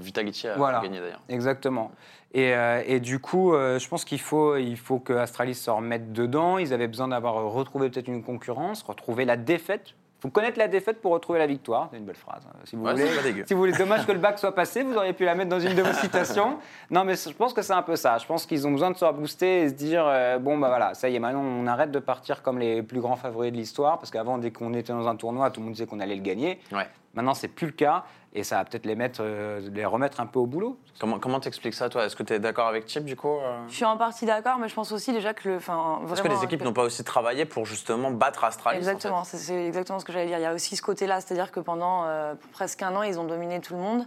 a 0.49 0.55
Voilà. 0.57 0.81
gagné 0.81 0.99
d'ailleurs. 0.99 1.21
Exactement. 1.29 1.91
Et, 2.33 2.55
euh, 2.55 2.83
et 2.87 2.99
du 2.99 3.19
coup, 3.19 3.53
euh, 3.53 3.79
je 3.79 3.87
pense 3.87 4.07
qu'il 4.07 4.19
faut, 4.19 4.57
il 4.57 4.79
faut 4.79 4.99
que 4.99 5.13
Astralis 5.13 5.57
se 5.57 5.69
remette 5.69 6.15
dedans. 6.15 6.57
Ils 6.57 6.73
avaient 6.73 6.89
besoin 6.89 7.09
d'avoir 7.09 7.35
retrouvé 7.53 7.91
peut-être 7.91 8.09
une 8.09 8.23
concurrence, 8.25 8.83
retrouver 8.83 9.27
la 9.27 9.37
défaite. 9.37 9.95
Il 10.19 10.23
faut 10.23 10.31
connaître 10.31 10.59
la 10.59 10.67
défaite 10.67 11.01
pour 11.01 11.13
retrouver 11.13 11.39
la 11.39 11.47
victoire. 11.47 11.89
C'est 11.93 11.99
une 11.99 12.05
belle 12.05 12.17
phrase. 12.17 12.43
hein, 12.49 12.57
Si 12.65 12.75
vous 12.75 12.83
Ouais, 12.85 12.91
voulez. 12.93 13.07
c'est 13.07 13.17
pas 13.17 13.23
dégueu. 13.23 13.45
Si 13.47 13.55
vous 13.55 13.61
voulez, 13.61 13.73
dommage 13.73 14.05
que 14.05 14.11
le 14.11 14.19
bac 14.19 14.37
soit 14.41 14.53
passé, 14.53 14.83
vous 14.83 14.97
auriez 14.97 15.13
pu 15.13 15.25
la 15.25 15.37
mettre 15.37 15.49
dans 15.49 15.61
une 15.61 15.77
de 15.77 15.83
vos 15.83 15.93
citations. 15.93 16.59
Non, 16.91 17.05
mais 17.05 17.15
je 17.15 17.31
pense 17.33 17.53
que 17.53 17.63
c'est 17.63 17.73
un 17.73 17.83
peu 17.83 17.95
ça. 17.95 18.19
Je 18.19 18.27
pense 18.27 18.45
qu'ils 18.45 18.67
ont 18.67 18.73
besoin 18.73 18.91
de 18.91 18.97
se 18.97 19.05
rebooster 19.05 19.61
et 19.63 19.69
se 19.69 19.75
dire 19.75 20.05
euh, 20.09 20.39
bon, 20.39 20.59
bah 20.59 20.69
voilà, 20.69 20.95
ça 20.95 21.09
y 21.09 21.15
est, 21.15 21.21
maintenant 21.21 21.43
on 21.45 21.67
arrête 21.69 21.93
de 21.93 22.01
partir 22.01 22.43
comme 22.43 22.59
les 22.59 22.83
plus 22.83 23.01
grands 23.01 23.15
favoris 23.15 23.53
de 23.53 23.57
l'histoire. 23.57 23.99
Parce 23.99 24.11
qu'avant, 24.11 24.39
dès 24.39 24.51
qu'on 24.51 24.75
était 24.75 24.93
dans 24.93 25.07
un 25.07 25.15
tournoi, 25.15 25.51
tout 25.53 25.61
le 25.61 25.67
monde 25.67 25.75
disait 25.75 25.87
qu'on 25.87 26.01
allait 26.01 26.17
le 26.17 26.23
gagner. 26.23 26.59
Ouais. 26.73 26.89
Maintenant, 27.15 27.35
c'est 27.35 27.49
plus 27.49 27.67
le 27.67 27.73
cas. 27.73 28.05
Et 28.35 28.45
ça 28.45 28.57
va 28.57 28.65
peut-être 28.67 28.85
les, 28.85 28.95
mettre, 28.95 29.21
euh, 29.23 29.59
les 29.73 29.87
remettre 29.87 30.21
un 30.21 30.27
peu 30.27 30.39
au 30.39 30.45
boulot. 30.47 30.79
Comment 31.01 31.19
comment 31.19 31.41
t'expliques 31.41 31.73
ça, 31.75 31.89
toi? 31.89 32.05
Est-ce 32.05 32.15
que 32.15 32.23
tu 32.23 32.35
es 32.35 32.39
d'accord 32.39 32.67
avec 32.67 32.87
Chip, 32.87 33.05
du 33.05 33.17
coup 33.17 33.29
euh? 33.39 33.59
Je 33.69 33.75
suis 33.75 33.85
en 33.87 33.97
partie 33.97 34.27
d'accord, 34.27 34.59
mais 34.59 34.69
je 34.69 34.75
pense 34.75 34.93
aussi 34.93 35.13
déjà 35.13 35.33
que 35.33 35.49
le. 35.49 35.57
Est-ce 35.57 36.23
que 36.23 36.29
les 36.29 36.45
équipes 36.45 36.61
que- 36.61 36.65
n'ont 36.65 36.75
pas 36.75 36.83
aussi 36.85 37.03
travaillé 37.05 37.47
pour 37.47 37.65
justement 37.65 38.11
battre 38.11 38.45
Astralis 38.45 38.79
en 38.79 38.83
fait 38.83 38.91
Exactement, 38.91 39.25
c'est- 39.25 39.39
c'est 39.39 39.67
exactement 39.67 39.99
ce 39.99 40.05
que 40.05 40.13
j'allais 40.13 40.27
dire. 40.27 40.39
Il 40.39 40.43
y 40.43 40.47
a 40.47 40.53
aussi 40.53 40.77
ce 40.77 40.83
côté-là, 40.83 41.21
c'est-à-dire 41.23 41.51
que 41.51 41.61
pendant 41.61 42.05
euh, 42.05 42.35
presque 42.53 42.83
un 42.83 42.95
an, 42.97 43.03
ils 43.03 43.19
ont 43.19 43.25
dominé 43.25 43.61
tout 43.61 43.75
le 43.75 43.81
monde. 43.81 44.07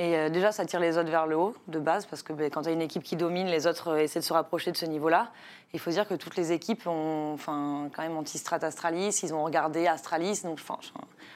Et 0.00 0.16
euh, 0.16 0.28
déjà, 0.28 0.52
ça 0.52 0.64
tire 0.64 0.78
les 0.78 0.96
autres 0.96 1.10
vers 1.10 1.26
le 1.26 1.36
haut, 1.36 1.54
de 1.66 1.80
base, 1.80 2.06
parce 2.06 2.22
que 2.22 2.32
ben, 2.32 2.50
quand 2.50 2.62
tu 2.62 2.68
as 2.68 2.72
une 2.72 2.82
équipe 2.82 3.02
qui 3.02 3.16
domine, 3.16 3.48
les 3.48 3.66
autres 3.66 3.88
euh, 3.88 3.98
essaient 3.98 4.20
de 4.20 4.24
se 4.24 4.32
rapprocher 4.32 4.70
de 4.70 4.76
ce 4.76 4.86
niveau-là. 4.86 5.28
Il 5.74 5.80
faut 5.80 5.90
dire 5.90 6.06
que 6.08 6.14
toutes 6.14 6.36
les 6.36 6.52
équipes 6.52 6.86
ont 6.86 7.32
enfin, 7.34 7.88
quand 7.94 8.02
même 8.02 8.16
anti-strat 8.16 8.58
Astralis, 8.62 9.20
ils 9.22 9.34
ont 9.34 9.44
regardé 9.44 9.86
Astralis. 9.86 10.40
Donc, 10.44 10.60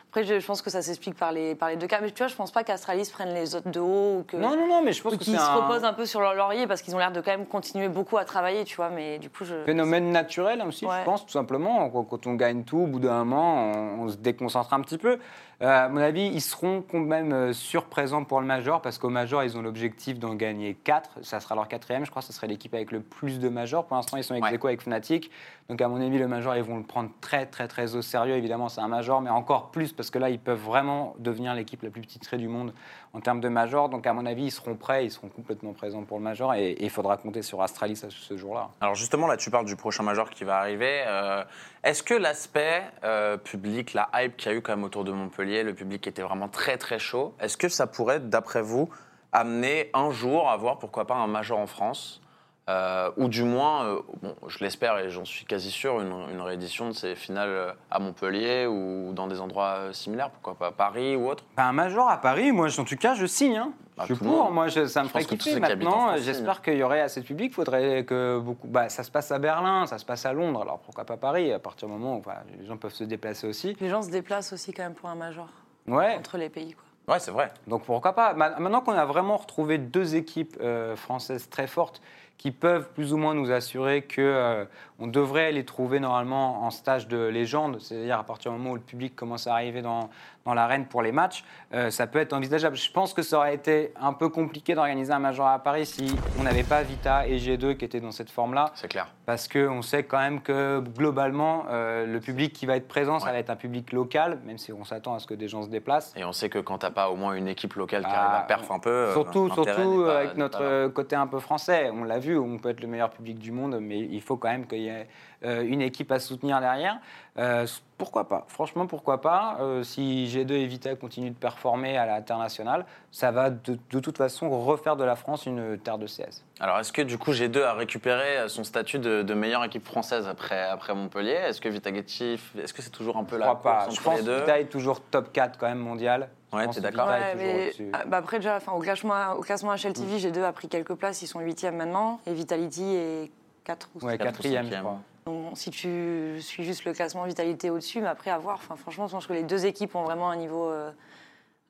après, 0.09 0.25
je, 0.25 0.39
je 0.41 0.47
pense 0.47 0.63
que 0.63 0.71
ça 0.71 0.81
s'explique 0.81 1.17
par 1.17 1.33
les, 1.33 1.55
par 1.55 1.69
les 1.69 1.77
deux 1.77 1.87
cas. 1.87 1.99
Mais 2.01 2.11
tu 2.13 2.19
vois, 2.19 2.29
je 2.29 2.35
pense 2.37 2.51
pas 2.51 2.65
qu'Astralis 2.65 3.11
prenne 3.13 3.35
les 3.35 3.55
autres 3.55 3.69
de 3.71 3.81
haut 3.81 4.19
ou 4.21 4.25
que. 4.27 4.37
Non, 4.37 4.57
non, 4.57 4.67
non, 4.67 4.83
mais 4.83 4.93
je 4.93 5.03
pense 5.03 5.17
qu'ils 5.19 5.37
se 5.37 5.41
un 5.43 5.55
reposent 5.57 5.85
un 5.85 5.93
peu 5.93 6.07
sur 6.07 6.21
leur 6.21 6.35
laurier 6.35 6.67
parce 6.67 6.81
qu'ils 6.81 6.95
ont 6.95 6.99
l'air 6.99 7.13
de 7.13 7.21
quand 7.21 7.31
même 7.33 7.47
continuer 7.47 7.89
beaucoup 7.89 8.17
à 8.17 8.25
travailler, 8.25 8.65
tu 8.65 8.77
vois. 8.77 8.89
Mais 8.91 9.19
du 9.19 9.29
coup, 9.29 9.45
je. 9.45 9.65
phénomène 9.65 10.11
naturel 10.13 10.63
aussi, 10.67 10.87
Ouais. 10.87 11.01
je 11.01 11.05
pense, 11.05 11.27
tout 11.27 11.33
simplement. 11.33 11.91
Quand 11.91 12.05
quand 12.05 12.27
on 12.27 12.35
gagne 12.35 12.63
tout, 12.65 12.79
au 12.79 12.87
bout 12.87 13.01
d'un 13.01 13.25
moment, 13.25 13.71
on, 13.75 14.05
on 14.05 14.09
se 14.09 14.17
déconcentre 14.17 14.73
un 14.73 14.81
petit 14.81 14.99
peu. 14.99 15.19
Euh, 15.63 15.85
à 15.85 15.89
mon 15.89 15.99
avis, 16.01 16.27
ils 16.27 16.41
seront 16.41 16.83
quand 16.83 16.99
même 16.99 17.33
euh, 17.33 17.53
surprésents 17.53 18.25
pour 18.25 18.41
le 18.41 18.47
Major, 18.47 18.83
parce 18.83 18.99
qu'au 18.99 19.11
Major, 19.11 19.45
ils 19.45 19.57
ont 19.57 19.63
l'objectif 19.63 20.19
d'en 20.19 20.35
gagner 20.35 20.75
4. 20.75 21.21
Ça 21.23 21.39
sera 21.39 21.55
leur 21.55 21.69
quatrième, 21.69 22.05
je 22.05 22.11
crois. 22.11 22.21
Ce 22.23 22.33
serait 22.33 22.49
l'équipe 22.49 22.75
avec 22.75 22.91
le 22.91 23.01
plus 23.01 23.39
de 23.39 23.49
Majors. 23.49 23.87
Pour 23.87 23.97
l'instant, 23.97 24.17
ils 24.17 24.25
sont 24.25 24.35
ex 24.35 24.43
Ouais. 24.43 24.59
avec 24.67 24.81
Fnatic. 24.83 25.31
Donc, 25.69 25.81
à 25.81 25.87
mon 25.87 26.01
avis, 26.01 26.19
le 26.19 26.27
Major, 26.27 26.57
ils 26.57 26.65
vont 26.65 26.79
le 26.79 26.83
prendre 26.83 27.11
très, 27.21 27.47
très, 27.47 27.69
très 27.69 27.95
au 27.95 28.03
sérieux. 28.03 28.35
Évidemment, 28.35 28.69
c'est 28.69 28.81
un 28.81 28.89
Major, 28.89 29.21
mais 29.21 29.31
encore 29.31 29.71
plus, 29.71 29.93
parce 29.93 30.11
que 30.11 30.19
là, 30.19 30.31
ils 30.31 30.41
peuvent 30.41 30.59
vraiment 30.61 31.15
devenir 31.21 31.55
l'équipe 31.55 31.83
la 31.83 31.91
plus 31.91 32.03
titrée 32.03 32.39
du 32.39 32.49
monde 32.49 32.75
en 33.15 33.21
termes 33.21 33.41
de 33.41 33.49
Major. 33.49 33.89
Donc, 33.91 34.07
à 34.07 34.13
mon 34.15 34.25
avis, 34.25 34.45
ils 34.45 34.51
seront 34.51 34.75
prêts, 34.75 35.05
ils 35.05 35.11
seront 35.11 35.29
complètement 35.29 35.73
présents 35.75 36.03
pour 36.05 36.17
le 36.19 36.25
Major. 36.25 36.55
Et 36.55 36.77
il 36.81 36.89
faudra 36.89 37.17
compter 37.19 37.43
sur 37.43 37.61
Astralis 37.61 37.97
ce- 37.97 38.09
ce 38.09 38.37
jour-là. 38.39 38.71
Alors 38.81 38.95
justement, 38.95 39.27
là, 39.27 39.37
tu 39.37 39.51
parles 39.51 39.67
du 39.67 39.77
prochain 39.77 40.03
major 40.03 40.31
qui 40.31 40.45
va 40.45 40.57
arriver. 40.59 41.05
Euh, 41.07 41.45
Est-ce 41.85 42.03
que 42.03 42.15
l'aspect 42.15 42.83
euh, 43.05 43.37
public, 43.37 43.93
la 43.93 44.09
hype 44.15 44.37
qu'il 44.37 44.51
y 44.51 44.55
a 44.55 44.59
eu 44.59 44.63
quand 44.63 44.73
même 44.75 44.85
autour 44.85 45.05
de 45.05 45.13
Montpellier, 45.13 45.63
le 45.63 45.75
public 45.75 46.07
était 46.07 46.23
vraiment 46.23 46.49
très 46.49 46.79
très 46.79 46.99
chaud, 46.99 47.35
est-ce 47.41 47.57
que 47.59 47.69
ça 47.69 47.87
pourrait, 47.87 48.21
d'après 48.21 48.63
vous, 48.63 48.89
amener 49.33 49.91
un 49.93 50.11
jour 50.11 50.49
à 50.51 50.57
voir 50.57 50.79
pourquoi 50.79 51.07
pas 51.07 51.15
un 51.17 51.27
major 51.27 51.59
en 51.59 51.67
France? 51.67 52.22
Euh, 52.69 53.11
ou 53.17 53.29
du 53.29 53.43
moins, 53.43 53.85
euh, 53.87 53.99
bon, 54.23 54.35
je 54.47 54.59
l'espère 54.61 54.97
et 54.99 55.11
j'en 55.11 55.25
suis 55.25 55.45
quasi 55.45 55.71
sûr, 55.71 56.01
une, 56.01 56.13
une 56.33 56.41
réédition 56.41 56.89
de 56.89 56.93
ces 56.95 57.17
finales 57.17 57.49
euh, 57.49 57.73
à 57.91 57.99
Montpellier 57.99 58.67
ou 58.67 59.13
dans 59.13 59.27
des 59.27 59.41
endroits 59.41 59.75
euh, 59.79 59.93
similaires, 59.93 60.31
pourquoi 60.31 60.55
pas 60.55 60.71
Paris 60.71 61.17
ou 61.17 61.29
autre 61.29 61.45
Bah, 61.57 61.65
un 61.65 61.73
major 61.73 62.09
à 62.09 62.19
Paris, 62.21 62.53
moi 62.53 62.69
en 62.79 62.85
tout 62.85 62.97
cas 62.97 63.15
je 63.15 63.27
signe. 63.27 63.57
Hein. 63.57 63.73
Bah, 63.97 64.05
je 64.09 64.15
suis 64.15 64.25
pour, 64.25 64.51
moi 64.53 64.69
je- 64.69 64.87
ça 64.87 65.03
me 65.03 65.09
ferait 65.09 65.25
kiffer. 65.25 65.59
Maintenant, 65.61 66.17
j'espère 66.17 66.63
qu'il 66.63 66.77
y 66.79 66.83
aurait 66.85 67.01
assez 67.01 67.21
de 67.21 67.27
public. 67.27 67.51
Il 67.53 67.55
faudrait 67.55 68.05
que 68.05 68.39
beaucoup. 68.39 68.69
Bah, 68.69 68.89
ça 68.89 69.03
se 69.03 69.11
passe 69.11 69.31
à 69.33 69.39
Berlin, 69.41 69.87
ça 69.87 69.99
se 69.99 70.05
passe 70.05 70.25
à 70.25 70.33
Londres, 70.33 70.63
alors 70.63 70.79
pourquoi 70.79 71.05
pas 71.05 71.17
Paris 71.17 71.53
À 71.53 71.59
partir 71.59 71.89
du 71.89 71.95
moment 71.95 72.17
où 72.17 72.23
les 72.59 72.65
gens 72.67 72.77
peuvent 72.77 72.95
se 72.95 73.05
déplacer 73.05 73.47
aussi. 73.49 73.77
Les 73.81 73.89
gens 73.89 74.03
se 74.03 74.11
déplacent 74.11 74.53
aussi 74.53 74.73
quand 74.73 74.85
même 74.85 74.95
pour 74.95 75.09
un 75.09 75.15
major 75.17 75.49
Ouais. 75.89 76.15
entre 76.17 76.39
les 76.39 76.49
pays, 76.49 76.75
quoi. 76.75 76.85
Ouais, 77.15 77.19
c'est 77.19 77.33
vrai. 77.33 77.51
Donc 77.67 77.83
pourquoi 77.83 78.13
pas 78.15 78.33
Ma- 78.35 78.57
Maintenant 78.61 78.81
qu'on 78.81 78.93
a 78.93 79.05
vraiment 79.05 79.37
retrouvé 79.37 79.77
deux 79.77 80.15
équipes 80.15 80.57
euh, 80.61 80.95
françaises 80.95 81.51
très 81.51 81.67
fortes 81.67 82.01
qui 82.43 82.51
peuvent 82.51 82.89
plus 82.93 83.13
ou 83.13 83.19
moins 83.19 83.35
nous 83.35 83.53
assurer 83.53 84.03
que 84.03 84.21
euh, 84.21 84.65
on 84.99 85.07
devrait 85.07 85.53
les 85.53 85.65
trouver 85.65 86.01
normalement 86.01 86.65
en 86.65 86.73
stage 86.73 87.07
de 87.07 87.17
légende, 87.17 87.81
c'est-à-dire 87.81 88.19
à 88.19 88.25
partir 88.25 88.51
du 88.51 88.59
moment 88.59 88.73
où 88.73 88.75
le 88.75 88.81
public 88.81 89.15
commence 89.15 89.47
à 89.47 89.53
arriver 89.53 89.81
dans, 89.81 90.11
dans 90.45 90.55
l'arène 90.55 90.87
pour 90.87 91.03
les 91.03 91.13
matchs, 91.13 91.45
euh, 91.73 91.91
ça 91.91 92.07
peut 92.07 92.19
être 92.19 92.33
envisageable. 92.33 92.77
Je 92.77 92.91
pense 92.91 93.15
que 93.15 93.23
ça 93.23 93.39
aurait 93.39 93.55
été 93.55 93.93
un 94.01 94.13
peu 94.13 94.29
compliqué 94.29 94.75
d'organiser 94.75 95.13
un 95.13 95.19
major 95.19 95.47
à 95.47 95.59
Paris 95.61 95.87
si 95.87 96.17
on 96.39 96.43
n'avait 96.43 96.65
pas 96.65 96.83
Vita 96.83 97.27
et 97.27 97.39
G2 97.39 97.77
qui 97.77 97.85
étaient 97.85 98.01
dans 98.01 98.11
cette 98.11 98.31
forme-là 98.31 98.73
C'est 98.75 98.89
clair. 98.89 99.07
parce 99.25 99.47
qu'on 99.49 99.83
sait 99.83 100.03
quand 100.05 100.19
même 100.19 100.41
que 100.41 100.81
globalement, 100.81 101.65
euh, 101.71 102.07
le 102.07 102.21
public 102.21 102.53
qui 102.53 102.67
va 102.67 102.77
être 102.77 102.89
présent, 102.89 103.19
ça 103.19 103.31
va 103.33 103.39
être 103.39 103.51
un 103.51 103.57
public 103.57 103.93
local, 103.93 104.41
même 104.45 104.59
si 104.59 104.73
on 104.73 104.85
s'attend 104.85 105.15
à 105.15 105.19
ce 105.19 105.27
que 105.27 105.35
des 105.35 105.49
gens 105.49 105.63
se 105.63 105.69
déplacent. 105.69 106.13
Et 106.17 106.25
on 106.25 106.33
sait 106.33 106.49
que 106.49 106.59
quand 106.59 106.79
t'as 106.79 106.91
pas 106.91 107.09
au 107.11 107.17
moins 107.17 107.35
une 107.35 107.49
équipe 107.49 107.75
locale 107.75 108.03
qui 108.03 108.11
Ah, 108.13 108.25
arrive 108.31 108.41
à 108.41 108.47
perf 108.47 108.71
un 108.71 108.79
peu. 108.79 108.91
euh, 108.91 109.13
Surtout, 109.13 109.49
surtout 109.53 110.05
pas- 110.07 110.19
avec 110.19 110.37
notre 110.37 110.89
côté 110.89 111.17
un 111.17 111.27
peu 111.27 111.39
français. 111.39 111.91
On 111.93 112.05
l'a 112.05 112.19
vu, 112.19 112.39
on 112.39 112.59
peut 112.59 112.71
être 112.71 112.81
le 112.81 112.89
meilleur 112.89 113.11
public 113.11 113.39
du 113.39 113.53
monde, 113.53 113.79
mais 113.81 113.99
il 114.01 114.21
faut 114.21 114.37
quand 114.37 114.49
même 114.51 114.67
qu'il 114.67 114.81
y 114.83 114.89
ait 114.89 115.07
une 115.45 115.81
équipe 115.83 116.11
à 116.13 116.19
soutenir 116.19 116.61
derrière. 116.61 116.99
Euh, 117.39 117.67
pourquoi 117.97 118.29
pas? 118.29 118.45
Franchement, 118.49 118.87
pourquoi 118.87 119.21
pas? 119.21 119.57
Euh, 119.61 119.83
Si 119.83 120.27
G2 120.27 120.53
et 120.53 120.67
Vita 120.67 120.95
continuent 120.97 121.31
de 121.31 121.37
performer 121.37 121.97
à 121.97 122.05
l'international, 122.05 122.85
ça 123.11 123.31
va 123.31 123.49
de, 123.51 123.79
de 123.91 124.01
toute 124.01 124.19
façon 124.19 124.51
refaire 124.51 124.97
de 124.97 125.05
la 125.05 125.17
France 125.17 125.47
une 125.47 125.79
terre 125.79 125.99
de 125.99 126.07
CS. 126.07 126.45
Alors, 126.61 126.79
est-ce 126.79 126.93
que 126.93 127.01
du 127.03 127.17
coup 127.19 127.33
G2 127.33 127.63
a 127.63 127.73
récupéré 127.75 128.49
son 128.49 128.65
statut 128.65 128.99
de, 128.99 129.23
de 129.23 129.35
meilleure 129.35 129.65
équipe 129.65 129.85
française 129.87 130.29
après, 130.29 130.63
après 130.63 130.95
Montpellier? 130.95 131.33
Est-ce 131.33 131.61
que 131.61 131.69
Vitageti, 131.69 132.39
est-ce 132.63 132.75
que 132.75 132.83
c'est 132.83 132.91
toujours 132.91 133.17
un 133.17 133.25
peu 133.25 133.37
Je 133.37 133.41
la 133.41 133.47
crois 133.55 133.63
pas. 133.63 133.85
course 133.85 133.97
Je 133.97 134.03
pense 134.03 134.19
les 134.21 134.27
que 134.27 134.41
Vita 134.41 134.61
est 134.61 134.67
toujours 134.67 135.01
top 135.01 135.33
4 135.33 135.59
quand 135.59 135.69
même 135.69 135.79
mondial. 135.79 136.29
Ouais, 136.53 136.69
t'es 136.69 136.81
d'accord? 136.83 137.07
Vita 137.07 137.37
Ouais, 137.37 137.73
ah, 137.95 138.05
bah 138.07 138.19
après 138.19 138.39
déjà, 138.39 138.57
enfin, 138.57 138.73
au 138.73 138.81
classement, 138.81 139.33
au 139.39 139.41
classement 139.41 139.73
HLTV, 139.75 140.19
G2 140.19 140.43
a 140.43 140.53
pris 140.53 140.69
quelques 140.69 140.95
places, 140.95 141.23
ils 141.23 141.27
sont 141.29 141.41
8e 141.41 141.71
maintenant, 141.77 142.21
et 142.27 142.35
Vitality 142.35 142.95
est 142.95 143.31
4 143.65 143.89
ou 143.95 144.05
Ouais, 144.05 144.19
quatre 144.19 144.21
ou 144.21 144.33
quatrième, 144.33 144.65
je 144.65 144.69
cinquième. 144.71 144.85
crois. 144.85 144.99
Donc, 145.27 145.57
si 145.57 145.71
tu 145.71 146.39
suis 146.41 146.65
juste 146.65 146.85
le 146.85 146.93
classement 146.93 147.25
Vitalité 147.25 147.71
au-dessus, 147.71 148.01
mais 148.01 148.09
après, 148.09 148.31
à 148.31 148.39
voir. 148.39 148.57
Enfin, 148.57 148.77
franchement, 148.77 149.07
je 149.07 149.13
pense 149.13 149.27
que 149.27 149.33
les 149.33 149.45
deux 149.45 149.67
équipes 149.67 149.95
ont 149.95 150.05
vraiment 150.05 150.31
un 150.31 150.37
niveau 150.37 150.69
euh, 150.69 150.91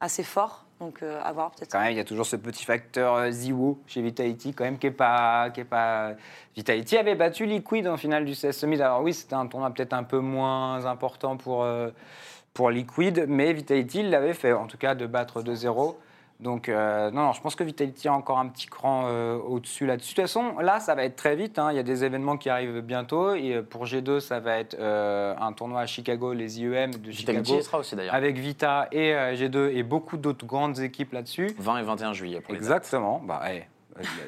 assez 0.03 0.25
fort. 0.25 0.67
Donc, 0.81 1.01
euh, 1.03 1.21
à 1.23 1.33
voir 1.33 1.53
peut-être. 1.53 1.71
Quand 1.71 1.81
même, 1.81 1.93
il 1.93 1.97
y 1.97 2.01
a 2.01 2.05
toujours 2.05 2.27
ce 2.27 2.35
petit 2.35 2.65
facteur 2.65 3.15
euh, 3.15 3.31
Ziwo 3.31 3.79
chez 3.87 4.03
Vitality, 4.03 4.53
quand 4.53 4.65
même, 4.65 4.79
qui 4.79 4.89
est 4.89 4.91
pas, 4.91 5.49
pas. 5.71 6.15
Vitality 6.57 6.97
avait 6.97 7.15
battu 7.15 7.47
Liquid 7.47 7.87
en 7.87 7.97
finale 7.97 8.25
du 8.25 8.33
CS 8.33 8.51
Summit. 8.51 8.83
Alors 8.83 9.01
oui, 9.03 9.15
c'était 9.15 9.35
un 9.35 9.47
tournoi 9.47 9.71
peut-être 9.71 9.93
un 9.93 10.03
peu 10.03 10.19
moins 10.19 10.85
important 10.87 11.37
pour, 11.37 11.63
euh, 11.63 11.91
pour 12.53 12.71
Liquid, 12.71 13.27
mais 13.29 13.53
Vitality 13.53 14.03
l'avait 14.03 14.35
fait, 14.35 14.53
en 14.53 14.67
tout 14.67 14.77
cas, 14.77 14.97
de 14.97 15.07
battre 15.07 15.41
2-0. 15.41 15.95
Donc, 16.43 16.69
euh, 16.69 17.11
non, 17.13 17.23
non, 17.27 17.33
je 17.33 17.41
pense 17.41 17.55
que 17.55 17.63
Vitality 17.63 18.09
a 18.09 18.13
encore 18.13 18.39
un 18.41 18.49
petit 18.49 18.67
cran 18.67 19.05
euh, 19.07 19.37
au-dessus 19.39 19.87
là-dessus. 19.87 20.15
De 20.15 20.23
toute 20.23 20.25
façon, 20.25 20.59
là, 20.59 20.81
ça 20.81 20.95
va 20.97 21.05
être 21.05 21.15
très 21.15 21.37
vite. 21.37 21.57
hein. 21.59 21.69
Il 21.71 21.77
y 21.77 21.79
a 21.79 21.85
des 21.85 22.05
événements 22.05 22.37
qui 22.37 22.51
arrivent 22.51 22.81
bientôt. 22.81 23.35
Et 23.35 23.55
euh, 23.55 23.63
pour 23.63 23.85
G2, 23.85 24.19
ça 24.19 24.41
va 24.41 24.59
être 24.59 24.77
euh, 24.81 25.35
un 25.41 25.53
tournoi 25.53 25.81
à 25.83 25.87
Chicago, 25.87 26.33
les 26.33 26.61
IEM 26.61 26.91
de 26.95 27.11
Vitality 27.11 27.45
Chicago, 27.45 27.61
sera 27.63 27.79
aussi 27.79 27.95
d'ailleurs. 27.95 28.15
avec 28.15 28.37
Vita 28.39 28.89
et 28.91 29.15
euh, 29.15 29.37
G2 29.37 29.71
et 29.77 29.83
beaucoup 29.85 30.17
d'autres 30.17 30.45
grandes 30.45 30.81
équipes 30.81 31.13
là-dessus. 31.13 31.55
20 31.59 31.79
et 31.79 31.83
21 31.85 32.13
juillet 32.13 32.41
pour 32.41 32.53
les 32.55 32.59
dates. 32.59 32.67
Exactement. 32.69 33.23
Bah, 33.25 33.41
hey, 33.45 33.65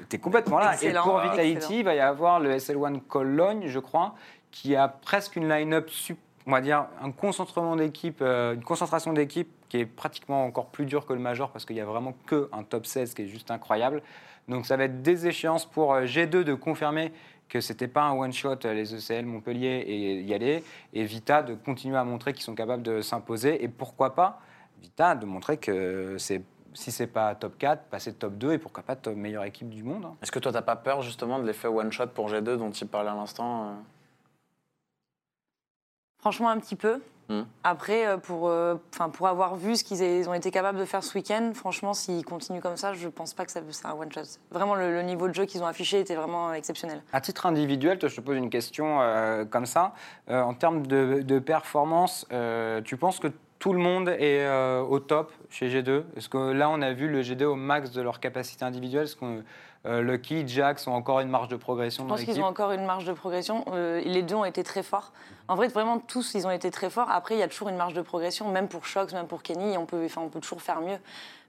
t'es 0.08 0.18
complètement 0.18 0.58
là. 0.60 0.74
Excellent, 0.74 1.00
et 1.00 1.04
pour 1.04 1.18
excellent. 1.20 1.32
Vitality, 1.42 1.78
il 1.80 1.84
va 1.84 1.94
y 1.96 2.00
avoir 2.00 2.38
le 2.38 2.54
SL1 2.56 3.00
Cologne, 3.00 3.64
je 3.66 3.78
crois, 3.80 4.14
qui 4.52 4.76
a 4.76 4.86
presque 4.86 5.34
une 5.34 5.48
line-up, 5.48 5.88
sup- 5.90 6.18
on 6.46 6.50
va 6.50 6.60
dire, 6.60 6.86
un 7.00 7.10
concentrement 7.10 7.76
d'équipe, 7.76 8.18
euh, 8.20 8.54
une 8.54 8.62
concentration 8.62 9.12
d'équipe 9.12 9.48
qui 9.68 9.78
est 9.78 9.86
pratiquement 9.86 10.44
encore 10.44 10.66
plus 10.66 10.84
dure 10.84 11.06
que 11.06 11.12
le 11.12 11.18
Major 11.18 11.50
parce 11.50 11.64
qu'il 11.64 11.76
y 11.76 11.80
a 11.80 11.86
vraiment 11.86 12.14
que 12.26 12.48
un 12.52 12.62
top 12.62 12.86
16 12.86 13.14
qui 13.14 13.22
est 13.22 13.26
juste 13.26 13.50
incroyable. 13.50 14.02
Donc 14.48 14.66
ça 14.66 14.76
va 14.76 14.84
être 14.84 15.02
des 15.02 15.26
échéances 15.26 15.64
pour 15.64 15.94
euh, 15.94 16.04
G2 16.04 16.44
de 16.44 16.54
confirmer 16.54 17.12
que 17.48 17.60
c'était 17.60 17.88
pas 17.88 18.02
un 18.02 18.12
one-shot, 18.12 18.56
euh, 18.64 18.74
les 18.74 18.94
ECL 18.94 19.24
Montpellier 19.24 19.84
et 19.86 20.20
y 20.20 20.34
aller, 20.34 20.64
et 20.92 21.04
Vita 21.04 21.42
de 21.42 21.54
continuer 21.54 21.96
à 21.96 22.04
montrer 22.04 22.32
qu'ils 22.32 22.42
sont 22.42 22.54
capables 22.54 22.82
de 22.82 23.00
s'imposer, 23.00 23.62
et 23.62 23.68
pourquoi 23.68 24.14
pas 24.14 24.40
Vita 24.82 25.14
de 25.14 25.24
montrer 25.24 25.56
que 25.56 26.16
c'est 26.18 26.42
si 26.76 26.90
c'est 26.90 27.06
pas 27.06 27.36
top 27.36 27.56
4, 27.56 27.84
passer 27.84 28.12
top 28.12 28.36
2 28.36 28.54
et 28.54 28.58
pourquoi 28.58 28.82
pas 28.82 28.96
top 28.96 29.14
meilleure 29.14 29.44
équipe 29.44 29.70
du 29.70 29.84
monde. 29.84 30.04
hein. 30.06 30.16
Est-ce 30.20 30.32
que 30.32 30.40
toi, 30.40 30.50
t'as 30.50 30.60
pas 30.60 30.74
peur 30.74 31.02
justement 31.02 31.38
de 31.38 31.46
l'effet 31.46 31.68
one-shot 31.68 32.08
pour 32.08 32.28
G2 32.28 32.56
dont 32.56 32.72
il 32.72 32.88
parlait 32.88 33.10
à 33.10 33.14
l'instant 33.14 33.76
Franchement, 36.24 36.48
un 36.48 36.58
petit 36.58 36.74
peu. 36.74 37.02
Hmm. 37.28 37.42
Après, 37.64 38.06
euh, 38.06 38.16
pour, 38.16 38.48
euh, 38.48 38.76
enfin, 38.94 39.10
pour 39.10 39.28
avoir 39.28 39.56
vu 39.56 39.76
ce 39.76 39.84
qu'ils 39.84 40.26
ont 40.26 40.32
été 40.32 40.50
capables 40.50 40.78
de 40.78 40.86
faire 40.86 41.04
ce 41.04 41.14
week-end, 41.18 41.52
franchement, 41.54 41.92
s'ils 41.92 42.24
continuent 42.24 42.62
comme 42.62 42.78
ça, 42.78 42.94
je 42.94 43.08
pense 43.08 43.34
pas 43.34 43.44
que 43.44 43.52
ça 43.52 43.60
c'est 43.68 43.86
un 43.86 43.92
one-shot. 43.92 44.40
Vraiment, 44.50 44.74
le, 44.74 44.90
le 44.90 45.02
niveau 45.02 45.28
de 45.28 45.34
jeu 45.34 45.44
qu'ils 45.44 45.62
ont 45.62 45.66
affiché 45.66 46.00
était 46.00 46.14
vraiment 46.14 46.54
exceptionnel. 46.54 47.02
À 47.12 47.20
titre 47.20 47.44
individuel, 47.44 47.98
toi, 47.98 48.08
je 48.08 48.16
te 48.16 48.22
pose 48.22 48.38
une 48.38 48.48
question 48.48 49.02
euh, 49.02 49.44
comme 49.44 49.66
ça. 49.66 49.92
Euh, 50.30 50.40
en 50.40 50.54
termes 50.54 50.86
de, 50.86 51.20
de 51.20 51.38
performance, 51.40 52.26
euh, 52.32 52.80
tu 52.80 52.96
penses 52.96 53.18
que 53.18 53.28
tout 53.58 53.74
le 53.74 53.78
monde 53.78 54.08
est 54.08 54.46
euh, 54.46 54.80
au 54.80 54.98
top 55.00 55.32
chez 55.48 55.68
G2 55.68 56.04
Est-ce 56.16 56.28
que 56.28 56.52
là, 56.52 56.68
on 56.70 56.82
a 56.82 56.92
vu 56.92 57.08
le 57.08 57.22
G2 57.22 57.44
au 57.44 57.54
max 57.54 57.92
de 57.92 58.02
leur 58.02 58.20
capacité 58.20 58.64
individuelle? 58.64 59.04
Est-ce 59.04 59.16
Lucky, 59.84 60.48
Jax 60.48 60.86
ont 60.86 60.94
encore 60.94 61.20
une 61.20 61.28
marge 61.28 61.48
de 61.48 61.56
progression 61.56 62.04
Je 62.04 62.08
pense 62.08 62.24
qu'ils 62.24 62.40
ont 62.40 62.46
encore 62.46 62.72
une 62.72 62.86
marge 62.86 63.04
de 63.04 63.12
progression. 63.12 63.64
Euh, 63.72 64.00
les 64.00 64.22
deux 64.22 64.34
ont 64.34 64.44
été 64.44 64.62
très 64.62 64.82
forts. 64.82 65.12
En 65.46 65.56
vrai, 65.56 65.68
vraiment, 65.68 65.98
tous, 65.98 66.32
ils 66.34 66.46
ont 66.46 66.50
été 66.50 66.70
très 66.70 66.88
forts. 66.88 67.10
Après, 67.10 67.34
il 67.34 67.38
y 67.38 67.42
a 67.42 67.48
toujours 67.48 67.68
une 67.68 67.76
marge 67.76 67.92
de 67.92 68.00
progression, 68.00 68.50
même 68.50 68.68
pour 68.68 68.86
Shox, 68.86 69.12
même 69.12 69.26
pour 69.26 69.42
Kenny. 69.42 69.76
On 69.76 69.84
peut, 69.84 70.04
enfin, 70.06 70.22
on 70.22 70.28
peut 70.28 70.40
toujours 70.40 70.62
faire 70.62 70.80
mieux. 70.80 70.98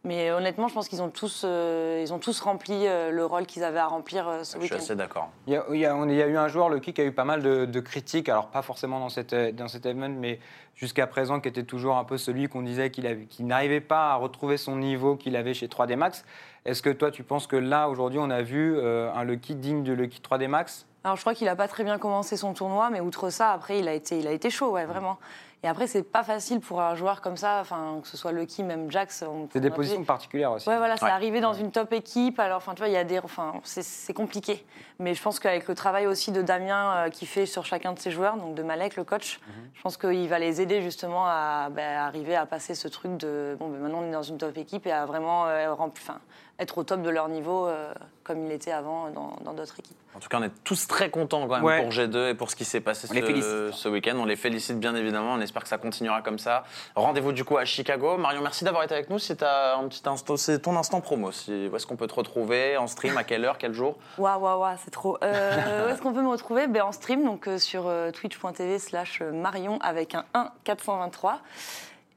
Mais 0.06 0.30
euh, 0.30 0.38
honnêtement, 0.38 0.68
je 0.68 0.74
pense 0.76 0.88
qu'ils 0.88 1.02
ont, 1.02 1.10
tous, 1.10 1.42
euh, 1.46 2.00
ils 2.04 2.14
ont 2.14 2.20
tous 2.20 2.40
rempli 2.40 2.86
euh, 2.86 3.10
le 3.10 3.26
rôle 3.26 3.48
qu'ils 3.48 3.64
avaient 3.64 3.80
à 3.80 3.88
remplir 3.88 4.28
euh, 4.28 4.44
ce 4.44 4.54
Je 4.54 4.60
suis 4.60 4.60
week-end. 4.72 4.76
assez 4.84 4.96
d'accord. 4.96 5.30
Il 5.48 5.54
y, 5.54 5.58
a, 5.58 5.66
il 5.72 5.80
y 5.80 5.86
a- 5.88 5.96
on- 5.96 6.08
il 6.08 6.16
y 6.16 6.22
a 6.22 6.28
eu 6.28 6.38
un 6.38 6.48
joueur, 6.48 6.70
Lucky, 6.70 6.94
qui 6.94 7.02
a 7.02 7.06
eu 7.06 7.12
pas 7.12 7.24
mal 7.26 7.42
de, 7.42 7.66
de 7.66 7.80
critiques, 7.80 8.30
alors 8.30 8.48
pas 8.48 8.62
forcément 8.62 9.00
dans, 9.00 9.10
cette, 9.10 9.34
dans 9.56 9.68
cet 9.68 9.88
event, 9.88 10.10
mais 10.10 10.40
jusqu'à 10.76 11.08
présent, 11.08 11.40
qui 11.40 11.50
était 11.50 11.64
toujours 11.64 11.98
un 11.98 12.04
peu 12.04 12.18
celui 12.20 12.48
qu'on 12.48 12.62
disait 12.62 12.92
qu'il 12.92 13.48
n'arrivait 13.48 13.82
pas 13.82 14.12
à 14.12 14.16
retrouver 14.16 14.58
son 14.58 14.76
niveau 14.76 15.16
qu'il 15.16 15.36
avait 15.36 15.56
chez 15.56 15.68
3D 15.68 15.96
Max. 15.96 16.24
Est-ce 16.66 16.84
que 16.84 16.92
toi, 16.92 17.10
tu 17.10 17.24
penses 17.24 17.48
que 17.48 17.56
là, 17.56 17.90
aujourd'hui, 17.90 18.20
on 18.22 18.30
a 18.30 18.44
vu 18.44 18.76
euh, 18.78 19.12
un 19.14 19.24
Lucky 19.24 19.56
digne 19.56 19.84
de 19.84 19.94
Lucky 19.94 20.22
3D 20.22 20.48
Max? 20.48 20.86
Alors, 21.04 21.16
je 21.18 21.22
crois 21.22 21.34
qu'il 21.34 21.46
n'a 21.46 21.56
pas 21.56 21.68
très 21.68 21.84
bien 21.84 21.98
commencé 21.98 22.38
son 22.38 22.54
tournoi, 22.54 22.90
mais 22.92 23.00
outre 23.00 23.30
ça, 23.32 23.52
après, 23.52 23.80
il 23.80 23.88
a 23.88 23.94
été, 23.94 24.20
il 24.20 24.28
a 24.28 24.32
été 24.32 24.50
chaud, 24.52 24.72
ouais, 24.72 24.86
vraiment. 24.86 25.18
Et 25.66 25.68
après, 25.68 25.88
c'est 25.88 26.04
pas 26.04 26.22
facile 26.22 26.60
pour 26.60 26.80
un 26.80 26.94
joueur 26.94 27.22
comme 27.22 27.38
ça, 27.38 27.58
enfin, 27.60 27.98
que 28.04 28.08
ce 28.08 28.18
soit 28.18 28.32
Lucky, 28.32 28.62
même 28.62 28.92
Jax. 28.92 29.24
C'est 29.52 29.60
des 29.60 29.72
positions 29.72 30.04
particulières 30.04 30.52
aussi. 30.52 30.70
Ouais, 30.70 30.78
voilà, 30.78 30.96
c'est 30.96 31.06
Ouais. 31.06 31.10
arrivé 31.12 31.42
dans 31.42 31.54
une 31.54 31.72
top 31.72 31.92
équipe. 31.92 32.40
Alors, 32.40 32.58
enfin, 32.58 32.76
tu 32.76 32.82
vois, 32.84 32.88
il 32.88 32.94
y 32.94 32.98
a 32.98 33.04
des, 33.04 33.18
enfin, 33.18 33.54
c'est- 33.64 34.14
compliqué. 34.14 34.64
Mais 35.00 35.16
je 35.16 35.24
pense 35.24 35.40
qu'avec 35.40 35.68
le 35.68 35.74
travail 35.74 36.06
aussi 36.06 36.32
de 36.32 36.44
Damien 36.44 36.94
euh, 36.98 37.10
qui 37.10 37.26
fait 37.26 37.48
sur 37.48 37.66
chacun 37.66 37.94
de 37.94 38.00
ses 38.00 38.12
joueurs, 38.12 38.38
donc 38.38 38.54
de 38.54 38.62
Malek, 38.62 38.96
le 38.96 39.04
coach, 39.04 39.40
je 39.74 39.82
pense 39.82 39.98
qu'il 39.98 40.30
va 40.30 40.38
les 40.38 40.62
aider 40.62 40.84
justement 40.84 41.26
à 41.26 41.70
ben, 41.72 41.98
arriver 41.98 42.36
à 42.36 42.46
passer 42.46 42.76
ce 42.76 42.88
truc 42.88 43.18
de 43.18 43.58
bon, 43.60 43.68
ben, 43.70 43.80
maintenant 43.80 44.02
on 44.04 44.08
est 44.08 44.12
dans 44.12 44.22
une 44.22 44.38
top 44.38 44.56
équipe 44.60 44.86
et 44.86 44.92
à 44.92 45.08
vraiment 45.08 45.48
euh, 45.48 45.74
rempli- 45.74 46.00
enfin, 46.04 46.20
être 46.60 46.78
au 46.78 46.84
top 46.84 47.02
de 47.02 47.10
leur 47.10 47.28
niveau 47.28 47.68
euh, 47.68 47.94
comme 48.24 48.46
il 48.46 48.52
était 48.52 48.72
avant 48.72 49.10
dans 49.10 49.54
d'autres 49.54 49.78
équipes. 49.80 49.98
En 50.16 50.20
tout 50.20 50.30
cas, 50.30 50.40
on 50.40 50.44
est 50.44 50.64
tous 50.64 50.88
très 50.88 51.10
contents 51.10 51.46
quand 51.46 51.56
même 51.56 51.66
Ouais. 51.66 51.82
pour 51.82 51.92
G2 51.92 52.30
et 52.30 52.34
pour 52.36 52.50
ce 52.50 52.56
qui 52.56 52.64
s'est 52.64 52.80
passé 52.80 53.06
On 53.12 53.14
les 53.14 53.42
ce, 53.74 53.90
week-end. 53.90 54.16
On 54.18 54.24
les 54.24 54.38
félicite 54.38 54.80
bien 54.80 54.96
évidemment. 54.96 55.34
On 55.34 55.42
espère 55.42 55.62
que 55.64 55.68
ça 55.68 55.78
continuera 55.78 56.22
comme 56.22 56.40
ça. 56.40 56.64
Rendez-vous 56.96 57.34
du 57.34 57.44
coup 57.44 57.58
à 57.58 57.66
Chicago. 57.66 58.16
Marion, 58.16 58.42
merci 58.42 58.64
d'avoir 58.64 58.84
été 58.84 58.94
avec 58.96 59.10
nous. 59.10 59.20
C'est 59.20 59.44
instant, 59.44 60.36
ton 60.64 60.78
instant 60.78 61.02
promo. 61.02 61.34
Si- 61.34 61.68
Où 61.72 61.76
est-ce 61.76 61.86
qu'on 61.86 61.98
peut 61.98 62.08
te 62.08 62.16
retrouver 62.16 62.78
en 62.78 62.88
stream 62.88 63.18
À 63.18 63.26
quelle 63.26 63.44
heure 63.44 63.58
Quel 63.58 63.74
jour? 63.74 63.98
Waouh, 64.18 64.40
waouh, 64.42 64.62
waouh, 64.62 64.78
c'est 64.86 64.92
trop. 64.92 65.18
Euh, 65.22 65.88
où 65.90 65.92
est-ce 65.92 66.02
qu'on 66.02 66.14
peut 66.14 66.22
me 66.22 66.30
retrouver? 66.30 66.68
Ben, 66.68 66.84
En 66.84 66.94
stream, 66.94 67.26
donc 67.26 67.50
euh, 67.50 67.58
sur 67.58 67.88
euh, 67.88 68.12
twitch.tv 68.12 68.80
slash 68.80 69.22
Marion 69.22 69.80
avec 69.82 70.16
un 70.16 70.24
1 70.34 70.52
423. 70.64 71.40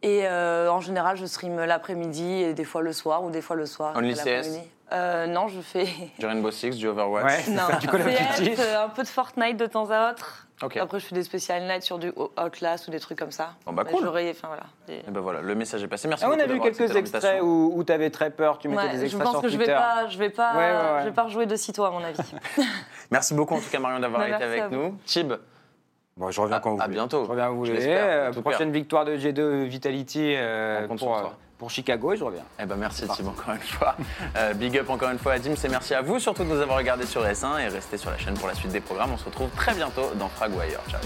Et 0.02 0.26
euh, 0.26 0.70
en 0.70 0.80
général, 0.80 1.16
je 1.16 1.26
stream 1.26 1.58
l'après-midi 1.64 2.42
et 2.42 2.54
des 2.54 2.64
fois 2.64 2.82
le 2.82 2.92
soir 2.92 3.24
ou 3.24 3.30
des 3.30 3.42
fois 3.42 3.56
le 3.56 3.66
soir. 3.66 3.94
Only 3.96 4.10
et 4.12 4.14
l'après-midi. 4.14 4.60
Euh, 4.92 5.26
Non, 5.26 5.48
je 5.48 5.60
fais. 5.60 5.86
Du 6.18 6.24
Rainbow 6.26 6.50
Six, 6.50 6.76
du 6.76 6.86
Overwatch 6.88 7.24
Ouais. 7.48 7.52
Non, 7.52 7.62
Du 7.80 7.88
Call 7.88 8.02
of 8.02 8.06
Duty. 8.38 8.54
CS, 8.54 8.60
un 8.76 8.88
peu 8.88 9.02
de 9.02 9.08
Fortnite 9.08 9.56
de 9.56 9.66
temps 9.66 9.90
à 9.90 10.10
autre. 10.12 10.46
Ok. 10.62 10.76
Après, 10.76 10.98
je 10.98 11.06
fais 11.06 11.14
des 11.14 11.22
spécial 11.24 11.62
nights 11.64 11.82
sur 11.82 11.98
du 11.98 12.12
Outlast 12.42 12.88
ou 12.88 12.90
des 12.90 12.98
trucs 13.00 13.18
comme 13.18 13.30
ça. 13.30 13.50
Bon, 13.66 13.72
bah, 13.72 13.84
cool. 13.84 14.00
j'aurais- 14.02 14.30
Enfin, 14.30 14.48
voilà. 14.48 14.64
Et 14.88 15.02
ben 15.10 15.20
voilà, 15.20 15.40
le 15.40 15.54
message 15.54 15.82
est 15.82 15.88
passé. 15.88 16.08
Merci 16.08 16.24
Ah, 16.26 16.30
on 16.32 16.38
a 16.40 16.46
vu 16.46 16.58
quelques 16.60 16.80
extraits 16.80 16.94
l'invitation. 17.24 17.44
où, 17.44 17.84
tu 17.84 17.92
avais 17.92 18.10
très 18.10 18.30
peur, 18.30 18.58
tu 18.58 18.68
mettais 18.68 18.82
Ouais, 18.82 18.88
des 18.92 18.98
je 18.98 19.04
extraits 19.04 19.22
pense 19.24 19.32
sur 19.34 19.42
que 19.42 19.48
je 19.48 19.56
vais 19.58 19.64
Twitter. 19.66 19.78
pas, 19.78 20.06
je 20.08 20.18
vais 20.18 20.30
pas, 20.30 20.52
Ouais, 20.54 20.58
ouais, 20.58 20.72
ouais. 20.94 21.00
je 21.00 21.04
vais 21.08 21.14
pas 21.14 21.22
rejouer 21.24 21.46
de 21.46 21.54
sitôt 21.56 21.84
à 21.84 21.90
mon 21.90 22.02
avis. 22.02 22.18
Merci 23.10 23.34
beaucoup 23.34 23.54
en 23.54 23.58
tout 23.60 23.70
cas 23.70 23.78
Marion 23.78 24.00
d'avoir 24.00 24.22
Bah, 24.22 24.28
été 24.36 24.42
avec 24.44 24.70
nous. 24.70 24.98
Tib, 25.04 25.34
Bon, 26.18 26.30
je 26.30 26.40
reviens 26.40 26.56
À- 26.56 26.60
quand 26.60 26.74
vous 26.74 26.80
à 26.80 26.84
voulez. 26.84 26.94
bientôt. 26.96 27.24
Je 27.24 27.30
reviens 27.30 27.46
quand 27.46 27.52
vous 27.52 27.58
voulez. 27.60 27.74
J'espère, 27.76 28.30
Euh, 28.36 28.40
prochaine 28.42 28.72
victoire 28.72 29.04
de 29.04 29.16
G2 29.16 29.64
Vitality 29.64 30.34
euh, 30.36 30.86
pour, 30.88 31.16
euh, 31.16 31.22
pour 31.58 31.70
Chicago 31.70 32.12
et 32.12 32.16
je 32.16 32.24
reviens. 32.24 32.42
eh 32.60 32.66
ben 32.66 32.76
merci 32.76 33.06
Tib 33.08 33.26
encore 33.28 33.54
une 33.54 33.60
fois. 33.60 33.94
Big 34.56 34.76
up 34.78 34.90
encore 34.90 35.10
une 35.10 35.18
fois 35.18 35.32
à 35.34 35.38
Dim, 35.38 35.54
c'est 35.56 35.68
merci 35.68 35.94
à 35.94 36.02
vous 36.02 36.18
surtout 36.18 36.42
de 36.44 36.48
nous 36.48 36.60
avoir 36.60 36.76
regardés 36.78 37.06
sur 37.06 37.24
S1 37.24 37.58
et 37.58 37.68
restez 37.68 37.96
sur 37.96 38.10
la 38.10 38.18
chaîne 38.18 38.34
pour 38.34 38.48
la 38.48 38.54
suite 38.54 38.72
des 38.72 38.80
programmes. 38.80 39.12
On 39.12 39.16
se 39.16 39.24
retrouve 39.26 39.48
très 39.50 39.74
bientôt 39.74 40.10
dans 40.18 40.28
Fragwire. 40.28 40.80
Ciao. 40.90 41.00